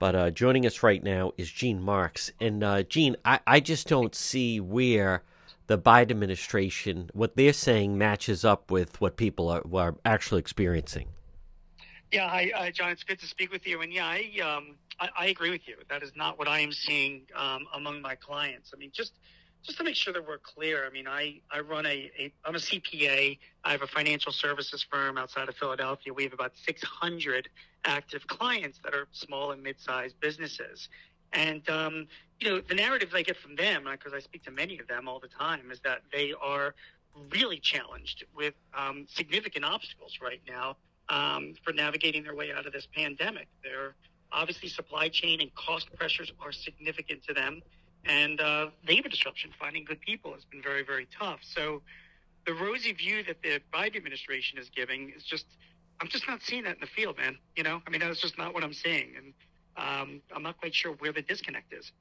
But 0.00 0.16
uh, 0.16 0.30
joining 0.32 0.66
us 0.66 0.82
right 0.82 1.04
now 1.04 1.34
is 1.38 1.52
Gene 1.52 1.80
Marks. 1.80 2.32
And 2.40 2.64
uh, 2.64 2.82
Gene, 2.82 3.14
I, 3.24 3.38
I 3.46 3.60
just 3.60 3.86
don't 3.86 4.16
see 4.16 4.58
where 4.58 5.22
the 5.68 5.78
Biden 5.78 6.10
administration, 6.10 7.10
what 7.12 7.36
they're 7.36 7.52
saying, 7.52 7.96
matches 7.96 8.44
up 8.44 8.72
with 8.72 9.00
what 9.00 9.16
people 9.16 9.48
are, 9.48 9.62
are 9.72 9.94
actually 10.04 10.40
experiencing. 10.40 11.10
Yeah, 12.10 12.28
hi, 12.28 12.50
uh, 12.54 12.70
John. 12.70 12.90
It's 12.90 13.04
good 13.04 13.20
to 13.20 13.26
speak 13.26 13.52
with 13.52 13.66
you. 13.66 13.80
And 13.80 13.92
yeah, 13.92 14.06
I, 14.06 14.40
um, 14.40 14.74
I, 15.02 15.08
I 15.16 15.26
agree 15.26 15.50
with 15.50 15.66
you. 15.66 15.74
That 15.90 16.02
is 16.04 16.12
not 16.14 16.38
what 16.38 16.46
I 16.46 16.60
am 16.60 16.72
seeing 16.72 17.22
um, 17.34 17.66
among 17.74 18.00
my 18.00 18.14
clients. 18.14 18.70
I 18.72 18.78
mean, 18.78 18.90
just 18.92 19.14
just 19.64 19.78
to 19.78 19.84
make 19.84 19.94
sure 19.94 20.12
that 20.12 20.26
we're 20.26 20.38
clear. 20.38 20.84
I 20.84 20.90
mean, 20.90 21.06
I, 21.06 21.40
I 21.50 21.60
run 21.60 21.86
a, 21.86 22.10
a 22.18 22.32
I'm 22.44 22.54
a 22.54 22.58
CPA. 22.58 23.38
I 23.64 23.70
have 23.70 23.82
a 23.82 23.86
financial 23.86 24.32
services 24.32 24.84
firm 24.88 25.18
outside 25.18 25.48
of 25.48 25.56
Philadelphia. 25.56 26.12
We 26.12 26.24
have 26.24 26.32
about 26.32 26.52
600 26.64 27.48
active 27.84 28.26
clients 28.26 28.80
that 28.84 28.94
are 28.94 29.06
small 29.12 29.52
and 29.52 29.62
mid-sized 29.62 30.18
businesses. 30.20 30.88
And 31.32 31.68
um, 31.68 32.06
you 32.40 32.48
know, 32.48 32.60
the 32.60 32.74
narrative 32.74 33.10
I 33.12 33.22
get 33.22 33.36
from 33.36 33.56
them, 33.56 33.84
because 33.90 34.12
I 34.12 34.20
speak 34.20 34.44
to 34.44 34.52
many 34.52 34.78
of 34.78 34.86
them 34.86 35.08
all 35.08 35.18
the 35.18 35.28
time, 35.28 35.70
is 35.72 35.80
that 35.80 36.02
they 36.12 36.32
are 36.40 36.74
really 37.30 37.58
challenged 37.58 38.24
with 38.34 38.54
um, 38.74 39.06
significant 39.08 39.64
obstacles 39.64 40.18
right 40.22 40.40
now 40.48 40.76
um, 41.08 41.54
for 41.64 41.72
navigating 41.72 42.22
their 42.22 42.36
way 42.36 42.52
out 42.52 42.66
of 42.66 42.72
this 42.72 42.86
pandemic. 42.94 43.48
They're 43.62 43.94
obviously 44.32 44.68
supply 44.68 45.08
chain 45.08 45.40
and 45.40 45.54
cost 45.54 45.92
pressures 45.94 46.32
are 46.40 46.52
significant 46.52 47.22
to 47.24 47.34
them, 47.34 47.62
and 48.04 48.40
uh, 48.40 48.68
labor 48.86 49.08
disruption, 49.08 49.50
finding 49.58 49.84
good 49.84 50.00
people, 50.00 50.32
has 50.32 50.44
been 50.44 50.62
very, 50.62 50.84
very 50.84 51.06
tough. 51.18 51.40
So, 51.42 51.82
the 52.46 52.54
rosy 52.54 52.92
view 52.92 53.22
that 53.24 53.36
the 53.42 53.60
Biden 53.72 53.96
administration 53.96 54.58
is 54.58 54.68
giving 54.68 55.12
is 55.16 55.22
just, 55.22 55.46
I'm 56.00 56.08
just 56.08 56.26
not 56.26 56.42
seeing 56.42 56.64
that 56.64 56.74
in 56.74 56.80
the 56.80 56.88
field, 56.88 57.16
man. 57.16 57.38
You 57.56 57.62
know, 57.62 57.80
I 57.86 57.90
mean, 57.90 58.00
that's 58.00 58.20
just 58.20 58.36
not 58.36 58.52
what 58.52 58.64
I'm 58.64 58.74
seeing, 58.74 59.12
and 59.16 59.32
um, 59.76 60.20
I'm 60.34 60.42
not 60.42 60.58
quite 60.58 60.74
sure 60.74 60.92
where 60.94 61.12
the 61.12 61.22
disconnect 61.22 61.72
is. 61.72 61.92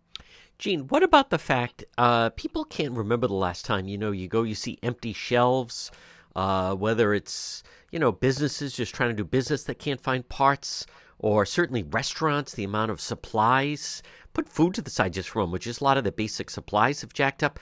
Gene, 0.58 0.88
what 0.88 1.04
about 1.04 1.30
the 1.30 1.40
fact 1.40 1.84
uh, 1.98 2.30
people 2.32 2.66
can't 2.66 2.94
remember 2.94 3.28
the 3.28 3.34
last 3.34 3.66
time 3.66 3.88
you 3.88 3.98
know 3.98 4.12
you 4.12 4.28
go, 4.28 4.44
you 4.44 4.56
see 4.56 4.80
empty 4.82 5.14
shelves, 5.14 5.92
uh, 6.36 6.76
whether 6.76 7.14
it's 7.14 7.64
you 7.92 8.00
know, 8.00 8.12
businesses 8.12 8.74
just 8.74 8.96
trying 8.96 9.10
to 9.10 9.16
do 9.16 9.24
business 9.24 9.64
that 9.66 9.78
can't 9.78 10.02
find 10.02 10.28
parts, 10.28 10.86
or 11.22 11.46
certainly 11.46 11.84
restaurants, 11.84 12.54
the 12.54 12.64
amount 12.64 12.92
of 12.92 13.00
supplies. 13.00 14.02
Put 14.34 14.50
food 14.50 14.74
to 14.74 14.82
the 14.82 14.90
side 14.90 15.14
just 15.14 15.30
for 15.30 15.40
a 15.40 15.46
moment, 15.46 15.64
just 15.64 15.80
a 15.80 15.84
lot 15.84 15.98
of 15.98 16.04
the 16.04 16.12
basic 16.12 16.50
supplies 16.50 17.02
have 17.02 17.14
jacked 17.14 17.44
up. 17.44 17.60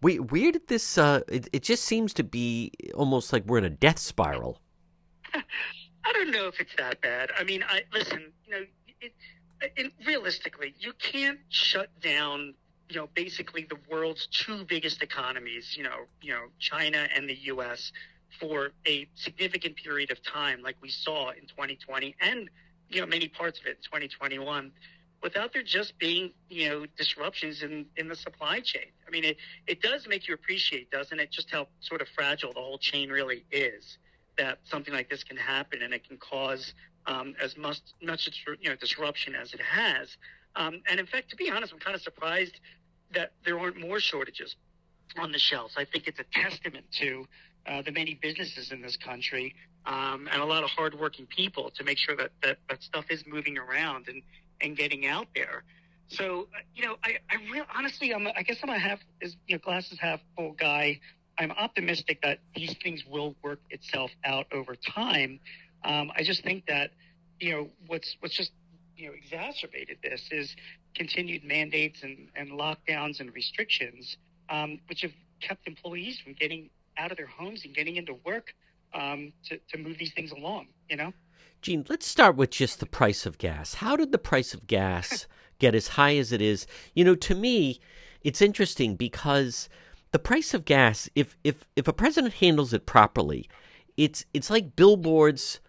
We, 0.00 0.18
where 0.18 0.50
did 0.50 0.66
this? 0.66 0.96
Uh, 0.98 1.20
it, 1.28 1.48
it 1.52 1.62
just 1.62 1.84
seems 1.84 2.14
to 2.14 2.24
be 2.24 2.72
almost 2.94 3.32
like 3.32 3.44
we're 3.44 3.58
in 3.58 3.64
a 3.64 3.70
death 3.70 3.98
spiral. 3.98 4.60
I 5.34 6.12
don't 6.12 6.30
know 6.30 6.48
if 6.48 6.58
it's 6.58 6.74
that 6.78 7.00
bad. 7.02 7.30
I 7.38 7.44
mean, 7.44 7.62
I 7.68 7.82
listen. 7.92 8.32
You 8.46 8.50
know, 8.50 8.66
it, 9.00 9.12
it, 9.76 9.92
realistically, 10.06 10.74
you 10.78 10.92
can't 10.94 11.38
shut 11.50 11.88
down. 12.00 12.54
You 12.88 12.96
know, 12.96 13.08
basically 13.14 13.66
the 13.68 13.78
world's 13.90 14.26
two 14.26 14.64
biggest 14.64 15.02
economies. 15.02 15.76
You 15.76 15.84
know, 15.84 16.06
you 16.22 16.32
know, 16.32 16.46
China 16.58 17.06
and 17.14 17.28
the 17.28 17.36
U.S 17.44 17.92
for 18.40 18.70
a 18.86 19.06
significant 19.14 19.76
period 19.76 20.10
of 20.10 20.22
time, 20.22 20.62
like 20.62 20.74
we 20.80 20.88
saw 20.88 21.28
in 21.32 21.42
2020 21.42 22.16
and 22.18 22.48
you 22.92 23.00
know 23.00 23.06
many 23.06 23.28
parts 23.28 23.58
of 23.58 23.66
it 23.66 23.70
in 23.70 23.82
2021, 23.82 24.72
without 25.22 25.52
there 25.52 25.62
just 25.62 25.98
being 25.98 26.32
you 26.48 26.68
know 26.68 26.86
disruptions 26.96 27.62
in 27.62 27.86
in 27.96 28.08
the 28.08 28.16
supply 28.16 28.60
chain. 28.60 28.86
I 29.06 29.10
mean, 29.10 29.24
it 29.24 29.36
it 29.66 29.80
does 29.80 30.06
make 30.06 30.28
you 30.28 30.34
appreciate, 30.34 30.90
doesn't 30.90 31.18
it, 31.18 31.30
just 31.30 31.50
how 31.50 31.68
sort 31.80 32.02
of 32.02 32.08
fragile 32.08 32.52
the 32.52 32.60
whole 32.60 32.78
chain 32.78 33.10
really 33.10 33.44
is. 33.50 33.98
That 34.38 34.58
something 34.64 34.94
like 34.94 35.10
this 35.10 35.22
can 35.22 35.36
happen 35.36 35.82
and 35.82 35.92
it 35.92 36.08
can 36.08 36.16
cause 36.16 36.72
um, 37.06 37.34
as 37.42 37.56
much 37.56 37.80
much 38.02 38.28
you 38.60 38.68
know 38.68 38.76
disruption 38.76 39.34
as 39.34 39.52
it 39.54 39.60
has. 39.60 40.16
Um, 40.54 40.82
and 40.88 41.00
in 41.00 41.06
fact, 41.06 41.30
to 41.30 41.36
be 41.36 41.50
honest, 41.50 41.72
I'm 41.72 41.78
kind 41.78 41.94
of 41.94 42.02
surprised 42.02 42.60
that 43.14 43.32
there 43.44 43.58
aren't 43.58 43.78
more 43.80 44.00
shortages 44.00 44.56
on 45.18 45.32
the 45.32 45.38
shelves. 45.38 45.74
I 45.76 45.84
think 45.84 46.06
it's 46.06 46.20
a 46.20 46.24
testament 46.32 46.86
to 47.00 47.26
uh, 47.66 47.82
the 47.82 47.92
many 47.92 48.14
businesses 48.14 48.72
in 48.72 48.82
this 48.82 48.96
country 48.96 49.54
um, 49.86 50.28
and 50.32 50.40
a 50.42 50.44
lot 50.44 50.62
of 50.64 50.70
hardworking 50.70 51.26
people 51.26 51.70
to 51.76 51.84
make 51.84 51.98
sure 51.98 52.16
that, 52.16 52.30
that 52.42 52.58
that 52.68 52.82
stuff 52.82 53.04
is 53.10 53.24
moving 53.26 53.58
around 53.58 54.08
and, 54.08 54.22
and 54.60 54.76
getting 54.76 55.06
out 55.06 55.28
there. 55.34 55.64
So, 56.08 56.48
uh, 56.54 56.60
you 56.74 56.84
know, 56.84 56.96
I, 57.02 57.18
I 57.30 57.36
real 57.52 57.64
honestly, 57.74 58.14
I'm, 58.14 58.26
I 58.36 58.42
guess 58.42 58.58
I'm 58.62 58.68
a 58.68 58.78
half, 58.78 59.00
is, 59.20 59.36
you 59.46 59.56
know, 59.56 59.60
glasses 59.64 59.98
half 60.00 60.20
full 60.36 60.52
guy. 60.52 61.00
I'm 61.38 61.50
optimistic 61.52 62.20
that 62.22 62.38
these 62.54 62.76
things 62.82 63.04
will 63.08 63.34
work 63.42 63.60
itself 63.70 64.10
out 64.24 64.46
over 64.52 64.76
time. 64.76 65.40
Um, 65.84 66.12
I 66.14 66.22
just 66.22 66.44
think 66.44 66.66
that, 66.66 66.90
you 67.40 67.52
know, 67.52 67.68
what's, 67.86 68.16
what's 68.20 68.36
just, 68.36 68.52
you 68.96 69.08
know, 69.08 69.14
exacerbated 69.14 69.98
this 70.02 70.28
is 70.30 70.54
continued 70.94 71.42
mandates 71.42 72.02
and, 72.02 72.28
and 72.36 72.50
lockdowns 72.52 73.18
and 73.18 73.34
restrictions, 73.34 74.18
um, 74.50 74.78
which 74.88 75.00
have 75.00 75.12
kept 75.40 75.66
employees 75.66 76.20
from 76.22 76.34
getting 76.34 76.68
out 76.98 77.10
of 77.10 77.16
their 77.16 77.26
homes 77.26 77.64
and 77.64 77.74
getting 77.74 77.96
into 77.96 78.14
work 78.24 78.54
um, 78.94 79.32
to, 79.46 79.58
to 79.70 79.78
move 79.78 79.98
these 79.98 80.12
things 80.12 80.32
along, 80.32 80.68
you 80.88 80.96
know? 80.96 81.12
Gene, 81.62 81.84
let's 81.88 82.06
start 82.06 82.36
with 82.36 82.50
just 82.50 82.80
the 82.80 82.86
price 82.86 83.24
of 83.24 83.38
gas. 83.38 83.74
How 83.74 83.96
did 83.96 84.12
the 84.12 84.18
price 84.18 84.52
of 84.52 84.66
gas 84.66 85.26
get 85.58 85.74
as 85.74 85.88
high 85.88 86.16
as 86.16 86.32
it 86.32 86.42
is? 86.42 86.66
You 86.94 87.04
know, 87.04 87.14
to 87.14 87.34
me, 87.34 87.80
it's 88.22 88.42
interesting 88.42 88.96
because 88.96 89.68
the 90.10 90.18
price 90.18 90.54
of 90.54 90.64
gas, 90.64 91.08
if 91.14 91.36
if 91.44 91.64
if 91.76 91.88
a 91.88 91.92
president 91.92 92.34
handles 92.34 92.72
it 92.72 92.84
properly, 92.84 93.48
it's 93.96 94.24
it's 94.34 94.50
like 94.50 94.76
billboards 94.76 95.60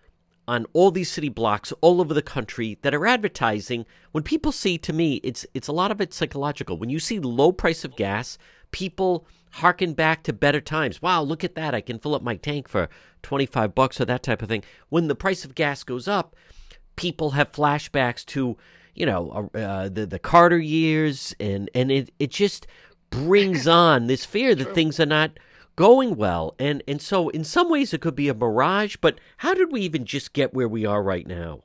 on 0.47 0.65
all 0.73 0.91
these 0.91 1.11
city 1.11 1.29
blocks 1.29 1.71
all 1.81 2.01
over 2.01 2.13
the 2.13 2.21
country 2.21 2.77
that 2.81 2.93
are 2.93 3.05
advertising. 3.05 3.85
When 4.11 4.23
people 4.23 4.51
see, 4.51 4.77
to 4.79 4.93
me, 4.93 5.15
it's 5.23 5.45
it's 5.53 5.67
a 5.67 5.73
lot 5.73 5.91
of 5.91 6.01
it 6.01 6.13
psychological. 6.13 6.77
When 6.77 6.89
you 6.89 6.99
see 6.99 7.19
low 7.19 7.51
price 7.51 7.85
of 7.85 7.95
gas, 7.95 8.37
people 8.71 9.25
harken 9.53 9.93
back 9.93 10.23
to 10.23 10.33
better 10.33 10.61
times. 10.61 11.01
Wow, 11.01 11.21
look 11.21 11.43
at 11.43 11.55
that. 11.55 11.75
I 11.75 11.81
can 11.81 11.99
fill 11.99 12.15
up 12.15 12.23
my 12.23 12.35
tank 12.35 12.67
for 12.67 12.89
25 13.21 13.75
bucks 13.75 14.01
or 14.01 14.05
that 14.05 14.23
type 14.23 14.41
of 14.41 14.49
thing. 14.49 14.63
When 14.89 15.07
the 15.07 15.15
price 15.15 15.45
of 15.45 15.55
gas 15.55 15.83
goes 15.83 16.07
up, 16.07 16.35
people 16.95 17.31
have 17.31 17.51
flashbacks 17.51 18.25
to, 18.27 18.57
you 18.95 19.05
know, 19.05 19.49
uh, 19.53 19.57
uh 19.57 19.89
the 19.89 20.05
the 20.05 20.19
Carter 20.19 20.57
years 20.57 21.35
and 21.39 21.69
and 21.75 21.91
it 21.91 22.11
it 22.19 22.31
just 22.31 22.65
brings 23.11 23.67
on 23.85 24.07
this 24.07 24.25
fear 24.25 24.55
that 24.55 24.73
things 24.73 24.99
are 24.99 25.05
not 25.05 25.31
going 25.75 26.15
well. 26.15 26.55
And 26.57 26.81
and 26.87 27.01
so 27.01 27.29
in 27.29 27.43
some 27.43 27.69
ways 27.69 27.93
it 27.93 28.01
could 28.01 28.15
be 28.15 28.29
a 28.29 28.33
mirage, 28.33 28.95
but 29.01 29.19
how 29.37 29.53
did 29.53 29.71
we 29.71 29.81
even 29.81 30.05
just 30.05 30.33
get 30.33 30.53
where 30.53 30.67
we 30.67 30.85
are 30.85 31.03
right 31.03 31.27
now? 31.27 31.63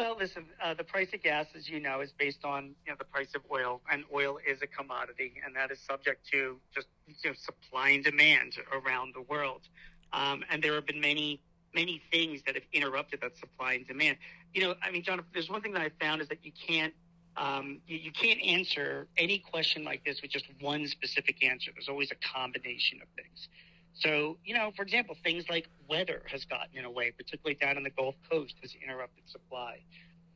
Well, 0.00 0.16
listen, 0.18 0.46
uh, 0.64 0.72
the 0.72 0.82
price 0.82 1.08
of 1.12 1.22
gas, 1.22 1.44
as 1.54 1.68
you 1.68 1.78
know, 1.78 2.00
is 2.00 2.10
based 2.10 2.42
on 2.42 2.74
you 2.86 2.90
know 2.90 2.96
the 2.98 3.04
price 3.04 3.34
of 3.34 3.42
oil, 3.52 3.82
and 3.92 4.02
oil 4.14 4.38
is 4.48 4.62
a 4.62 4.66
commodity, 4.66 5.34
and 5.44 5.54
that 5.54 5.70
is 5.70 5.78
subject 5.78 6.26
to 6.32 6.56
just 6.74 6.86
you 7.06 7.14
know, 7.22 7.34
supply 7.36 7.90
and 7.90 8.02
demand 8.02 8.54
around 8.72 9.12
the 9.14 9.20
world. 9.20 9.60
Um, 10.14 10.42
and 10.48 10.62
there 10.62 10.72
have 10.72 10.86
been 10.86 11.02
many 11.02 11.42
many 11.74 12.00
things 12.10 12.40
that 12.46 12.54
have 12.54 12.64
interrupted 12.72 13.20
that 13.20 13.36
supply 13.36 13.74
and 13.74 13.86
demand. 13.86 14.16
You 14.54 14.62
know, 14.62 14.74
I 14.82 14.90
mean, 14.90 15.02
John, 15.02 15.22
there's 15.34 15.50
one 15.50 15.60
thing 15.60 15.74
that 15.74 15.82
I 15.82 15.90
found 16.00 16.22
is 16.22 16.28
that 16.28 16.46
you 16.46 16.52
can't 16.66 16.94
um, 17.36 17.80
you, 17.86 17.98
you 17.98 18.10
can't 18.10 18.40
answer 18.40 19.06
any 19.18 19.38
question 19.38 19.84
like 19.84 20.02
this 20.06 20.22
with 20.22 20.30
just 20.30 20.46
one 20.62 20.86
specific 20.86 21.44
answer. 21.44 21.72
There's 21.74 21.90
always 21.90 22.10
a 22.10 22.16
combination 22.26 23.00
of 23.02 23.08
things. 23.22 23.48
So, 23.94 24.38
you 24.44 24.54
know, 24.54 24.72
for 24.76 24.82
example, 24.82 25.16
things 25.22 25.44
like 25.48 25.68
weather 25.88 26.22
has 26.30 26.44
gotten 26.44 26.76
in 26.76 26.84
a 26.84 26.90
way, 26.90 27.10
particularly 27.10 27.54
down 27.54 27.76
in 27.76 27.82
the 27.82 27.90
Gulf 27.90 28.14
Coast, 28.30 28.54
has 28.62 28.74
interrupted 28.82 29.24
supply. 29.28 29.80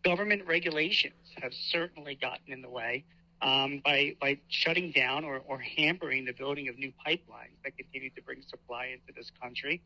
Government 0.05 0.42
regulations 0.46 1.14
have 1.40 1.52
certainly 1.52 2.14
gotten 2.14 2.52
in 2.52 2.61
the 2.61 2.68
way 2.68 3.05
um, 3.40 3.80
by, 3.84 4.16
by 4.20 4.38
shutting 4.48 4.90
down 4.90 5.24
or, 5.24 5.42
or 5.46 5.59
hampering 5.59 6.24
the 6.24 6.32
building 6.32 6.68
of 6.68 6.78
new 6.78 6.92
pipelines 7.07 7.57
that 7.64 7.76
continue 7.76 8.11
to 8.11 8.22
bring 8.22 8.42
supply 8.42 8.86
into 8.86 9.12
this 9.16 9.30
country. 9.40 9.82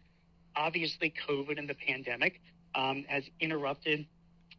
Obviously, 0.56 1.12
COVID 1.28 1.58
and 1.58 1.68
the 1.68 1.74
pandemic 1.74 2.40
um, 2.74 3.04
has 3.08 3.24
interrupted 3.40 4.06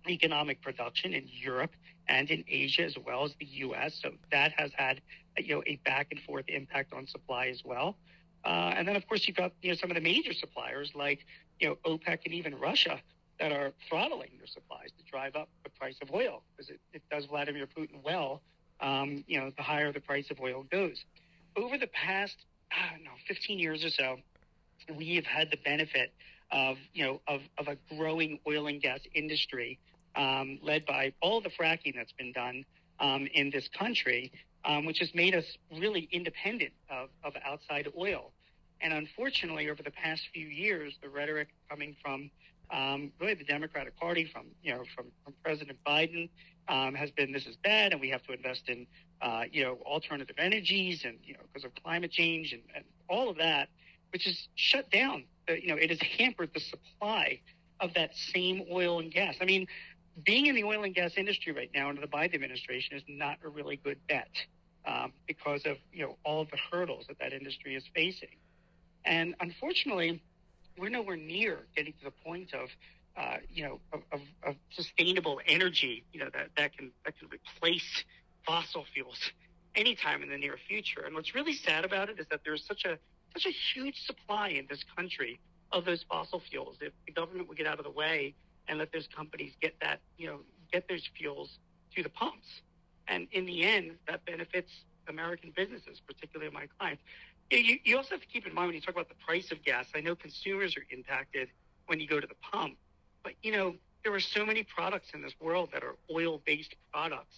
economic 0.08 0.62
production 0.62 1.14
in 1.14 1.26
Europe 1.28 1.72
and 2.08 2.30
in 2.30 2.44
Asia 2.48 2.84
as 2.84 2.96
well 3.06 3.26
as 3.26 3.34
the 3.40 3.46
U.S. 3.46 4.00
So 4.02 4.12
that 4.32 4.52
has 4.54 4.72
had 4.76 5.02
you 5.38 5.56
know 5.56 5.64
a 5.66 5.76
back 5.86 6.08
and 6.12 6.20
forth 6.22 6.46
impact 6.48 6.94
on 6.94 7.08
supply 7.08 7.48
as 7.48 7.62
well. 7.64 7.96
Uh, 8.46 8.74
and 8.76 8.88
then, 8.88 8.96
of 8.96 9.08
course, 9.08 9.28
you've 9.28 9.38
got 9.38 9.52
you 9.62 9.70
know 9.70 9.76
some 9.76 9.92
of 9.92 9.96
the 9.96 10.02
major 10.02 10.34
suppliers 10.34 10.92
like 10.96 11.26
you 11.60 11.68
know 11.68 11.76
OPEC 11.86 12.20
and 12.26 12.34
even 12.34 12.56
Russia 12.56 13.00
that 13.40 13.52
are 13.52 13.72
throttling 13.88 14.32
their 14.38 14.48
supplies 14.48 14.90
to 14.98 15.04
drive 15.10 15.36
up 15.36 15.50
the 15.64 15.70
price 15.70 15.96
of 16.02 16.12
oil 16.14 16.44
because 16.52 16.70
it, 16.70 16.80
it 16.94 17.02
does 17.10 17.26
Vladimir 17.26 17.68
Putin 17.68 18.04
well. 18.04 18.42
Um, 18.82 19.24
you 19.28 19.40
know, 19.40 19.52
the 19.56 19.64
higher 19.64 19.92
the 19.92 20.00
price 20.00 20.32
of 20.32 20.40
oil 20.40 20.64
goes. 20.72 21.04
Over 21.58 21.78
the 21.78 21.88
past, 21.88 22.38
I 22.72 22.96
don't 22.96 23.04
know, 23.04 23.12
15 23.28 23.60
years 23.60 23.84
or 23.84 23.90
so, 23.90 24.18
we 24.96 25.16
have 25.16 25.26
had 25.26 25.52
the 25.52 25.58
benefit 25.58 26.14
of 26.52 26.78
you 26.94 27.04
know 27.04 27.22
of, 27.28 27.42
of 27.58 27.68
a 27.68 27.78
growing 27.96 28.40
oil 28.48 28.68
and 28.68 28.82
gas 28.82 29.02
industry 29.14 29.80
um, 30.16 30.60
led 30.62 30.86
by 30.86 31.14
all 31.22 31.42
the 31.42 31.50
fracking 31.50 31.96
that's 31.96 32.12
been 32.14 32.32
done 32.32 32.66
um, 33.00 33.28
in 33.34 33.50
this 33.50 33.68
country 33.68 34.32
um, 34.66 34.86
which 34.86 35.00
has 35.00 35.14
made 35.14 35.36
us 35.36 35.46
really 35.78 36.08
independent 36.12 36.72
of, 36.90 37.10
of 37.24 37.34
outside 37.46 37.88
oil. 37.98 38.32
And 38.82 38.94
unfortunately, 38.94 39.70
over 39.70 39.84
the 39.84 39.92
past 39.92 40.24
few 40.34 40.48
years, 40.48 40.94
the 41.02 41.10
rhetoric 41.10 41.50
coming 41.70 41.96
from 42.02 42.32
um, 42.72 43.12
really 43.20 43.34
the 43.34 43.44
Democratic 43.44 43.98
Party, 43.98 44.30
from 44.32 44.46
you 44.64 44.72
know, 44.74 44.84
from, 44.96 45.08
from 45.24 45.34
President 45.44 45.78
Biden, 45.86 46.30
um, 46.68 46.94
has 46.94 47.12
been 47.12 47.32
this 47.32 47.46
is 47.46 47.58
bad, 47.58 47.92
and 47.92 48.00
we 48.00 48.10
have 48.10 48.24
to 48.24 48.34
invest 48.34 48.70
in 48.70 48.86
uh, 49.22 49.44
you 49.52 49.64
know 49.64 49.80
alternative 49.86 50.36
energies, 50.38 51.04
and 51.04 51.18
you 51.24 51.34
know 51.34 51.40
because 51.52 51.66
of 51.66 51.72
climate 51.84 52.12
change 52.12 52.54
and, 52.54 52.62
and 52.76 52.86
all 53.10 53.30
of 53.30 53.38
that, 53.38 53.70
which 54.12 54.26
has 54.26 54.48
shut 54.56 54.90
down. 54.92 55.26
The, 55.48 55.62
you 55.62 55.70
know, 55.70 55.76
it 55.76 55.90
has 55.90 56.00
hampered 56.02 56.52
the 56.54 56.60
supply 56.60 57.40
of 57.80 57.94
that 57.96 58.16
same 58.16 58.64
oil 58.72 59.00
and 59.00 59.12
gas. 59.12 59.36
I 59.42 59.46
mean, 59.46 59.68
being 60.24 60.48
in 60.48 60.56
the 60.56 60.64
oil 60.64 60.84
and 60.84 60.94
gas 60.94 61.14
industry 61.18 61.54
right 61.54 61.70
now 61.74 61.90
under 61.90 62.02
the 62.02 62.08
Biden 62.08 62.36
administration 62.36 62.98
is 62.98 63.04
not 63.08 63.38
a 63.44 63.50
really 63.50 63.78
good 63.78 63.98
bet 64.08 64.30
um, 64.86 65.14
because 65.28 65.66
of 65.66 65.78
you 65.92 66.04
know 66.04 66.18
all 66.24 66.46
the 66.46 66.58
hurdles 66.72 67.06
that 67.08 67.20
that 67.20 67.34
industry 67.34 67.76
is 67.76 67.84
facing. 67.94 68.30
And 69.06 69.36
unfortunately, 69.40 70.22
we're 70.78 70.90
nowhere 70.90 71.18
near 71.18 71.60
getting 71.76 71.94
to 71.94 72.06
the 72.06 72.12
point 72.12 72.54
of 72.54 72.70
uh, 73.18 73.38
you 73.54 73.64
know 73.64 73.80
of, 73.94 74.02
of, 74.12 74.22
of, 74.44 74.56
sustainable 74.72 75.40
energy. 75.48 76.04
You 76.14 76.22
know 76.22 76.30
that 76.34 76.50
that 76.58 76.78
can 76.78 76.92
that 77.06 77.18
can 77.18 77.30
replace 77.30 78.04
fossil 78.46 78.86
fuels 78.94 79.20
anytime 79.76 80.24
in 80.24 80.30
the 80.30 80.38
near 80.38 80.58
future. 80.68 81.02
And 81.06 81.16
what's 81.16 81.36
really 81.36 81.54
sad 81.54 81.86
about 81.86 82.10
it 82.10 82.20
is 82.20 82.26
that 82.32 82.42
there's 82.44 82.66
such 82.66 82.86
a 82.86 82.98
such 83.34 83.46
a 83.46 83.52
huge 83.74 84.06
supply 84.06 84.50
in 84.50 84.66
this 84.70 84.84
country 84.96 85.40
of 85.72 85.86
those 85.86 86.04
fossil 86.10 86.42
fuels. 86.50 86.78
If 86.82 86.94
the 87.06 87.12
government 87.12 87.48
would 87.48 87.58
get 87.58 87.68
out 87.68 87.78
of 87.78 87.86
the 87.86 87.92
way 87.92 88.34
and 88.70 88.78
let 88.78 88.94
those 88.94 89.08
companies 89.08 89.54
get 89.60 89.74
that, 89.82 90.00
you 90.18 90.28
know, 90.28 90.40
get 90.72 90.88
those 90.88 91.10
fuels 91.18 91.58
to 91.96 92.04
the 92.04 92.10
pumps, 92.10 92.62
and 93.08 93.28
in 93.32 93.46
the 93.46 93.64
end, 93.64 93.96
that 94.08 94.24
benefits 94.26 94.72
American 95.08 95.52
businesses, 95.56 96.00
particularly 96.06 96.52
my 96.52 96.68
clients. 96.78 97.02
You, 97.52 97.80
you 97.84 97.98
also 97.98 98.12
have 98.12 98.22
to 98.22 98.28
keep 98.28 98.46
in 98.46 98.54
mind 98.54 98.68
when 98.68 98.76
you 98.76 98.82
talk 98.82 98.94
about 98.94 99.10
the 99.10 99.16
price 99.26 99.52
of 99.52 99.64
gas. 99.64 99.88
I 99.96 100.02
know 100.02 100.16
consumers 100.16 100.78
are 100.78 100.86
impacted 100.92 101.50
when 101.88 102.00
you 102.00 102.08
go 102.08 102.20
to 102.20 102.28
the 102.28 102.36
pump, 102.36 102.78
but 103.24 103.34
you 103.42 103.52
know 103.52 103.74
there 104.04 104.14
are 104.14 104.20
so 104.20 104.46
many 104.46 104.64
products 104.64 105.10
in 105.14 105.22
this 105.22 105.34
world 105.42 105.70
that 105.74 105.84
are 105.84 105.96
oil-based 106.14 106.76
products, 106.94 107.36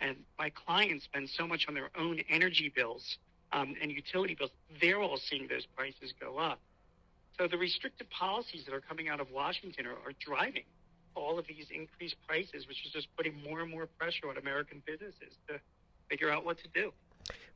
and 0.00 0.16
my 0.38 0.50
clients 0.50 1.04
spend 1.04 1.28
so 1.28 1.46
much 1.46 1.68
on 1.68 1.74
their 1.74 1.90
own 1.96 2.20
energy 2.30 2.72
bills 2.74 3.18
um, 3.52 3.76
and 3.82 3.92
utility 3.92 4.34
bills. 4.34 4.50
They're 4.80 5.00
all 5.00 5.18
seeing 5.18 5.46
those 5.46 5.66
prices 5.66 6.14
go 6.18 6.38
up. 6.38 6.58
So 7.40 7.48
the 7.48 7.56
restrictive 7.56 8.10
policies 8.10 8.66
that 8.66 8.74
are 8.74 8.82
coming 8.82 9.08
out 9.08 9.18
of 9.18 9.30
Washington 9.30 9.86
are, 9.86 9.92
are 9.92 10.12
driving 10.20 10.64
all 11.14 11.38
of 11.38 11.46
these 11.46 11.68
increased 11.74 12.16
prices, 12.28 12.68
which 12.68 12.84
is 12.84 12.92
just 12.92 13.08
putting 13.16 13.32
more 13.42 13.62
and 13.62 13.70
more 13.70 13.86
pressure 13.86 14.28
on 14.28 14.36
American 14.36 14.82
businesses 14.84 15.38
to 15.48 15.58
figure 16.10 16.30
out 16.30 16.44
what 16.44 16.58
to 16.58 16.68
do. 16.74 16.92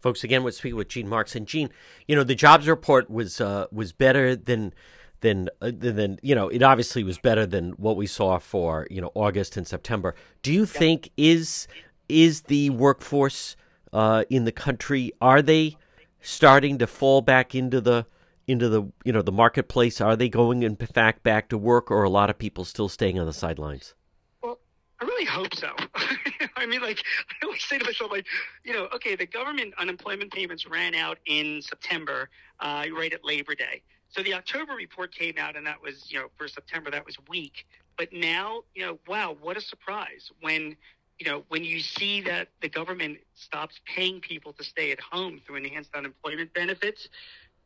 Folks, 0.01 0.25
again, 0.25 0.43
we're 0.43 0.53
speaking 0.53 0.79
with 0.79 0.89
Gene 0.89 1.07
Marks, 1.07 1.37
and 1.37 1.47
Gene, 1.47 1.69
you 2.09 2.17
know, 2.17 2.25
the 2.25 2.35
jobs 2.35 2.67
report 2.67 3.11
was 3.11 3.43
uh, 3.43 3.67
was 3.71 3.93
better 3.93 4.35
than 4.35 4.73
than 5.21 5.51
uh, 5.61 5.71
than 5.75 6.19
you 6.23 6.35
know, 6.35 6.49
it 6.49 6.63
obviously 6.63 7.05
was 7.05 7.19
better 7.19 7.45
than 7.45 7.73
what 7.73 7.99
we 7.99 8.07
saw 8.07 8.39
for 8.39 8.87
you 8.91 9.03
know 9.03 9.13
August 9.15 9.55
and 9.55 9.69
September. 9.69 10.15
Do 10.41 10.51
you 10.51 10.65
think 10.65 11.11
is 11.19 11.69
is 12.09 12.43
the 12.43 12.71
workforce 12.71 13.55
uh, 13.93 14.25
in 14.31 14.47
the 14.47 14.53
country 14.53 15.13
are 15.21 15.43
they 15.43 15.77
starting 16.23 16.79
to 16.79 16.87
fall 16.87 17.21
back 17.21 17.55
into 17.55 17.83
the 17.83 18.07
into 18.47 18.69
the 18.69 18.83
you 19.05 19.13
know 19.13 19.23
the 19.23 19.33
marketplace? 19.33 20.01
Are 20.01 20.17
they 20.17 20.29
going 20.29 20.63
in 20.63 20.77
fact 20.77 21.23
back 21.23 21.49
to 21.51 21.59
work, 21.59 21.91
or 21.91 22.03
a 22.03 22.11
lot 22.11 22.31
of 22.31 22.39
people 22.39 22.65
still 22.65 22.89
staying 22.89 23.19
on 23.19 23.27
the 23.27 23.33
sidelines? 23.33 23.95
Well, 24.43 24.59
I 25.01 25.05
really 25.05 25.25
hope 25.25 25.55
so. 25.55 25.71
I 26.57 26.67
mean, 26.67 26.81
like 26.81 27.03
I 27.43 27.47
always 27.47 27.65
say 27.65 27.79
to 27.79 27.85
myself, 27.85 28.11
like 28.11 28.27
you 28.65 28.73
know, 28.73 28.89
okay, 28.95 29.17
the 29.17 29.27
government 29.27 29.75
unemployment 29.79 30.33
payments 30.33 30.67
ran 30.69 30.95
out 30.95 31.19
in 31.27 31.63
September, 31.63 32.29
uh, 32.61 32.85
right 32.97 33.13
at 33.13 33.25
Labor 33.25 33.55
Day. 33.55 33.83
So 34.09 34.23
the 34.23 34.35
October 34.35 34.75
report 34.75 35.13
came 35.13 35.35
out, 35.39 35.57
and 35.57 35.67
that 35.67 35.83
was 35.83 36.11
you 36.11 36.19
know 36.19 36.29
for 36.37 36.49
September 36.49 36.91
that 36.91 37.05
was 37.05 37.17
weak. 37.29 37.67
But 37.97 38.13
now, 38.13 38.63
you 38.75 38.85
know, 38.85 38.99
wow, 39.07 39.37
what 39.41 39.57
a 39.57 39.61
surprise 39.61 40.31
when 40.41 40.77
you 41.19 41.31
know, 41.31 41.45
when 41.49 41.65
you 41.65 41.81
see 41.81 42.21
that 42.23 42.49
the 42.61 42.69
government 42.69 43.19
stops 43.35 43.81
paying 43.85 44.21
people 44.21 44.53
to 44.55 44.65
stay 44.65 44.91
at 44.91 45.01
home 45.01 45.41
through 45.47 45.57
enhanced 45.57 45.95
unemployment 45.95 46.53
benefits, 46.55 47.09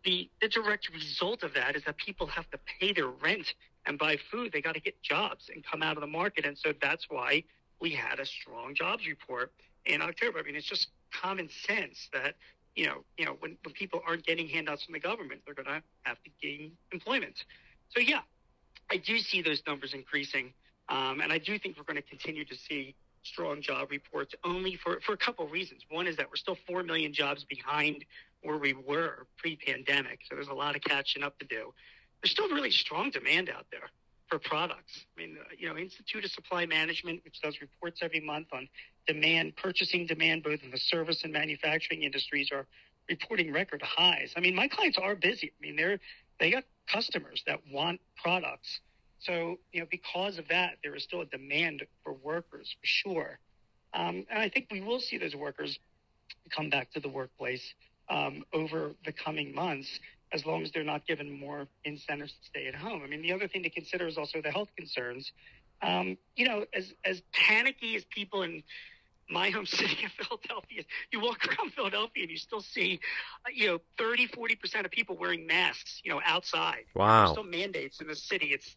the, 0.05 0.31
the 0.41 0.49
direct 0.49 0.89
result 0.93 1.43
of 1.43 1.55
that 1.55 1.77
is 1.77 1.85
that 1.85 1.97
people 1.97 2.27
have 2.27 2.51
to 2.51 2.59
pay 2.81 2.93
their 2.93 3.09
rent 3.09 3.55
and 3.87 3.99
buy 3.99 4.17
food. 4.31 4.53
They 4.53 4.61
got 4.61 4.75
to 4.75 4.81
get 4.81 5.01
jobs 5.03 5.51
and 5.53 5.65
come 5.65 5.83
out 5.83 5.97
of 5.97 6.01
the 6.01 6.07
market. 6.07 6.45
And 6.45 6.57
so 6.57 6.73
that's 6.81 7.07
why 7.09 7.43
we 7.81 7.91
had 7.91 8.21
a 8.21 8.27
strong 8.27 8.75
jobs 8.75 9.07
report 9.07 9.53
in 9.87 10.03
October. 10.03 10.39
I 10.39 10.43
mean, 10.43 10.57
it's 10.57 10.67
just 10.67 10.89
common 11.13 11.49
sense 11.67 12.09
that, 12.13 12.35
you 12.77 12.87
know, 12.87 13.05
you 13.17 13.25
know, 13.25 13.37
when, 13.41 13.57
when 13.65 13.75
people 13.75 14.01
aren't 14.07 14.25
getting 14.25 14.49
handouts 14.49 14.85
from 14.85 14.93
the 14.93 15.01
government, 15.01 15.41
they're 15.45 15.55
going 15.55 15.67
to 15.67 15.83
have 16.03 16.23
to 16.23 16.31
gain 16.41 16.73
employment. 16.93 17.45
So, 17.91 18.01
yeah, 18.01 18.21
I 18.91 18.99
do 18.99 19.19
see 19.19 19.43
those 19.43 19.63
numbers 19.67 19.95
increasing. 19.95 20.53
Um, 20.89 21.21
and 21.21 21.33
I 21.33 21.39
do 21.39 21.59
think 21.59 21.77
we're 21.77 21.85
going 21.85 22.03
to 22.03 22.09
continue 22.09 22.45
to 22.45 22.57
see 22.57 22.95
strong 23.23 23.61
job 23.61 23.91
reports 23.91 24.35
only 24.45 24.77
for, 24.77 25.01
for 25.01 25.13
a 25.13 25.17
couple 25.17 25.45
of 25.45 25.53
reasons. 25.53 25.83
One 25.91 26.07
is 26.07 26.17
that 26.17 26.29
we're 26.29 26.37
still 26.37 26.57
4 26.67 26.83
million 26.83 27.13
jobs 27.13 27.45
behind 27.45 28.05
where 28.43 28.59
we 28.59 28.75
were 28.75 29.27
pre 29.37 29.57
pandemic. 29.57 30.21
So 30.29 30.35
there's 30.35 30.49
a 30.49 30.55
lot 30.55 30.77
of 30.77 30.83
catching 30.83 31.23
up 31.23 31.39
to 31.39 31.47
do. 31.47 31.73
There's 32.23 32.33
still 32.33 32.49
really 32.49 32.71
strong 32.71 33.11
demand 33.11 33.49
out 33.49 33.67
there 33.71 33.89
for 34.29 34.39
products. 34.39 35.07
I 35.17 35.21
mean, 35.21 35.37
uh, 35.41 35.45
you 35.57 35.69
know, 35.69 35.77
Institute 35.77 36.25
of 36.25 36.31
Supply 36.31 36.67
Management, 36.67 37.25
which 37.25 37.41
does 37.41 37.61
reports 37.61 38.01
every 38.03 38.21
month 38.21 38.49
on 38.53 38.69
demand, 39.07 39.57
purchasing 39.57 40.07
demand, 40.07 40.43
both 40.43 40.63
in 40.63 40.71
the 40.71 40.79
service 40.79 41.25
and 41.25 41.33
manufacturing 41.33 42.03
industries, 42.03 42.51
are 42.53 42.67
reporting 43.09 43.53
record 43.53 43.83
highs. 43.83 44.35
I 44.37 44.41
mean, 44.41 44.55
my 44.55 44.69
clients 44.69 44.99
are 44.99 45.15
busy. 45.15 45.53
I 45.59 45.67
mean, 45.67 45.77
they're 45.77 45.99
they 46.41 46.51
got 46.51 46.65
customers 46.87 47.43
that 47.47 47.61
want 47.71 48.01
products 48.17 48.81
so, 49.21 49.59
you 49.73 49.81
know, 49.81 49.87
because 49.91 50.39
of 50.39 50.47
that, 50.49 50.77
there 50.83 50.95
is 50.95 51.03
still 51.03 51.23
a 51.23 51.27
demand 51.27 51.85
for 52.05 52.13
workers 52.13 52.75
for 52.81 52.87
sure. 52.87 53.39
Um, 53.93 54.27
and 54.31 54.39
I 54.39 54.49
think 54.49 54.69
we 54.71 54.81
will 54.81 55.01
see 55.01 55.19
those 55.19 55.35
workers 55.35 55.79
come 56.51 56.71
back 56.71 56.93
to 56.93 57.01
the 57.01 57.09
workplace 57.09 57.75
um, 58.11 58.45
over 58.53 58.93
the 59.05 59.13
coming 59.13 59.55
months 59.55 60.01
as 60.33 60.45
long 60.45 60.63
as 60.63 60.71
they're 60.73 60.85
not 60.85 61.07
given 61.07 61.31
more 61.31 61.67
incentives 61.85 62.33
to 62.33 62.47
stay 62.47 62.67
at 62.67 62.75
home. 62.75 63.03
I 63.03 63.07
mean, 63.07 63.23
the 63.23 63.33
other 63.33 63.49
thing 63.49 63.63
to 63.63 63.71
consider 63.71 64.07
is 64.07 64.19
also 64.19 64.43
the 64.43 64.51
health 64.51 64.69
concerns. 64.77 65.33
Um, 65.81 66.19
you 66.37 66.47
know, 66.47 66.67
as, 66.75 66.93
as 67.05 67.23
panicky 67.33 67.97
as 67.97 68.05
people 68.05 68.43
in 68.43 68.63
my 69.31 69.51
home 69.51 69.67
city 69.67 70.05
of 70.05 70.13
Philadelphia, 70.13 70.83
you 71.13 71.21
walk 71.21 71.47
around 71.49 71.73
Philadelphia 71.73 72.25
and 72.25 72.31
you 72.31 72.37
still 72.37 72.61
see, 72.61 73.01
uh, 73.47 73.51
you 73.55 73.67
know, 73.69 73.79
30, 73.97 74.29
40% 74.29 74.85
of 74.85 74.91
people 74.91 75.17
wearing 75.17 75.47
masks, 75.47 76.01
you 76.05 76.11
know, 76.11 76.21
outside. 76.25 76.85
Wow. 76.95 77.25
There's 77.25 77.33
still 77.33 77.45
mandates 77.45 78.01
in 78.01 78.07
the 78.07 78.17
city. 78.17 78.49
It's, 78.49 78.77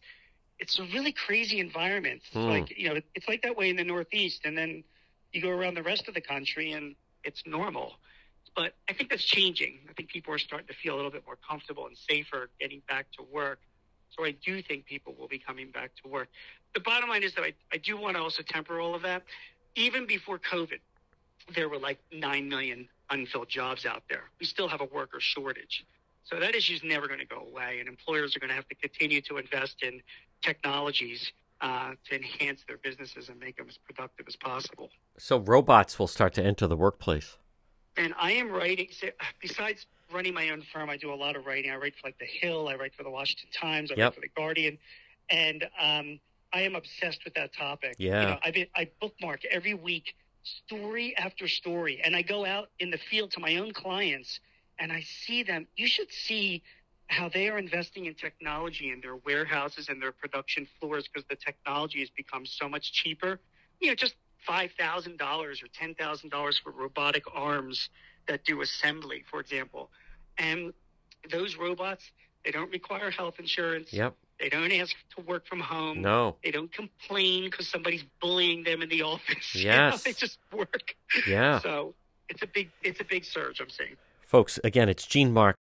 it's 0.62 0.78
a 0.78 0.84
really 0.84 1.12
crazy 1.12 1.58
environment. 1.58 2.22
It's 2.24 2.34
hmm. 2.34 2.48
like 2.48 2.78
you 2.78 2.88
know, 2.88 3.00
it's 3.14 3.28
like 3.28 3.42
that 3.42 3.56
way 3.56 3.68
in 3.68 3.76
the 3.76 3.84
Northeast, 3.84 4.42
and 4.44 4.56
then 4.56 4.84
you 5.32 5.42
go 5.42 5.50
around 5.50 5.74
the 5.74 5.82
rest 5.82 6.06
of 6.06 6.14
the 6.14 6.20
country, 6.20 6.70
and 6.72 6.94
it's 7.24 7.42
normal. 7.46 7.94
But 8.54 8.74
I 8.88 8.92
think 8.92 9.10
that's 9.10 9.24
changing. 9.24 9.78
I 9.88 9.92
think 9.94 10.10
people 10.10 10.34
are 10.34 10.38
starting 10.38 10.66
to 10.68 10.74
feel 10.74 10.94
a 10.94 10.96
little 10.96 11.10
bit 11.10 11.24
more 11.26 11.38
comfortable 11.48 11.86
and 11.86 11.96
safer 11.96 12.50
getting 12.60 12.82
back 12.88 13.06
to 13.12 13.22
work. 13.32 13.60
So 14.10 14.24
I 14.24 14.32
do 14.44 14.60
think 14.60 14.84
people 14.84 15.14
will 15.18 15.28
be 15.28 15.38
coming 15.38 15.70
back 15.70 15.92
to 16.02 16.08
work. 16.08 16.28
The 16.74 16.80
bottom 16.80 17.08
line 17.08 17.22
is 17.22 17.34
that 17.34 17.44
I, 17.44 17.54
I 17.72 17.78
do 17.78 17.96
want 17.96 18.16
to 18.16 18.22
also 18.22 18.42
temper 18.42 18.80
all 18.80 18.94
of 18.94 19.02
that. 19.02 19.22
Even 19.74 20.06
before 20.06 20.38
COVID, 20.38 20.80
there 21.54 21.68
were 21.68 21.78
like 21.78 21.98
9 22.12 22.48
million 22.48 22.88
unfilled 23.10 23.48
jobs 23.48 23.86
out 23.86 24.02
there. 24.08 24.24
We 24.38 24.46
still 24.46 24.68
have 24.68 24.80
a 24.80 24.86
worker 24.86 25.18
shortage. 25.18 25.84
So 26.24 26.38
that 26.38 26.54
issue 26.54 26.74
is 26.74 26.84
never 26.84 27.08
going 27.08 27.20
to 27.20 27.26
go 27.26 27.40
away, 27.40 27.78
and 27.80 27.88
employers 27.88 28.36
are 28.36 28.38
going 28.38 28.50
to 28.50 28.54
have 28.54 28.68
to 28.68 28.74
continue 28.76 29.20
to 29.22 29.38
invest 29.38 29.82
in 29.82 30.00
technologies 30.40 31.32
uh, 31.60 31.92
to 32.08 32.16
enhance 32.16 32.64
their 32.66 32.76
businesses 32.76 33.28
and 33.28 33.40
make 33.40 33.56
them 33.56 33.66
as 33.68 33.78
productive 33.78 34.26
as 34.28 34.36
possible. 34.36 34.90
So 35.18 35.38
robots 35.38 35.98
will 35.98 36.06
start 36.06 36.34
to 36.34 36.44
enter 36.44 36.66
the 36.66 36.76
workplace. 36.76 37.38
And 37.96 38.14
I 38.18 38.32
am 38.32 38.50
writing. 38.50 38.88
Besides 39.40 39.86
running 40.12 40.34
my 40.34 40.50
own 40.50 40.62
firm, 40.72 40.90
I 40.90 40.96
do 40.96 41.12
a 41.12 41.14
lot 41.14 41.36
of 41.36 41.46
writing. 41.46 41.70
I 41.70 41.76
write 41.76 41.94
for 42.00 42.08
like 42.08 42.18
The 42.18 42.26
Hill. 42.26 42.68
I 42.68 42.74
write 42.76 42.94
for 42.94 43.02
the 43.02 43.10
Washington 43.10 43.48
Times. 43.52 43.90
I 43.90 43.94
yep. 43.94 44.06
write 44.06 44.14
for 44.14 44.20
the 44.20 44.28
Guardian, 44.36 44.78
and 45.30 45.64
um, 45.80 46.20
I 46.52 46.62
am 46.62 46.74
obsessed 46.74 47.24
with 47.24 47.34
that 47.34 47.54
topic. 47.54 47.96
Yeah, 47.98 48.20
you 48.20 48.26
know, 48.28 48.38
I 48.42 48.80
I 48.80 48.90
bookmark 49.00 49.44
every 49.50 49.74
week 49.74 50.14
story 50.42 51.16
after 51.16 51.48
story, 51.48 52.00
and 52.04 52.16
I 52.16 52.22
go 52.22 52.44
out 52.44 52.70
in 52.78 52.90
the 52.90 52.98
field 52.98 53.30
to 53.32 53.40
my 53.40 53.56
own 53.56 53.72
clients, 53.72 54.40
and 54.78 54.92
I 54.92 55.02
see 55.02 55.42
them. 55.42 55.66
You 55.76 55.86
should 55.86 56.12
see 56.12 56.62
how 57.08 57.28
they 57.28 57.48
are 57.48 57.58
investing 57.58 58.06
in 58.06 58.14
technology 58.14 58.90
in 58.90 59.00
their 59.00 59.16
warehouses 59.16 59.88
and 59.88 60.00
their 60.00 60.12
production 60.12 60.66
floors 60.80 61.06
because 61.06 61.26
the 61.28 61.36
technology 61.36 62.00
has 62.00 62.08
become 62.10 62.46
so 62.46 62.68
much 62.68 62.92
cheaper. 62.92 63.38
You 63.80 63.88
know, 63.88 63.94
just 63.94 64.14
five 64.46 64.70
thousand 64.78 65.18
dollars 65.18 65.62
or 65.62 65.68
ten 65.68 65.94
thousand 65.94 66.30
dollars 66.30 66.58
for 66.58 66.70
robotic 66.72 67.24
arms 67.34 67.90
that 68.28 68.44
do 68.44 68.60
assembly, 68.62 69.24
for 69.30 69.40
example. 69.40 69.90
And 70.38 70.72
those 71.30 71.56
robots, 71.56 72.10
they 72.44 72.50
don't 72.50 72.70
require 72.70 73.10
health 73.10 73.34
insurance. 73.38 73.92
Yep. 73.92 74.14
They 74.40 74.48
don't 74.48 74.72
ask 74.72 74.96
to 75.16 75.22
work 75.22 75.46
from 75.46 75.60
home. 75.60 76.00
No. 76.00 76.36
They 76.42 76.50
don't 76.50 76.72
complain 76.72 77.44
because 77.44 77.68
somebody's 77.68 78.04
bullying 78.20 78.64
them 78.64 78.82
in 78.82 78.88
the 78.88 79.02
office. 79.02 79.54
Yes. 79.54 79.64
You 79.64 79.90
know, 79.90 79.96
they 80.04 80.12
just 80.12 80.38
work. 80.52 80.96
Yeah. 81.28 81.60
So 81.60 81.94
it's 82.28 82.42
a 82.42 82.46
big 82.46 82.70
it's 82.82 83.00
a 83.00 83.04
big 83.04 83.24
surge. 83.24 83.60
I'm 83.60 83.70
saying. 83.70 83.96
Folks, 84.26 84.58
again, 84.64 84.88
it's 84.88 85.06
Gene 85.06 85.32
Mark 85.32 85.56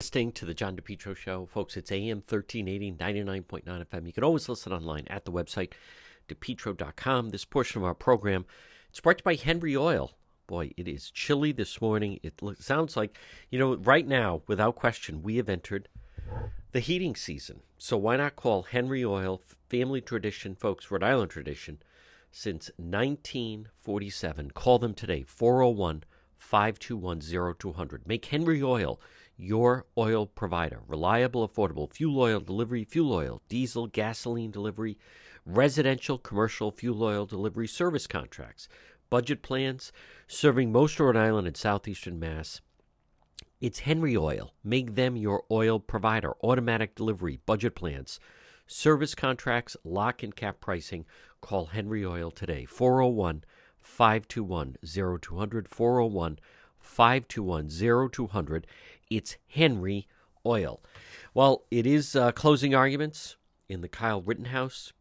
listening 0.00 0.32
to 0.32 0.46
the 0.46 0.54
John 0.54 0.76
DePetro 0.76 1.14
Show. 1.14 1.44
Folks, 1.44 1.76
it's 1.76 1.92
AM 1.92 2.22
1380, 2.26 2.92
99.9 2.92 3.86
FM. 3.86 4.06
You 4.06 4.12
can 4.14 4.24
always 4.24 4.48
listen 4.48 4.72
online 4.72 5.06
at 5.08 5.26
the 5.26 5.30
website, 5.30 5.72
depetro.com. 6.30 7.30
This 7.30 7.44
portion 7.44 7.80
of 7.80 7.84
our 7.84 7.94
program 7.94 8.46
it's 8.90 9.00
brought 9.00 9.18
to 9.18 9.22
you 9.22 9.24
by 9.24 9.34
Henry 9.36 9.76
Oil. 9.76 10.12
Boy, 10.48 10.72
it 10.76 10.88
is 10.88 11.12
chilly 11.12 11.52
this 11.52 11.80
morning. 11.80 12.18
It 12.24 12.40
sounds 12.58 12.96
like, 12.96 13.16
you 13.50 13.58
know, 13.58 13.76
right 13.76 14.06
now, 14.06 14.42
without 14.48 14.74
question, 14.74 15.22
we 15.22 15.36
have 15.36 15.48
entered 15.48 15.88
the 16.72 16.80
heating 16.80 17.14
season. 17.14 17.60
So 17.78 17.96
why 17.96 18.16
not 18.16 18.34
call 18.34 18.62
Henry 18.62 19.04
Oil 19.04 19.42
family 19.68 20.00
tradition, 20.00 20.56
folks, 20.56 20.90
Rhode 20.90 21.04
Island 21.04 21.30
tradition 21.30 21.78
since 22.32 22.70
1947. 22.78 24.50
Call 24.50 24.80
them 24.80 24.94
today, 24.94 25.22
401 25.22 26.02
521 26.36 27.54
0200. 27.56 28.08
Make 28.08 28.24
Henry 28.24 28.60
Oil 28.60 29.00
your 29.36 29.86
oil 29.96 30.26
provider. 30.26 30.80
Reliable, 30.86 31.48
affordable 31.48 31.92
fuel 31.92 32.20
oil 32.20 32.40
delivery, 32.40 32.84
fuel 32.84 33.12
oil, 33.12 33.40
diesel, 33.48 33.86
gasoline 33.86 34.50
delivery, 34.50 34.98
residential, 35.46 36.18
commercial 36.18 36.70
fuel 36.70 37.02
oil 37.02 37.26
delivery 37.26 37.66
service 37.66 38.06
contracts, 38.06 38.68
budget 39.08 39.42
plans, 39.42 39.92
serving 40.26 40.72
most 40.72 40.98
Rhode 40.98 41.16
Island 41.16 41.46
and 41.46 41.56
southeastern 41.56 42.18
Mass. 42.18 42.60
It's 43.60 43.80
Henry 43.80 44.16
Oil. 44.16 44.54
Make 44.64 44.94
them 44.94 45.16
your 45.16 45.44
oil 45.50 45.78
provider. 45.78 46.32
Automatic 46.42 46.94
delivery, 46.94 47.40
budget 47.44 47.74
plans, 47.74 48.18
service 48.66 49.14
contracts, 49.14 49.76
lock 49.84 50.22
and 50.22 50.34
cap 50.34 50.60
pricing. 50.60 51.04
Call 51.40 51.66
Henry 51.66 52.04
Oil 52.04 52.30
today. 52.30 52.64
401 52.64 53.44
521 53.78 54.76
0200. 54.82 55.68
401 55.68 56.38
521 56.78 58.10
0200. 58.10 58.66
It's 59.10 59.36
Henry 59.48 60.06
Oil. 60.46 60.80
Well, 61.34 61.64
it 61.70 61.86
is 61.86 62.16
uh, 62.16 62.32
closing 62.32 62.74
arguments 62.74 63.36
in 63.68 63.82
the 63.82 63.88
Kyle 63.88 64.22
Rittenhouse 64.22 64.92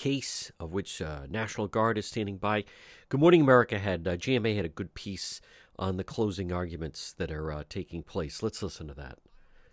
case, 0.00 0.50
of 0.58 0.72
which 0.72 1.02
uh, 1.02 1.20
National 1.28 1.66
Guard 1.68 1.98
is 1.98 2.06
standing 2.06 2.38
by. 2.38 2.64
Good 3.10 3.20
Morning 3.20 3.42
America 3.42 3.78
had 3.78 4.08
uh, 4.08 4.16
GMA 4.16 4.56
had 4.56 4.64
a 4.64 4.70
good 4.70 4.94
piece 4.94 5.42
on 5.78 5.98
the 5.98 6.04
closing 6.04 6.50
arguments 6.50 7.12
that 7.18 7.30
are 7.30 7.52
uh, 7.52 7.64
taking 7.68 8.02
place. 8.02 8.42
Let's 8.42 8.62
listen 8.62 8.88
to 8.88 8.94
that. 8.94 9.18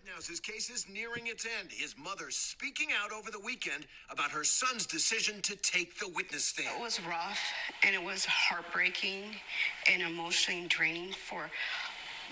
Now, 0.05 0.15
his 0.27 0.41
case 0.41 0.69
is 0.69 0.85
nearing 0.89 1.27
its 1.27 1.45
end. 1.45 1.69
His 1.71 1.95
mother 1.97 2.25
speaking 2.29 2.89
out 3.01 3.13
over 3.13 3.31
the 3.31 3.39
weekend 3.39 3.87
about 4.09 4.31
her 4.31 4.43
son's 4.43 4.85
decision 4.85 5.41
to 5.43 5.55
take 5.55 5.97
the 5.97 6.09
witness 6.09 6.43
stand. 6.43 6.75
It 6.77 6.81
was 6.81 6.99
rough 7.07 7.39
and 7.85 7.95
it 7.95 8.03
was 8.03 8.25
heartbreaking 8.25 9.23
and 9.89 10.01
emotionally 10.01 10.67
draining 10.67 11.13
for 11.13 11.49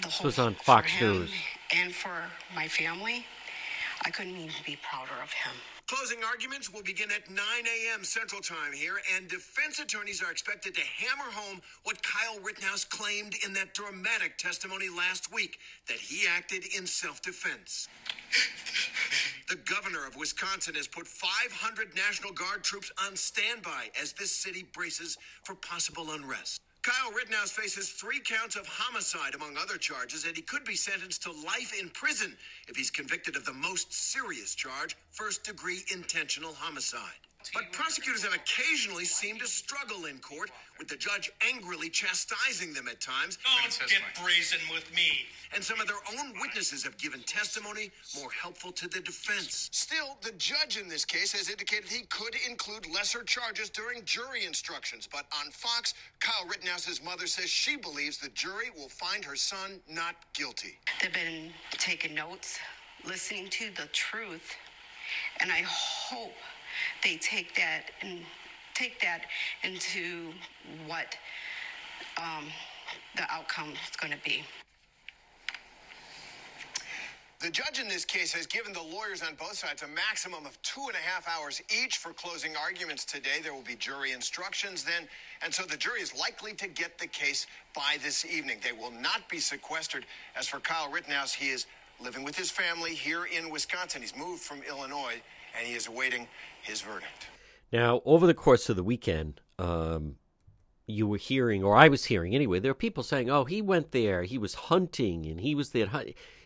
the 0.02 0.08
This 0.08 0.18
whole 0.18 0.26
was 0.26 0.38
on 0.38 0.56
Fox 0.56 0.91
News. 1.00 1.32
and 1.74 1.96
for 1.96 2.24
my 2.54 2.68
family. 2.68 3.26
I 4.04 4.10
couldn't 4.10 4.36
even 4.36 4.52
be 4.66 4.78
prouder 4.82 5.22
of 5.24 5.32
him. 5.32 5.54
Closing 5.88 6.23
arguments 6.23 6.73
will 6.73 6.81
begin 6.81 7.11
at 7.11 7.29
9 7.29 7.38
a.m. 7.38 8.03
Central 8.03 8.41
Time 8.41 8.73
here, 8.73 8.95
and 9.15 9.27
defense 9.27 9.77
attorneys 9.77 10.19
are 10.23 10.31
expected 10.31 10.73
to 10.73 10.81
hammer 10.81 11.29
home 11.31 11.61
what 11.83 12.01
Kyle 12.01 12.39
Rittenhouse 12.39 12.83
claimed 12.83 13.36
in 13.45 13.53
that 13.53 13.75
dramatic 13.75 14.36
testimony 14.39 14.88
last 14.89 15.31
week 15.31 15.59
that 15.88 15.97
he 15.97 16.27
acted 16.27 16.63
in 16.75 16.88
self 16.88 17.21
defense. 17.21 17.88
The 19.47 19.57
governor 19.57 20.07
of 20.07 20.15
Wisconsin 20.15 20.73
has 20.73 20.88
put 20.88 21.05
500 21.05 21.95
National 21.95 22.33
Guard 22.33 22.63
troops 22.63 22.91
on 23.05 23.15
standby 23.15 23.91
as 24.01 24.11
this 24.11 24.31
city 24.31 24.65
braces 24.73 25.19
for 25.43 25.53
possible 25.53 26.09
unrest. 26.13 26.61
Kyle 26.86 27.11
Rittenhouse 27.13 27.49
faces 27.49 27.89
three 27.89 28.19
counts 28.19 28.55
of 28.55 28.67
homicide, 28.67 29.33
among 29.33 29.57
other 29.57 29.75
charges, 29.75 30.23
and 30.25 30.36
he 30.36 30.43
could 30.43 30.63
be 30.63 30.75
sentenced 30.75 31.23
to 31.23 31.31
life 31.31 31.73
in 31.81 31.89
prison 31.89 32.38
if 32.67 32.75
he's 32.75 32.91
convicted 32.91 33.36
of 33.36 33.43
the 33.43 33.53
most 33.53 33.91
serious 33.91 34.53
charge 34.53 34.95
first 35.09 35.43
degree 35.43 35.79
intentional 35.91 36.53
homicide. 36.53 37.24
But 37.54 37.72
prosecutors 37.72 38.24
have 38.24 38.34
occasionally 38.34 39.06
seemed 39.06 39.39
to 39.39 39.48
struggle 39.48 40.06
in 40.06 40.18
court, 40.20 40.52
with 40.78 40.88
the 40.88 40.96
judge 40.96 41.32
angrily 41.54 41.89
chastising 41.89 42.74
them 42.74 42.88
at 42.88 43.00
times. 43.00 43.38
Don't 43.62 43.89
get 43.89 44.02
brazen 44.22 44.60
with 44.74 44.93
me. 44.93 45.26
And 45.54 45.64
some 45.64 45.80
of 45.80 45.88
their 45.88 46.02
own 46.20 46.34
witnesses 46.41 46.84
have 46.84 46.98
given 46.98 47.22
testimony 47.22 47.91
more 48.20 48.30
helpful 48.32 48.72
to 48.74 48.88
the 48.88 49.00
defense. 49.00 49.70
Still, 49.72 50.18
the 50.22 50.32
judge 50.34 50.78
in 50.78 50.89
this 50.89 51.06
case 51.06 51.32
has 51.32 51.50
indicated 51.50 51.89
he 51.89 52.04
could 52.04 52.36
include 52.50 52.88
lesser 52.93 53.24
charges 53.24 53.70
during 53.70 54.04
jury 54.04 54.46
instructions. 54.46 55.08
But 55.10 55.26
on 55.43 55.52
Fox, 55.52 55.93
Kyle 56.20 56.48
Rittenhouse's 56.48 57.04
mother 57.04 57.28
says 57.28 57.50
she 57.50 57.78
believes 57.78 58.18
the 58.18 58.30
jury 58.30 58.70
will 58.76 58.89
find 58.89 59.24
her 59.24 59.36
son 59.36 59.80
not 59.89 60.16
guilty. 60.34 60.78
They've 61.02 61.14
been 61.14 61.52
taking 61.72 62.16
notes, 62.16 62.60
listening 63.06 63.50
to 63.52 63.70
the 63.76 63.88
truth, 63.93 64.56
and 65.39 65.52
I 65.52 65.64
hope 65.66 66.34
they 67.03 67.17
take 67.17 67.55
that 67.55 67.91
and 68.01 68.19
take 68.73 68.99
that 69.01 69.21
into 69.63 70.32
what 70.88 71.17
um, 72.17 72.45
the 73.15 73.23
outcome 73.32 73.71
is 73.71 73.95
going 73.97 74.13
to 74.13 74.19
be. 74.23 74.43
The 77.41 77.51
judge 77.51 77.80
in 77.80 77.88
this 77.88 78.05
case 78.05 78.34
has 78.34 78.47
given 78.47 78.73
the 78.73 78.82
lawyers 78.82 79.21
on 79.21 79.36
both 79.36 79.53
sides 79.55 79.84
a 79.84 79.88
maximum 79.88 80.45
of 80.45 80.59
two 80.63 80.82
and 80.88 80.95
a 80.95 81.07
half 81.07 81.28
hours 81.28 81.61
each 81.69 81.97
for 81.97 82.11
closing 82.13 82.55
arguments 82.55 83.05
today. 83.05 83.39
There 83.43 83.53
will 83.53 83.61
be 83.61 83.76
jury 83.76 84.13
instructions 84.13 84.84
then, 84.84 85.07
and 85.43 85.53
so 85.53 85.63
the 85.63 85.78
jury 85.78 86.01
is 86.01 86.17
likely 86.17 86.53
to 86.53 86.67
get 86.67 86.97
the 86.97 87.07
case 87.07 87.45
by 87.76 87.97
this 88.03 88.26
evening. 88.26 88.59
They 88.63 88.71
will 88.71 88.89
not 88.89 89.30
be 89.30 89.39
sequestered. 89.39 90.05
As 90.36 90.47
for 90.47 90.59
Kyle 90.59 90.89
Rittenhouse, 90.89 91.34
he 91.34 91.49
is 91.49 91.67
living 92.01 92.23
with 92.23 92.36
his 92.36 92.49
family 92.49 92.95
here 92.95 93.26
in 93.26 93.51
Wisconsin. 93.51 94.01
He's 94.01 94.17
moved 94.17 94.41
from 94.41 94.63
Illinois, 94.67 95.21
and 95.58 95.68
he 95.68 95.74
is 95.74 95.88
awaiting 95.88 96.28
his 96.62 96.82
verdict. 96.82 97.28
Now, 97.72 98.01
over 98.06 98.28
the 98.28 98.34
course 98.34 98.70
of 98.70 98.76
the 98.76 98.84
weekend, 98.84 99.41
um, 99.60 100.16
you 100.88 101.08
were 101.08 101.18
hearing, 101.18 101.64
or 101.64 101.76
I 101.76 101.88
was 101.88 102.06
hearing 102.06 102.36
anyway, 102.36 102.60
there 102.60 102.72
are 102.72 102.76
people 102.76 103.03
saying, 103.03 103.30
oh, 103.30 103.45
he 103.45 103.62
went 103.62 103.91
there, 103.91 104.24
he 104.24 104.38
was 104.38 104.53
hunting, 104.53 105.26
and 105.26 105.41
he 105.41 105.56
was 105.56 105.72
there. 105.72 105.89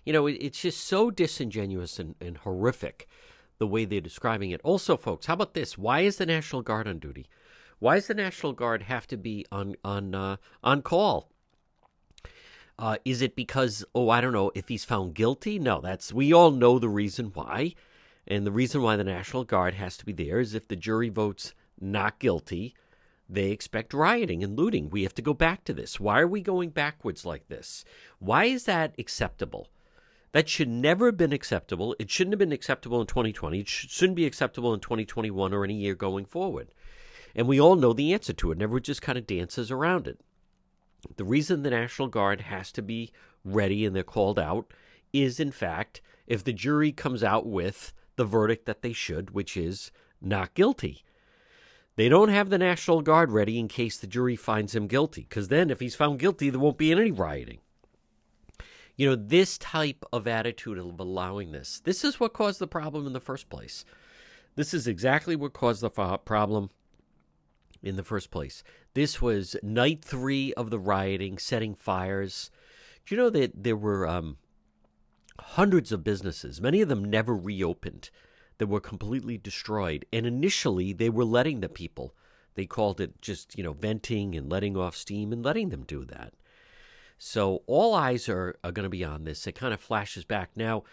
You 0.05 0.13
know, 0.13 0.27
it, 0.27 0.33
it's 0.33 0.61
just 0.61 0.85
so 0.85 1.11
disingenuous 1.11 1.99
and, 1.99 2.15
and 2.21 2.37
horrific 2.37 3.07
the 3.57 3.67
way 3.67 3.85
they're 3.85 4.01
describing 4.01 4.51
it. 4.51 4.61
Also, 4.63 4.97
folks, 4.97 5.25
how 5.25 5.33
about 5.33 5.53
this? 5.53 5.77
Why 5.77 6.01
is 6.01 6.15
the 6.15 6.25
National 6.25 6.61
Guard 6.61 6.87
on 6.87 6.99
duty? 6.99 7.27
Why 7.79 7.95
does 7.95 8.07
the 8.07 8.13
National 8.13 8.53
Guard 8.53 8.83
have 8.83 9.07
to 9.07 9.17
be 9.17 9.45
on 9.51 9.75
on 9.83 10.15
uh, 10.15 10.37
on 10.63 10.81
call? 10.81 11.31
Uh, 12.77 12.97
is 13.03 13.21
it 13.21 13.35
because 13.35 13.83
oh 13.93 14.09
I 14.09 14.21
don't 14.21 14.33
know 14.33 14.51
if 14.55 14.67
he's 14.69 14.85
found 14.85 15.13
guilty? 15.13 15.59
No, 15.59 15.81
that's 15.81 16.13
we 16.13 16.33
all 16.33 16.51
know 16.51 16.79
the 16.79 16.89
reason 16.89 17.31
why, 17.33 17.75
and 18.29 18.45
the 18.45 18.51
reason 18.51 18.81
why 18.81 18.95
the 18.95 19.03
National 19.03 19.43
Guard 19.43 19.73
has 19.73 19.97
to 19.97 20.05
be 20.05 20.13
there 20.13 20.39
is 20.39 20.53
if 20.53 20.67
the 20.67 20.75
jury 20.75 21.09
votes 21.09 21.53
not 21.81 22.19
guilty, 22.19 22.75
they 23.27 23.51
expect 23.51 23.93
rioting 23.93 24.43
and 24.43 24.57
looting. 24.57 24.89
We 24.89 25.03
have 25.03 25.15
to 25.15 25.21
go 25.21 25.33
back 25.33 25.63
to 25.65 25.73
this. 25.73 25.99
Why 25.99 26.19
are 26.19 26.27
we 26.27 26.41
going 26.41 26.69
backwards 26.69 27.25
like 27.25 27.47
this? 27.47 27.83
Why 28.19 28.45
is 28.45 28.65
that 28.65 28.93
acceptable? 28.99 29.69
That 30.31 30.47
should 30.47 30.69
never 30.69 31.07
have 31.07 31.17
been 31.17 31.33
acceptable. 31.33 31.95
It 31.99 32.11
shouldn't 32.11 32.33
have 32.33 32.39
been 32.39 32.51
acceptable 32.51 33.01
in 33.01 33.07
2020. 33.07 33.59
It 33.59 33.67
shouldn't 33.67 34.15
be 34.15 34.25
acceptable 34.25 34.73
in 34.73 34.79
2021 34.79 35.53
or 35.53 35.63
any 35.63 35.75
year 35.75 35.95
going 35.95 36.25
forward. 36.25 36.71
And 37.35 37.47
we 37.47 37.59
all 37.59 37.75
know 37.75 37.93
the 37.93 38.13
answer 38.13 38.33
to 38.33 38.51
it. 38.51 38.55
And 38.55 38.61
everyone 38.61 38.83
just 38.83 39.01
kind 39.01 39.17
of 39.17 39.25
dances 39.25 39.71
around 39.71 40.07
it. 40.07 40.19
The 41.17 41.23
reason 41.23 41.63
the 41.63 41.69
National 41.71 42.09
Guard 42.09 42.41
has 42.41 42.71
to 42.73 42.81
be 42.81 43.11
ready 43.43 43.85
and 43.85 43.95
they're 43.95 44.03
called 44.03 44.37
out 44.37 44.71
is, 45.13 45.39
in 45.39 45.51
fact, 45.51 46.01
if 46.27 46.43
the 46.43 46.53
jury 46.53 46.91
comes 46.91 47.23
out 47.23 47.47
with 47.47 47.93
the 48.19 48.25
verdict 48.25 48.65
that 48.65 48.81
they 48.81 48.91
should, 48.91 49.31
which 49.31 49.55
is 49.55 49.91
not 50.21 50.53
guilty. 50.53 51.05
They 51.95 52.09
don't 52.09 52.27
have 52.27 52.49
the 52.49 52.57
National 52.57 53.01
Guard 53.01 53.31
ready 53.31 53.57
in 53.57 53.69
case 53.69 53.97
the 53.97 54.07
jury 54.07 54.35
finds 54.35 54.75
him 54.75 54.87
guilty, 54.87 55.21
because 55.21 55.47
then 55.47 55.69
if 55.69 55.79
he's 55.79 55.95
found 55.95 56.19
guilty, 56.19 56.49
there 56.49 56.59
won't 56.59 56.77
be 56.77 56.91
any 56.91 57.11
rioting. 57.11 57.59
You 58.97 59.09
know, 59.09 59.15
this 59.15 59.57
type 59.57 60.03
of 60.11 60.27
attitude 60.27 60.77
of 60.77 60.99
allowing 60.99 61.53
this, 61.53 61.79
this 61.85 62.03
is 62.03 62.19
what 62.19 62.33
caused 62.33 62.59
the 62.59 62.67
problem 62.67 63.07
in 63.07 63.13
the 63.13 63.21
first 63.21 63.49
place. 63.49 63.85
This 64.55 64.73
is 64.73 64.85
exactly 64.85 65.37
what 65.37 65.53
caused 65.53 65.79
the 65.79 65.89
problem 65.89 66.71
in 67.81 67.95
the 67.95 68.03
first 68.03 68.31
place. 68.31 68.63
This 68.95 69.21
was 69.21 69.55
night 69.63 70.03
three 70.03 70.53
of 70.55 70.71
the 70.71 70.79
rioting, 70.79 71.37
setting 71.37 71.73
fires. 71.73 72.51
Do 73.05 73.15
you 73.15 73.21
know 73.21 73.29
that 73.29 73.63
there 73.63 73.77
were 73.77 74.05
um, 74.05 74.35
hundreds 75.39 75.91
of 75.91 76.03
businesses, 76.03 76.61
many 76.61 76.81
of 76.81 76.89
them 76.89 77.03
never 77.03 77.35
reopened, 77.35 78.09
that 78.57 78.67
were 78.67 78.79
completely 78.79 79.37
destroyed? 79.37 80.05
And 80.11 80.25
initially, 80.25 80.93
they 80.93 81.09
were 81.09 81.25
letting 81.25 81.61
the 81.61 81.69
people, 81.69 82.13
they 82.55 82.65
called 82.65 82.99
it 82.99 83.21
just, 83.21 83.57
you 83.57 83.63
know, 83.63 83.73
venting 83.73 84.35
and 84.35 84.51
letting 84.51 84.75
off 84.75 84.95
steam 84.95 85.31
and 85.31 85.43
letting 85.43 85.69
them 85.69 85.83
do 85.83 86.05
that. 86.05 86.33
So 87.17 87.63
all 87.67 87.93
eyes 87.93 88.29
are, 88.29 88.55
are 88.63 88.71
going 88.71 88.85
to 88.85 88.89
be 88.89 89.03
on 89.03 89.23
this. 89.23 89.45
It 89.45 89.53
kind 89.53 89.73
of 89.73 89.79
flashes 89.79 90.25
back. 90.25 90.51
Now, 90.55 90.83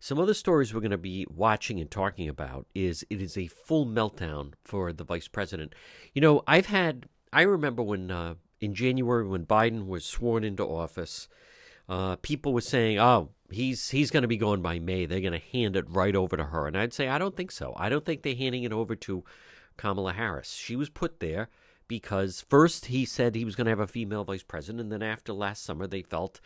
some 0.00 0.18
other 0.18 0.34
stories 0.34 0.74
we're 0.74 0.80
going 0.80 0.90
to 0.90 0.98
be 0.98 1.26
watching 1.34 1.80
and 1.80 1.90
talking 1.90 2.28
about 2.28 2.66
is 2.74 3.06
it 3.08 3.22
is 3.22 3.38
a 3.38 3.46
full 3.46 3.86
meltdown 3.86 4.52
for 4.62 4.92
the 4.92 5.04
vice 5.04 5.28
president. 5.28 5.74
You 6.12 6.20
know, 6.20 6.42
I've 6.46 6.66
had, 6.66 7.06
I 7.32 7.42
remember 7.42 7.82
when 7.82 8.10
uh, 8.10 8.34
in 8.60 8.74
January 8.74 9.26
when 9.26 9.46
Biden 9.46 9.86
was 9.86 10.04
sworn 10.04 10.44
into 10.44 10.64
office, 10.64 11.28
uh, 11.88 12.16
people 12.16 12.52
were 12.52 12.60
saying, 12.60 12.98
oh, 12.98 13.30
he's 13.50 13.90
he's 13.90 14.10
going 14.10 14.22
to 14.22 14.28
be 14.28 14.36
going 14.36 14.62
by 14.62 14.78
May. 14.78 15.06
They're 15.06 15.20
going 15.20 15.32
to 15.32 15.46
hand 15.52 15.76
it 15.76 15.88
right 15.88 16.14
over 16.14 16.36
to 16.36 16.44
her. 16.44 16.66
And 16.66 16.76
I'd 16.76 16.92
say, 16.92 17.08
I 17.08 17.18
don't 17.18 17.36
think 17.36 17.50
so. 17.50 17.74
I 17.76 17.88
don't 17.88 18.04
think 18.04 18.22
they're 18.22 18.34
handing 18.34 18.64
it 18.64 18.72
over 18.72 18.94
to 18.96 19.24
Kamala 19.76 20.12
Harris. 20.12 20.52
She 20.52 20.76
was 20.76 20.88
put 20.88 21.20
there 21.20 21.48
because 21.88 22.44
first 22.48 22.86
he 22.86 23.04
said 23.04 23.34
he 23.34 23.44
was 23.44 23.56
going 23.56 23.66
to 23.66 23.70
have 23.70 23.80
a 23.80 23.86
female 23.86 24.24
vice 24.24 24.42
president, 24.42 24.80
and 24.80 24.92
then 24.92 25.02
after 25.02 25.32
last 25.32 25.64
summer 25.64 25.86
they 25.86 26.02
felt 26.02 26.40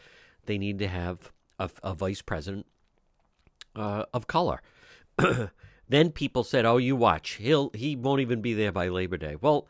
they 0.46 0.58
needed 0.58 0.78
to 0.80 0.88
have 0.88 1.32
a, 1.58 1.70
a 1.82 1.94
vice 1.94 2.22
president 2.22 2.66
uh, 3.76 4.04
of 4.12 4.26
color. 4.26 4.60
then 5.88 6.10
people 6.10 6.44
said, 6.44 6.64
"Oh, 6.64 6.76
you 6.76 6.96
watch. 6.96 7.32
He'll 7.32 7.70
he 7.74 7.96
won't 7.96 8.20
even 8.20 8.40
be 8.40 8.54
there 8.54 8.72
by 8.72 8.88
Labor 8.88 9.16
Day." 9.16 9.36
Well, 9.40 9.68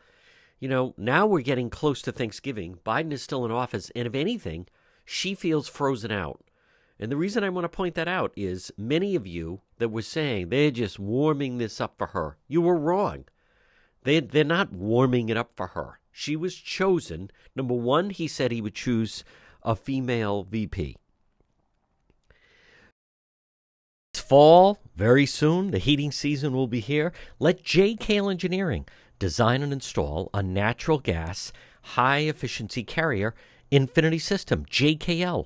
you 0.59 0.67
know, 0.67 0.93
now 0.97 1.25
we're 1.25 1.41
getting 1.41 1.69
close 1.69 2.01
to 2.03 2.11
Thanksgiving. 2.11 2.79
Biden 2.85 3.11
is 3.11 3.21
still 3.21 3.45
in 3.45 3.51
office, 3.51 3.91
and 3.95 4.07
if 4.07 4.15
anything, 4.15 4.67
she 5.05 5.33
feels 5.33 5.67
frozen 5.67 6.11
out. 6.11 6.43
And 6.99 7.11
the 7.11 7.17
reason 7.17 7.43
I 7.43 7.49
want 7.49 7.63
to 7.63 7.69
point 7.69 7.95
that 7.95 8.09
out 8.09 8.33
is 8.35 8.71
many 8.77 9.15
of 9.15 9.25
you 9.25 9.61
that 9.77 9.89
were 9.89 10.01
saying 10.01 10.49
they're 10.49 10.71
just 10.71 10.99
warming 10.99 11.57
this 11.57 11.79
up 11.79 11.95
for 11.97 12.07
her. 12.07 12.37
You 12.47 12.61
were 12.61 12.77
wrong. 12.77 13.25
They 14.03 14.19
they're 14.19 14.43
not 14.43 14.73
warming 14.73 15.29
it 15.29 15.37
up 15.37 15.51
for 15.55 15.67
her. 15.67 15.99
She 16.11 16.35
was 16.35 16.55
chosen. 16.55 17.31
Number 17.55 17.73
one, 17.73 18.09
he 18.09 18.27
said 18.27 18.51
he 18.51 18.61
would 18.61 18.75
choose 18.75 19.23
a 19.63 19.75
female 19.75 20.43
VP. 20.43 20.97
It's 24.13 24.19
fall 24.19 24.79
very 24.95 25.25
soon. 25.25 25.71
The 25.71 25.77
heating 25.77 26.11
season 26.11 26.53
will 26.53 26.67
be 26.67 26.81
here. 26.81 27.13
Let 27.39 27.63
JKL 27.63 28.29
Engineering 28.29 28.85
design 29.19 29.61
and 29.63 29.71
install 29.71 30.29
a 30.33 30.43
natural 30.43 30.99
gas 30.99 31.53
high 31.81 32.19
efficiency 32.19 32.83
carrier 32.83 33.35
infinity 33.71 34.19
system. 34.19 34.65
JKL. 34.65 35.45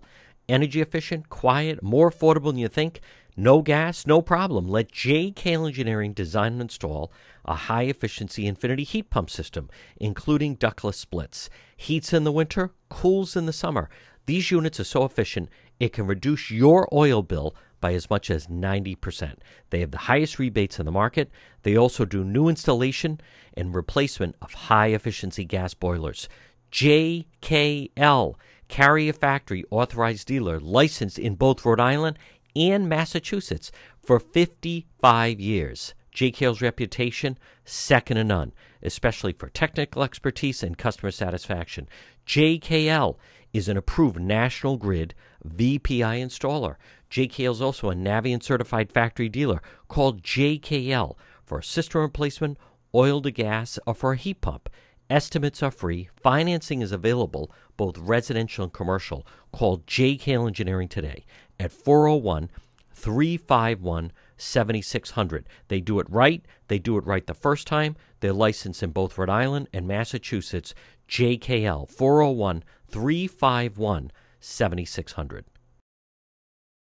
Energy 0.49 0.81
efficient, 0.81 1.29
quiet, 1.29 1.81
more 1.81 2.11
affordable 2.11 2.47
than 2.47 2.57
you 2.57 2.67
think. 2.67 2.99
No 3.35 3.61
gas, 3.61 4.05
no 4.05 4.21
problem. 4.21 4.67
Let 4.67 4.91
JKL 4.91 5.67
Engineering 5.67 6.13
design 6.13 6.53
and 6.53 6.61
install 6.63 7.11
a 7.45 7.55
high 7.55 7.83
efficiency 7.83 8.45
infinity 8.45 8.83
heat 8.83 9.09
pump 9.09 9.29
system, 9.29 9.69
including 9.97 10.55
ductless 10.55 10.97
splits. 10.97 11.49
Heats 11.75 12.13
in 12.13 12.25
the 12.25 12.31
winter, 12.31 12.71
cools 12.89 13.35
in 13.35 13.45
the 13.45 13.53
summer. 13.53 13.89
These 14.25 14.51
units 14.51 14.79
are 14.79 14.85
so 14.85 15.03
efficient, 15.03 15.49
it 15.79 15.93
can 15.93 16.07
reduce 16.07 16.51
your 16.51 16.87
oil 16.93 17.23
bill 17.23 17.55
by 17.81 17.93
as 17.93 18.09
much 18.09 18.29
as 18.29 18.47
90%. 18.47 19.35
They 19.69 19.81
have 19.81 19.91
the 19.91 19.97
highest 19.97 20.39
rebates 20.39 20.79
in 20.79 20.85
the 20.85 20.91
market. 20.91 21.29
They 21.63 21.75
also 21.75 22.05
do 22.05 22.23
new 22.23 22.47
installation 22.47 23.19
and 23.55 23.75
replacement 23.75 24.35
of 24.41 24.53
high 24.53 24.87
efficiency 24.87 25.43
gas 25.43 25.73
boilers. 25.73 26.29
JKL, 26.71 28.35
Carrier 28.73 29.13
Factory 29.13 29.63
authorized 29.69 30.25
dealer, 30.25 30.59
licensed 30.59 31.19
in 31.19 31.35
both 31.35 31.63
Rhode 31.63 31.79
Island 31.79 32.17
and 32.55 32.89
Massachusetts 32.89 33.71
for 34.01 34.19
55 34.19 35.39
years. 35.39 35.93
JKL's 36.11 36.59
reputation, 36.59 37.37
second 37.65 38.17
to 38.17 38.23
none, 38.23 38.51
especially 38.81 39.33
for 39.33 39.49
technical 39.49 40.01
expertise 40.01 40.63
and 40.63 40.75
customer 40.75 41.11
satisfaction. 41.11 41.87
JKL 42.25 43.15
is 43.53 43.69
an 43.69 43.77
approved 43.77 44.19
National 44.19 44.77
Grid 44.77 45.13
VPI 45.47 46.23
installer. 46.23 46.77
JKL 47.11 47.51
is 47.51 47.61
also 47.61 47.91
a 47.91 47.95
Navien 47.95 48.41
certified 48.41 48.91
factory 48.91 49.29
dealer 49.29 49.61
called 49.87 50.23
JKL 50.23 51.15
for 51.45 51.59
a 51.59 51.63
system 51.63 52.01
replacement, 52.01 52.57
oil 52.95 53.21
to 53.21 53.29
gas, 53.29 53.77
or 53.85 53.93
for 53.93 54.13
a 54.13 54.17
heat 54.17 54.41
pump. 54.41 54.67
Estimates 55.13 55.61
are 55.61 55.69
free. 55.69 56.09
Financing 56.23 56.81
is 56.81 56.91
available, 56.91 57.51
both 57.77 57.99
residential 57.99 58.63
and 58.63 58.73
commercial. 58.73 59.27
Call 59.51 59.77
JKL 59.81 60.47
Engineering 60.47 60.87
today 60.87 61.23
at 61.59 61.71
401 61.71 62.49
351 62.93 64.11
7600. 64.37 65.47
They 65.67 65.81
do 65.81 65.99
it 65.99 66.09
right. 66.09 66.43
They 66.67 66.79
do 66.79 66.97
it 66.97 67.05
right 67.05 67.27
the 67.27 67.35
first 67.35 67.67
time. 67.67 67.95
They're 68.21 68.33
licensed 68.33 68.81
in 68.81 68.89
both 68.89 69.15
Rhode 69.15 69.29
Island 69.29 69.67
and 69.71 69.87
Massachusetts. 69.87 70.73
JKL 71.07 71.87
401 71.91 72.63
351 72.89 74.11
7600. 74.39 75.45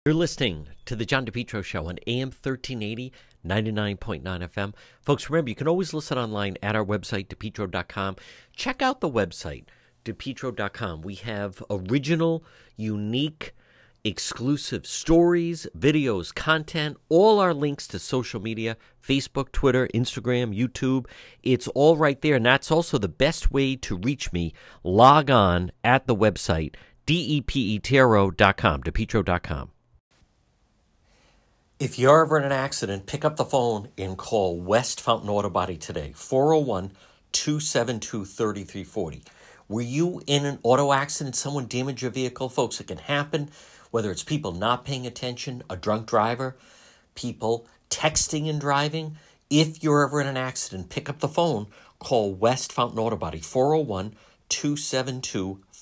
You're 0.05 0.15
listening 0.15 0.67
to 0.83 0.97
the 0.97 1.05
John 1.05 1.25
DePetro 1.25 1.63
Show 1.63 1.87
on 1.87 1.97
AM 2.07 2.27
1380, 2.27 3.13
99.9 3.47 4.21
FM. 4.21 4.73
Folks, 5.01 5.29
remember, 5.29 5.47
you 5.47 5.55
can 5.55 5.69
always 5.69 5.93
listen 5.93 6.17
online 6.17 6.57
at 6.61 6.75
our 6.75 6.83
website, 6.83 7.27
depetro.com. 7.27 8.17
Check 8.53 8.81
out 8.81 8.99
the 8.99 9.09
website, 9.09 9.63
depetro.com. 10.03 11.03
We 11.03 11.15
have 11.15 11.63
original, 11.69 12.43
unique, 12.75 13.53
exclusive 14.03 14.85
stories, 14.85 15.67
videos, 15.73 16.35
content, 16.35 16.97
all 17.07 17.39
our 17.39 17.53
links 17.53 17.87
to 17.87 17.97
social 17.97 18.41
media 18.41 18.75
Facebook, 19.01 19.53
Twitter, 19.53 19.87
Instagram, 19.93 20.53
YouTube. 20.53 21.05
It's 21.43 21.69
all 21.69 21.95
right 21.95 22.19
there. 22.19 22.35
And 22.35 22.45
that's 22.45 22.71
also 22.71 22.97
the 22.97 23.07
best 23.07 23.51
way 23.51 23.77
to 23.77 23.95
reach 23.95 24.33
me. 24.33 24.53
Log 24.83 25.31
on 25.31 25.71
at 25.81 26.07
the 26.07 26.15
website, 26.15 26.75
depetro.com, 27.07 28.83
depetro.com. 28.83 29.72
If 31.83 31.99
you're 31.99 32.23
ever 32.23 32.37
in 32.37 32.45
an 32.45 32.53
accident, 32.53 33.07
pick 33.07 33.25
up 33.25 33.35
the 33.35 33.43
phone 33.43 33.89
and 33.97 34.17
call 34.17 34.57
West 34.57 35.01
Fountain 35.01 35.29
Auto 35.29 35.49
Body 35.49 35.75
today, 35.75 36.13
401 36.15 36.93
272 37.33 38.23
3340. 38.23 39.21
Were 39.67 39.81
you 39.81 40.21
in 40.25 40.45
an 40.45 40.59
auto 40.63 40.93
accident? 40.93 41.35
Someone 41.35 41.67
damaged 41.67 42.01
your 42.01 42.09
vehicle? 42.11 42.47
Folks, 42.47 42.79
it 42.79 42.87
can 42.87 42.99
happen, 42.99 43.49
whether 43.91 44.11
it's 44.11 44.23
people 44.23 44.53
not 44.53 44.85
paying 44.85 45.05
attention, 45.05 45.61
a 45.69 45.75
drunk 45.75 46.07
driver, 46.07 46.55
people 47.15 47.67
texting 47.89 48.49
and 48.49 48.61
driving. 48.61 49.17
If 49.49 49.83
you're 49.83 50.07
ever 50.07 50.21
in 50.21 50.27
an 50.27 50.37
accident, 50.37 50.87
pick 50.87 51.09
up 51.09 51.19
the 51.19 51.27
phone, 51.27 51.67
call 51.99 52.33
West 52.33 52.71
Fountain 52.71 52.99
Auto 52.99 53.17
Body, 53.17 53.41
401 53.41 54.15
272 54.47 55.59